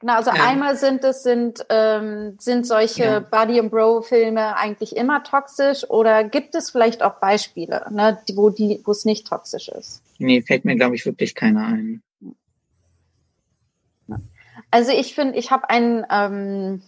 [0.00, 3.20] Genau, also ähm, einmal sind es sind ähm, sind solche ja.
[3.20, 8.50] Buddy and Bro Filme eigentlich immer toxisch oder gibt es vielleicht auch Beispiele, ne, wo
[8.50, 10.02] die wo es nicht toxisch ist?
[10.18, 12.02] Nee, fällt mir glaube ich wirklich keiner ein.
[14.70, 16.82] Also ich finde, ich habe einen ähm,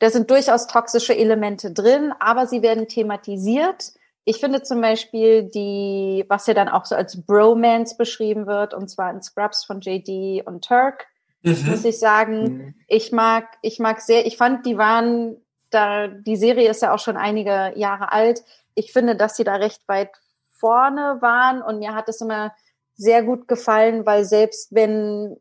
[0.00, 3.92] da sind durchaus toxische Elemente drin, aber sie werden thematisiert
[4.24, 8.88] ich finde zum Beispiel die, was ja dann auch so als Bromance beschrieben wird, und
[8.88, 11.06] zwar in Scrubs von JD und Turk,
[11.42, 11.66] mhm.
[11.66, 12.74] muss ich sagen, mhm.
[12.88, 15.36] ich mag, ich mag sehr, ich fand, die waren
[15.70, 18.42] da, die Serie ist ja auch schon einige Jahre alt.
[18.74, 20.10] Ich finde, dass sie da recht weit
[20.50, 22.54] vorne waren und mir hat es immer
[22.94, 25.36] sehr gut gefallen, weil selbst wenn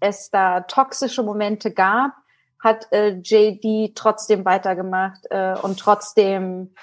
[0.00, 2.10] es da toxische Momente gab,
[2.58, 6.74] hat äh, JD trotzdem weitergemacht äh, und trotzdem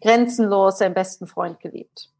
[0.00, 2.10] grenzenlos seinen besten Freund geliebt.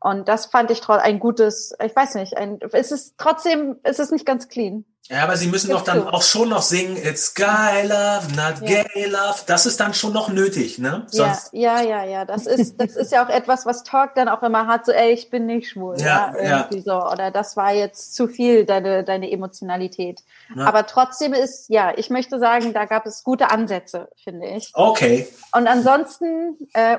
[0.00, 4.12] Und das fand ich ein gutes, ich weiß nicht, ein, es ist trotzdem, es ist
[4.12, 4.84] nicht ganz clean.
[5.08, 8.82] Ja, aber sie müssen doch dann auch schon noch singen, it's guy love, not ja.
[8.82, 9.40] gay love.
[9.46, 11.06] Das ist dann schon noch nötig, ne?
[11.08, 12.24] Sonst ja, ja, ja, ja.
[12.24, 15.12] Das ist, das ist ja auch etwas, was Talk dann auch immer hat, so, ey,
[15.12, 15.96] ich bin nicht schwul.
[15.98, 17.00] Ja, ja irgendwie ja.
[17.00, 17.12] so.
[17.12, 20.22] Oder das war jetzt zu viel, deine, deine Emotionalität.
[20.54, 20.66] Ja.
[20.66, 24.72] Aber trotzdem ist, ja, ich möchte sagen, da gab es gute Ansätze, finde ich.
[24.74, 25.28] Okay.
[25.52, 26.98] Und ansonsten, äh,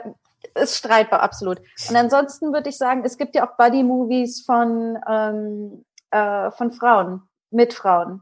[0.56, 1.60] ist streitbar, absolut.
[1.90, 7.24] Und ansonsten würde ich sagen, es gibt ja auch Buddy-Movies von, ähm, äh, von Frauen,
[7.52, 8.22] mit Frauen.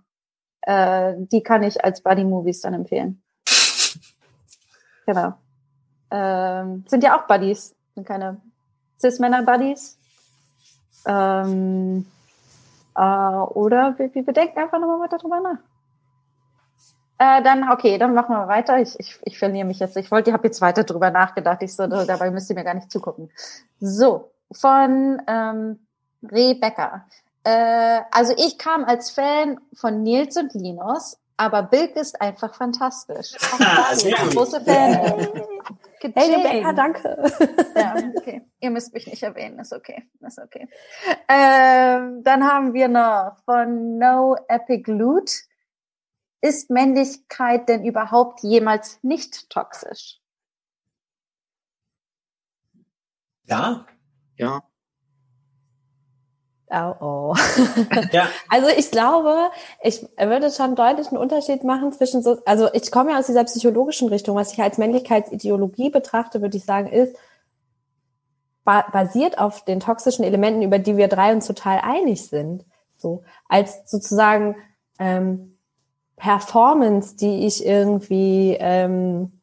[0.61, 3.23] Äh, die kann ich als Buddy-Movies dann empfehlen.
[5.05, 5.33] genau.
[6.11, 8.41] Ähm, sind ja auch Buddies, sind keine
[8.99, 9.97] Cis-Männer-Buddies.
[11.05, 12.05] Ähm,
[12.95, 15.59] äh, oder wir, wir denken einfach nochmal weiter drüber nach.
[17.17, 18.79] Äh, dann, okay, dann machen wir weiter.
[18.79, 19.95] Ich, ich, ich verliere mich jetzt.
[19.95, 21.61] Ich wollte, ich habe jetzt weiter drüber nachgedacht.
[21.61, 23.31] Ich so, dabei müsst ihr mir gar nicht zugucken.
[23.79, 25.79] So, von ähm,
[26.29, 27.05] Rebecca.
[27.43, 33.35] Äh, also ich kam als Fan von Nils und Linus, aber Bilk ist einfach fantastisch.
[33.53, 35.27] Auch da bin ich ein großer Fan.
[36.13, 37.31] Hey, Rebecca, danke.
[37.75, 38.43] Ja, okay.
[38.59, 40.03] Ihr müsst mich nicht erwähnen, ist okay.
[40.21, 40.67] Ist okay.
[41.27, 45.31] Ähm, dann haben wir noch von No Epic Loot.
[46.45, 50.19] Ist Männlichkeit denn überhaupt jemals nicht toxisch?
[53.45, 53.87] Ja,
[54.37, 54.61] Ja.
[56.69, 57.35] Oh, oh.
[58.11, 58.29] ja.
[58.47, 59.49] Also ich glaube,
[59.81, 63.45] ich würde schon deutlich einen Unterschied machen zwischen so, also ich komme ja aus dieser
[63.45, 67.17] psychologischen Richtung, was ich als Männlichkeitsideologie betrachte, würde ich sagen, ist
[68.63, 72.65] ba basiert auf den toxischen Elementen, über die wir drei uns total einig sind.
[72.97, 74.57] So als sozusagen
[74.99, 75.54] ähm,
[76.17, 79.41] Performance, die ich irgendwie ähm,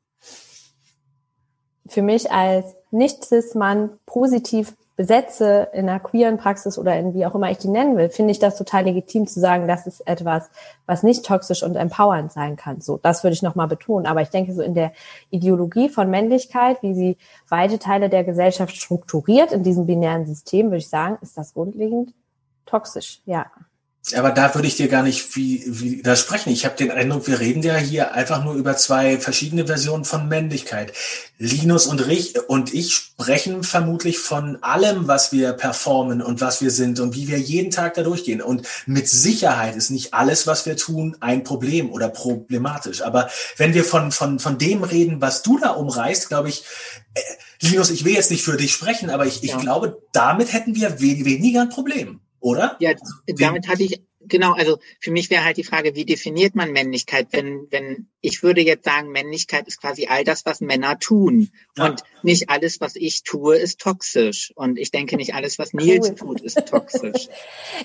[1.86, 7.50] für mich als nicht-cis-Mann positiv besetze in einer queeren Praxis oder in wie auch immer
[7.50, 10.50] ich die nennen will, finde ich das total legitim zu sagen, das ist etwas,
[10.86, 12.80] was nicht toxisch und empowernd sein kann.
[12.80, 14.06] So, das würde ich nochmal betonen.
[14.06, 14.92] Aber ich denke, so in der
[15.30, 17.16] Ideologie von Männlichkeit, wie sie
[17.48, 22.12] weite Teile der Gesellschaft strukturiert in diesem binären System, würde ich sagen, ist das grundlegend
[22.66, 23.46] toxisch, ja.
[24.16, 26.50] Aber da würde ich dir gar nicht wie, wie widersprechen.
[26.50, 30.26] Ich habe den Eindruck, wir reden ja hier einfach nur über zwei verschiedene Versionen von
[30.28, 30.92] Männlichkeit.
[31.38, 36.72] Linus und ich, und ich sprechen vermutlich von allem, was wir performen und was wir
[36.72, 38.42] sind und wie wir jeden Tag da durchgehen.
[38.42, 43.02] Und mit Sicherheit ist nicht alles, was wir tun, ein Problem oder problematisch.
[43.02, 46.64] Aber wenn wir von, von, von dem reden, was du da umreißt, glaube ich,
[47.14, 47.20] äh,
[47.60, 49.58] Linus, ich will jetzt nicht für dich sprechen, aber ich, ich Ja.
[49.58, 52.76] glaube, damit hätten wir we weniger ein Problem, oder?
[52.80, 52.92] Ja,
[53.26, 57.28] damit hatte ich, genau, also für mich wäre halt die Frage, wie definiert man Männlichkeit?
[57.30, 61.50] Wenn, wenn, ich würde jetzt sagen, Männlichkeit ist quasi all das, was Männer tun.
[61.76, 61.86] Ja.
[61.86, 64.52] Und nicht alles, was ich tue, ist toxisch.
[64.56, 66.14] Und ich denke, nicht alles, was Nils Cool.
[66.16, 67.28] tut, ist toxisch.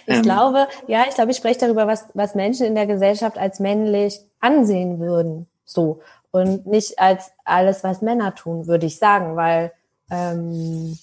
[0.06, 0.22] Ich Ähm.
[0.24, 4.20] glaube, ja, ich glaube, ich spreche darüber, was, was Menschen in der Gesellschaft als männlich
[4.40, 5.48] ansehen würden.
[5.66, 6.02] So.
[6.32, 9.72] Und nicht als alles, was Männer tun, würde ich sagen, weil,
[10.10, 10.98] ähm,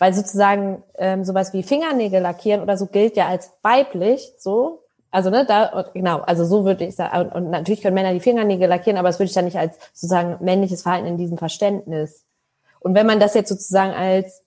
[0.00, 4.82] weil sozusagen ähm, sowas wie Fingernägel lackieren oder so gilt ja als weiblich, so.
[5.10, 7.30] Also ne, da genau, also so würde ich sagen.
[7.30, 10.42] Und, natürlich können Männer die Fingernägel lackieren, aber das würde ich dann nicht als sozusagen
[10.42, 12.24] männliches Verhalten in diesem Verständnis.
[12.80, 14.42] Und wenn man das jetzt sozusagen als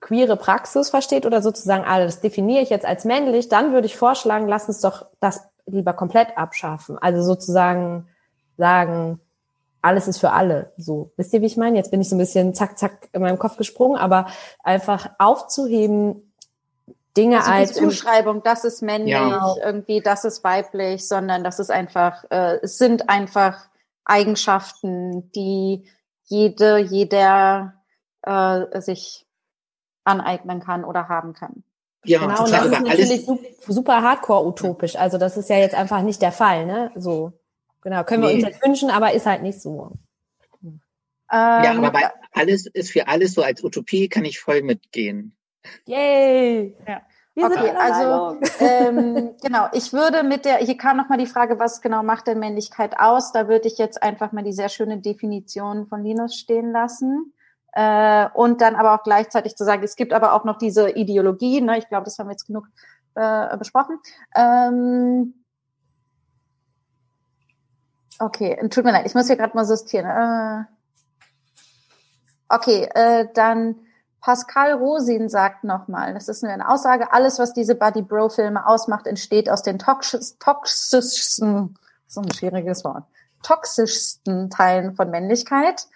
[0.00, 3.96] queere Praxis versteht oder sozusagen, ah, das definiere ich jetzt als männlich, dann würde ich
[3.96, 6.98] vorschlagen, lass uns doch das lieber komplett abschaffen.
[6.98, 8.08] Also sozusagen
[8.56, 9.20] sagen,
[9.82, 10.72] alles ist für alle.
[10.76, 11.76] So, wisst ihr, wie ich meine?
[11.76, 14.26] Jetzt bin ich so ein bisschen zack, zack in meinem Kopf gesprungen, aber
[14.62, 16.32] einfach aufzuheben,
[17.16, 19.54] Dinge Also als die Zuschreibung, das ist männlich, Ja.
[19.62, 23.66] irgendwie, das ist weiblich, sondern das ist einfach, äh, es sind einfach
[24.06, 25.86] Eigenschaften, die
[26.24, 27.74] jede, jeder
[28.22, 29.26] äh, sich
[30.04, 31.64] aneignen kann oder haben kann.
[32.04, 33.38] Ja, Genau, und das ist natürlich su-
[33.68, 34.96] super hardcore utopisch.
[34.96, 36.90] Also das ist ja jetzt einfach nicht der Fall, ne?
[36.96, 37.32] So.
[37.82, 39.92] Genau, können wir uns jetzt wünschen, aber ist halt nicht so.
[41.32, 45.36] ja, Ähm, aber bei alles ist für alles so als Utopie kann ich voll mitgehen.
[45.86, 46.76] Yay!
[46.86, 47.02] Ja.
[47.34, 51.80] Wir Okay, also ähm, genau, ich würde mit der, hier kam nochmal die Frage, was
[51.80, 53.32] genau macht denn Männlichkeit aus?
[53.32, 57.32] Da würde ich jetzt einfach mal die sehr schöne Definition von Linus stehen lassen.
[57.72, 61.62] Äh, und dann aber auch gleichzeitig zu sagen, es gibt aber auch noch diese Ideologie,
[61.62, 61.78] ne?
[61.78, 62.66] ich glaube, das haben wir jetzt genug
[63.14, 63.98] äh, besprochen.
[64.36, 65.41] Ähm,
[68.22, 70.06] okay, tut mir leid, ich muss hier gerade mal sortieren.
[70.06, 70.64] Äh,
[72.48, 73.76] okay, äh, dann
[74.20, 79.50] Pascal Rosin sagt nochmal, das ist nur eine Aussage, alles, was diese Buddy-Bro-Filme ausmacht, entsteht
[79.50, 81.76] aus den toxisch, toxischsten,
[82.06, 83.04] so ein schwieriges Wort,
[83.42, 85.88] toxischsten Teilen von Männlichkeit.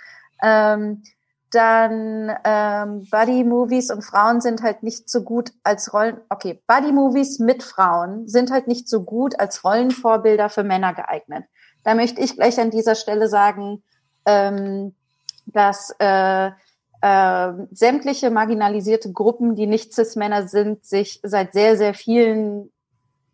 [0.42, 1.04] Ähm,
[1.52, 7.62] dann ähm, Buddy-Movies und Frauen sind halt nicht so gut als Rollen, okay, Buddy-Movies mit
[7.62, 11.44] Frauen sind halt nicht so gut als Rollenvorbilder für Männer geeignet.
[11.86, 13.80] Da möchte ich gleich an dieser Stelle sagen,
[14.24, 14.92] ähm,
[15.46, 16.50] dass äh,
[17.00, 22.72] äh, sämtliche marginalisierte Gruppen, die nicht cis-Männer sind, sich seit sehr, sehr vielen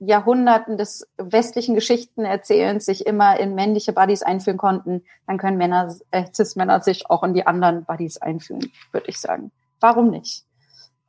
[0.00, 6.24] Jahrhunderten des westlichen Geschichtenerzählens sich immer in männliche Buddies einführen konnten, dann können Männer, äh,
[6.30, 9.50] cis-Männer sich auch in die anderen Buddies einführen, würde ich sagen.
[9.80, 10.44] Warum nicht?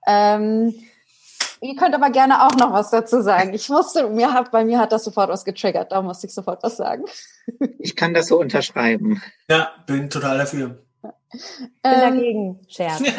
[0.07, 0.73] Ähm,
[1.63, 3.53] ihr könnt aber gerne auch noch was dazu sagen.
[3.53, 6.61] Ich musste, mir hat, bei mir hat das sofort was getriggert, da musste ich sofort
[6.63, 7.05] was sagen.
[7.79, 9.21] Ich kann das so unterschreiben.
[9.49, 10.77] Ja, bin total dafür.
[11.33, 13.01] Ich bin Ähm, dagegen, Scherz.
[13.01, 13.11] raus,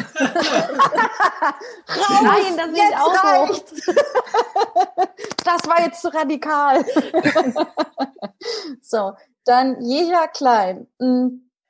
[2.21, 3.27] Nein, das ich jetzt auch so.
[3.27, 3.85] reicht's.
[5.43, 6.85] das war jetzt zu radikal.
[8.81, 9.13] so,
[9.43, 10.87] dann Jeja Klein.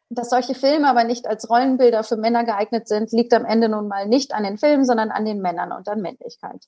[0.09, 3.87] Dass solche Filme aber nicht als Rollenbilder für Männer geeignet sind, liegt am Ende nun
[3.87, 6.65] mal nicht an den Filmen, sondern an den Männern und an Männlichkeit.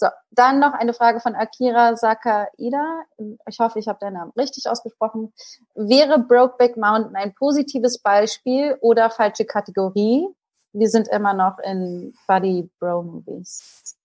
[0.00, 3.02] So, dann noch eine Frage von Akira Sakaida.
[3.46, 5.34] Ich hoffe, ich habe deinen Namen richtig ausgesprochen.
[5.74, 10.26] Wäre Brokeback Mountain ein positives Beispiel oder falsche Kategorie?
[10.72, 13.98] Wir sind immer noch in Buddy Bro Movies.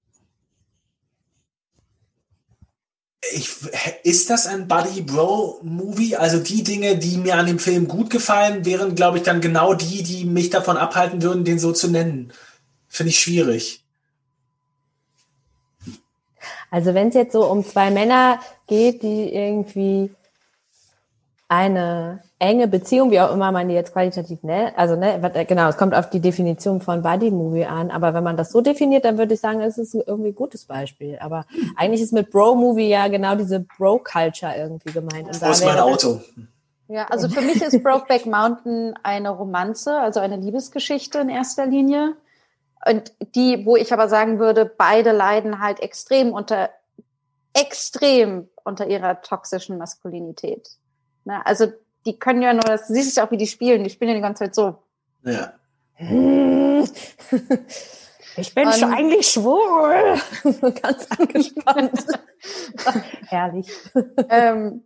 [3.34, 3.50] Ich,
[4.04, 6.16] ist das ein Buddy Bro Movie?
[6.16, 9.74] Also die Dinge, die mir an dem Film gut gefallen, wären, glaube ich, dann genau
[9.74, 12.34] die, die mich davon abhalten würden, den so zu nennen.
[12.88, 13.84] Finde ich schwierig.
[16.70, 20.12] Also wenn es jetzt so um zwei Männer geht, die irgendwie
[21.48, 25.78] eine enge Beziehung, wie auch immer man die jetzt qualitativ nennt, also ne, genau, es
[25.78, 29.18] kommt auf die Definition von Buddy Movie an, aber wenn man das so definiert, dann
[29.18, 31.20] würde ich sagen, es ist irgendwie ein gutes Beispiel.
[31.22, 31.46] Aber
[31.76, 35.28] eigentlich ist mit Bro Movie ja genau diese Bro Culture irgendwie gemeint.
[35.28, 36.20] Und Wo ist mein Auto?
[36.88, 42.16] Ja, also für mich ist Brokeback Mountain eine Romanze, also eine Liebesgeschichte in erster Linie.
[42.88, 46.70] Und die, wo ich aber sagen würde, beide leiden halt extrem unter,
[47.54, 50.70] extrem unter ihrer toxischen Maskulinität.
[51.26, 51.46] Ne?
[51.46, 51.74] Also
[52.06, 54.10] die können ja nur, das, du siehst es ja auch, wie die spielen, die spielen
[54.10, 54.78] ja die ganze Zeit so.
[55.24, 55.54] Ja.
[58.38, 60.20] Ich bin schon eigentlich schwul.
[60.82, 62.06] Ganz angespannt.
[63.28, 63.72] Herrlich.
[64.30, 64.84] Ähm,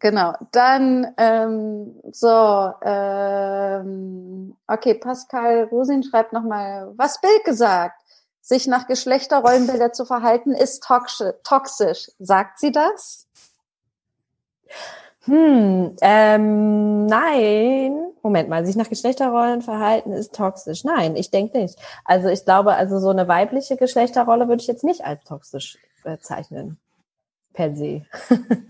[0.00, 8.00] Genau, dann ähm, so, ähm, okay, Pascal Rosin schreibt nochmal, was Bild gesagt?
[8.40, 12.10] Sich nach Geschlechterrollenbilder zu verhalten, ist toxisch.
[12.18, 13.26] Sagt sie das?
[15.24, 18.06] Hm, ähm, nein.
[18.22, 20.84] Moment mal, sich nach Geschlechterrollen verhalten ist toxisch.
[20.84, 21.78] Nein, ich denke nicht.
[22.04, 26.78] Also ich glaube, also so eine weibliche Geschlechterrolle würde ich jetzt nicht als toxisch bezeichnen
[27.54, 28.02] per se.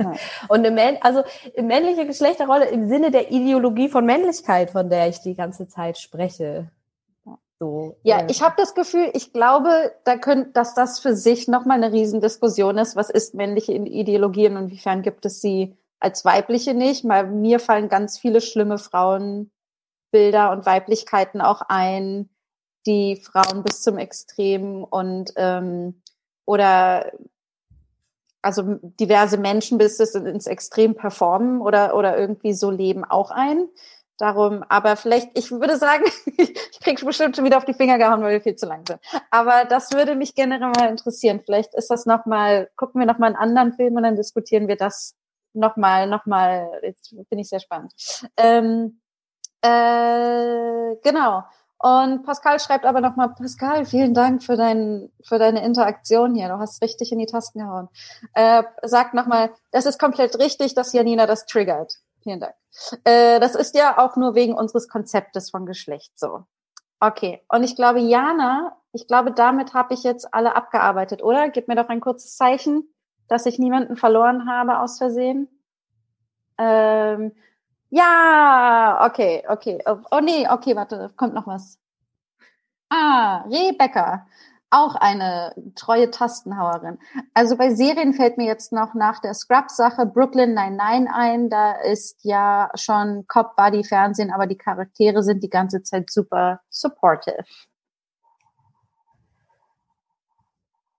[0.00, 0.12] Ja.
[0.48, 1.24] Und im, also
[1.54, 5.98] im männliche Geschlechterrolle im Sinne der Ideologie von Männlichkeit, von der ich die ganze Zeit
[5.98, 6.70] spreche.
[7.58, 8.26] So, ja, äh.
[8.30, 12.78] ich habe das Gefühl, ich glaube, da könnt, dass das für sich nochmal eine Riesendiskussion
[12.78, 12.94] ist.
[12.94, 17.08] Was ist männliche Ideologie und inwiefern gibt es sie als weibliche nicht?
[17.08, 22.28] Weil mir fallen ganz viele schlimme Frauenbilder und Weiblichkeiten auch ein,
[22.86, 26.02] die Frauen bis zum Extrem und ähm,
[26.44, 27.10] oder
[28.42, 33.68] also diverse Menschen bis es ins Extrem performen oder, oder irgendwie so leben auch ein.
[34.18, 36.04] Darum, aber vielleicht, ich würde sagen,
[36.36, 39.00] ich krieg bestimmt schon wieder auf die Finger gehauen, weil wir viel zu lang sind.
[39.30, 41.40] Aber das würde mich generell mal interessieren.
[41.44, 45.16] Vielleicht ist das nochmal, gucken wir nochmal einen anderen Film und dann diskutieren wir das
[45.54, 47.92] nochmal, nochmal, jetzt bin ich sehr spannend.
[48.36, 49.00] Ähm,
[49.62, 51.44] äh, genau.
[51.78, 56.48] Und Pascal schreibt aber nochmal, Pascal, vielen Dank für, dein, für deine Interaktion hier.
[56.48, 57.88] Du hast richtig in die Tasten gehauen.
[58.32, 61.98] Äh, sagt nochmal, das ist komplett richtig, dass Janina das triggert.
[62.22, 62.54] Vielen Dank.
[63.04, 66.44] Äh, das ist ja auch nur wegen unseres Konzeptes von Geschlecht so.
[67.00, 67.42] Okay.
[67.48, 71.50] Und ich glaube, Jana, ich glaube, damit habe ich jetzt alle abgearbeitet, oder?
[71.50, 72.93] Gib mir doch ein kurzes Zeichen,
[73.28, 75.48] dass ich niemanden verloren habe aus Versehen.
[76.58, 77.32] Ähm,
[77.90, 79.82] ja, okay, okay.
[79.86, 81.78] Oh, oh nee, okay, warte, kommt noch was.
[82.90, 84.26] Ah, Rebecca,
[84.70, 86.98] auch eine treue Tastenhauerin.
[87.32, 91.50] Also bei Serien fällt mir jetzt noch nach der Scrub-Sache Brooklyn 99 ein.
[91.50, 97.44] Da ist ja schon Cop-Buddy-Fernsehen, aber die Charaktere sind die ganze Zeit super supportive.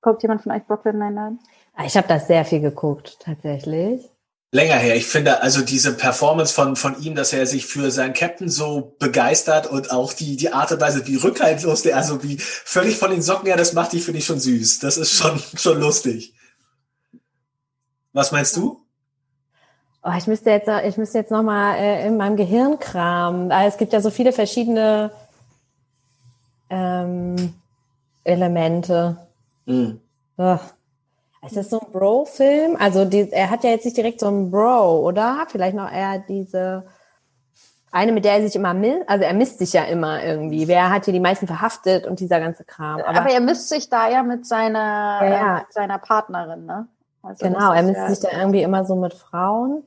[0.02, 1.50] Guckt jemand von euch Brooklyn 99?
[1.84, 4.10] Ich habe das sehr viel geguckt, tatsächlich
[4.56, 4.96] länger her.
[4.96, 8.96] Ich finde also diese Performance von, von ihm, dass er sich für seinen Captain so
[9.00, 13.12] begeistert und auch die, die Art und Weise, wie rückhaltlos der, also wie völlig von
[13.12, 14.80] den Socken her, das macht die, finde ich schon süß.
[14.80, 16.34] Das ist schon, schon lustig.
[18.14, 18.82] Was meinst du?
[20.04, 23.52] Oh, ich müsste jetzt, ich müsste jetzt noch mal äh, in meinem Gehirn kramen.
[23.52, 25.12] Ah, es gibt ja so viele verschiedene
[26.70, 27.56] ähm,
[28.24, 29.18] Elemente.
[29.66, 29.96] Mm.
[31.46, 31.48] Oh.
[31.48, 32.76] Ist das so ein Bro-Film?
[32.80, 35.46] Also die, er hat ja jetzt nicht direkt so einen Bro, oder?
[35.50, 36.86] Vielleicht noch eher diese
[37.92, 40.68] eine, mit der er sich immer misst, also er misst sich ja immer irgendwie.
[40.68, 43.00] Wer hat hier die meisten verhaftet und dieser ganze Kram.
[43.00, 45.58] Aber, Aber er misst sich da ja mit seiner, ja.
[45.58, 46.88] äh, mit seiner Partnerin, ne?
[47.24, 49.84] Also genau, er misst ja sich da irgendwie immer so mit Frauen.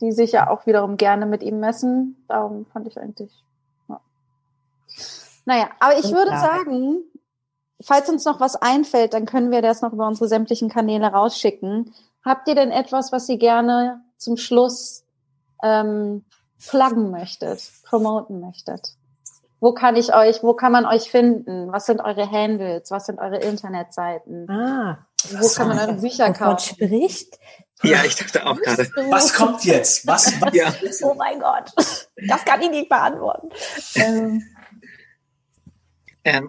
[0.00, 2.24] Die sich ja auch wiederum gerne mit ihm messen.
[2.26, 3.30] Darum fand ich eigentlich.
[3.86, 4.00] Ja.
[5.44, 7.02] Naja, aber ich würde sagen,
[7.82, 11.94] falls uns noch was einfällt, dann können wir das noch über unsere sämtlichen Kanäle rausschicken.
[12.24, 15.04] Habt ihr denn etwas, was ihr gerne zum Schluss
[15.62, 16.24] ähm,
[16.68, 18.94] pluggen möchtet, promoten möchtet?
[19.60, 21.70] Wo kann ich euch, wo kann man euch finden?
[21.70, 22.90] Was sind eure Handles?
[22.90, 24.50] Was sind eure Internetseiten?
[24.50, 26.50] Ah, wo kann man eure Bücher kaufen?
[26.50, 27.38] Gott spricht.
[27.82, 28.90] Ja, ich dachte auch gerade.
[29.10, 30.06] Was kommt jetzt?
[30.06, 30.38] Was?
[30.40, 30.54] was?
[30.54, 30.72] Ja.
[31.02, 31.72] Oh mein Gott,
[32.26, 33.48] das kann ich nicht beantworten.
[33.94, 34.42] Ähm, Ähm,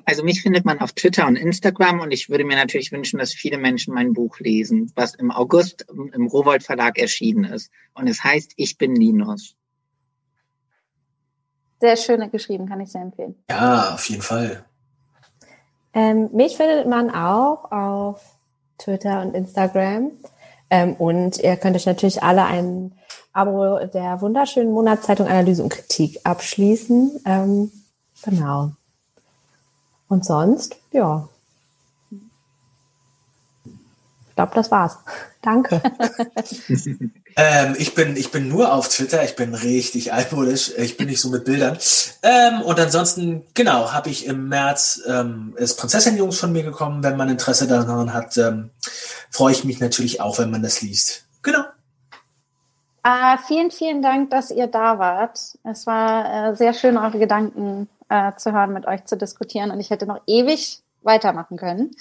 [0.06, 3.34] also mich findet man auf Twitter und Instagram und ich würde mir natürlich wünschen, dass
[3.34, 7.72] viele Menschen mein Buch lesen, was im August im Rowold Verlag erschienen ist.
[7.94, 9.56] Und es heißt Ich bin Linus.
[11.80, 13.36] Sehr schöne geschrieben, kann ich sehr empfehlen.
[13.50, 14.66] Ja, auf jeden Fall.
[15.94, 18.22] Ähm, mich findet man auch auf
[18.78, 20.12] Twitter und Instagram.
[20.70, 22.94] Ähm, und ihr könnt euch natürlich alle ein
[23.34, 27.22] Abo der wunderschönen Monatszeitung Analyse und Kritik abschließen.
[27.26, 27.72] Ähm,
[28.24, 28.72] genau.
[30.12, 31.30] Und sonst, ja.
[34.28, 34.98] Ich glaube, das war's.
[35.42, 35.82] Danke.
[37.38, 39.24] Ähm, ich bin, ich bin nur auf Twitter.
[39.24, 40.74] Ich bin richtig altmodisch.
[40.76, 41.78] Ich bin nicht so mit Bildern.
[42.24, 47.06] Ähm, und ansonsten, genau, habe ich im März ähm, ist Prinzessin-Jungs von mir gekommen.
[47.06, 48.72] Wenn man Interesse daran hat, ähm,
[49.30, 51.24] freue ich mich natürlich auch, wenn man das liest.
[51.42, 51.64] Genau.
[53.02, 55.40] Ah, vielen, vielen Dank, dass ihr da wart.
[55.64, 59.72] Es war äh, sehr schön, eure Gedanken äh, zu hören, mit euch zu diskutieren.
[59.72, 61.92] Und ich hätte noch ewig weitermachen können.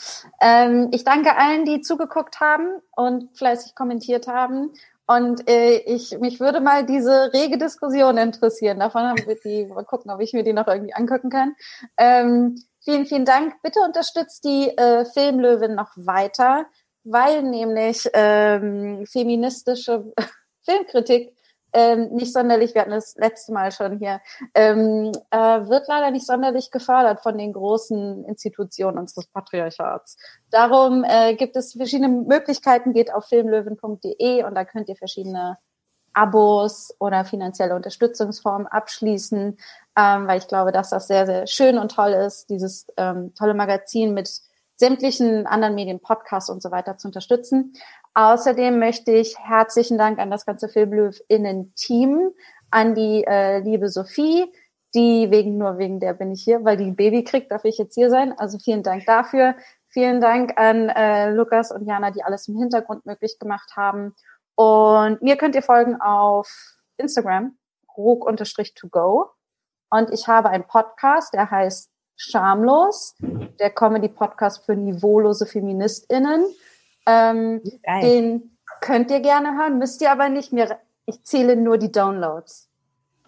[0.40, 4.72] Ähm, ich danke allen, die zugeguckt haben und fleißig kommentiert haben.
[5.06, 8.78] Und äh, ich mich würde mal diese rege Diskussion interessieren.
[8.78, 11.54] Davon haben wir die, mal gucken, ob ich mir die noch irgendwie angucken kann.
[11.96, 13.54] Ähm, vielen, vielen Dank.
[13.62, 16.66] Bitte unterstützt die äh, Filmlöwin noch weiter,
[17.04, 20.12] weil nämlich ähm, feministische
[20.64, 21.34] Filmkritik
[21.72, 24.20] ähm, nicht sonderlich, wir hatten das letzte Mal schon hier,
[24.54, 30.16] ähm, äh, wird leider nicht sonderlich gefördert von den großen Institutionen unseres Patriarchats.
[30.50, 35.58] Darum äh, gibt es verschiedene Möglichkeiten, geht auf filmlöwen.de und da könnt ihr verschiedene
[36.12, 39.56] Abos oder finanzielle Unterstützungsformen abschließen,
[39.96, 43.54] ähm, weil ich glaube, dass das sehr, sehr schön und toll ist, dieses ähm, tolle
[43.54, 44.28] Magazin mit
[44.80, 47.74] sämtlichen anderen Medien, Podcasts und so weiter zu unterstützen.
[48.14, 52.30] Außerdem möchte ich herzlichen Dank an das ganze Filmlöw-Innen-Team,
[52.70, 54.52] an die äh, liebe Sophie,
[54.94, 57.78] die wegen nur wegen der bin ich hier, weil die ein Baby kriegt, darf ich
[57.78, 58.36] jetzt hier sein.
[58.36, 59.54] Also vielen Dank dafür.
[59.88, 64.14] Vielen Dank an äh, Lukas und Jana, die alles im Hintergrund möglich gemacht haben.
[64.54, 66.48] Und mir könnt ihr folgen auf
[66.96, 67.56] Instagram,
[67.96, 69.30] rug-to-go.
[69.90, 76.44] Und ich habe einen Podcast, der heißt Schamlos, der Comedy-Podcast für niveaulose FeministInnen.
[77.06, 77.62] Ähm,
[78.02, 80.52] den könnt ihr gerne hören, müsst ihr aber nicht.
[80.52, 82.68] Mir, ich zähle nur die Downloads.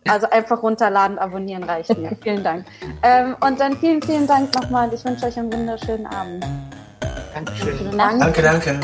[0.08, 2.16] Also einfach runterladen, abonnieren reicht mir.
[2.22, 2.66] vielen Dank.
[3.02, 6.44] Ähm, und dann vielen, vielen Dank nochmal und ich wünsche euch einen wunderschönen Abend.
[7.34, 7.78] Dankeschön.
[7.78, 8.20] Vielen Dank.
[8.20, 8.80] Danke, danke.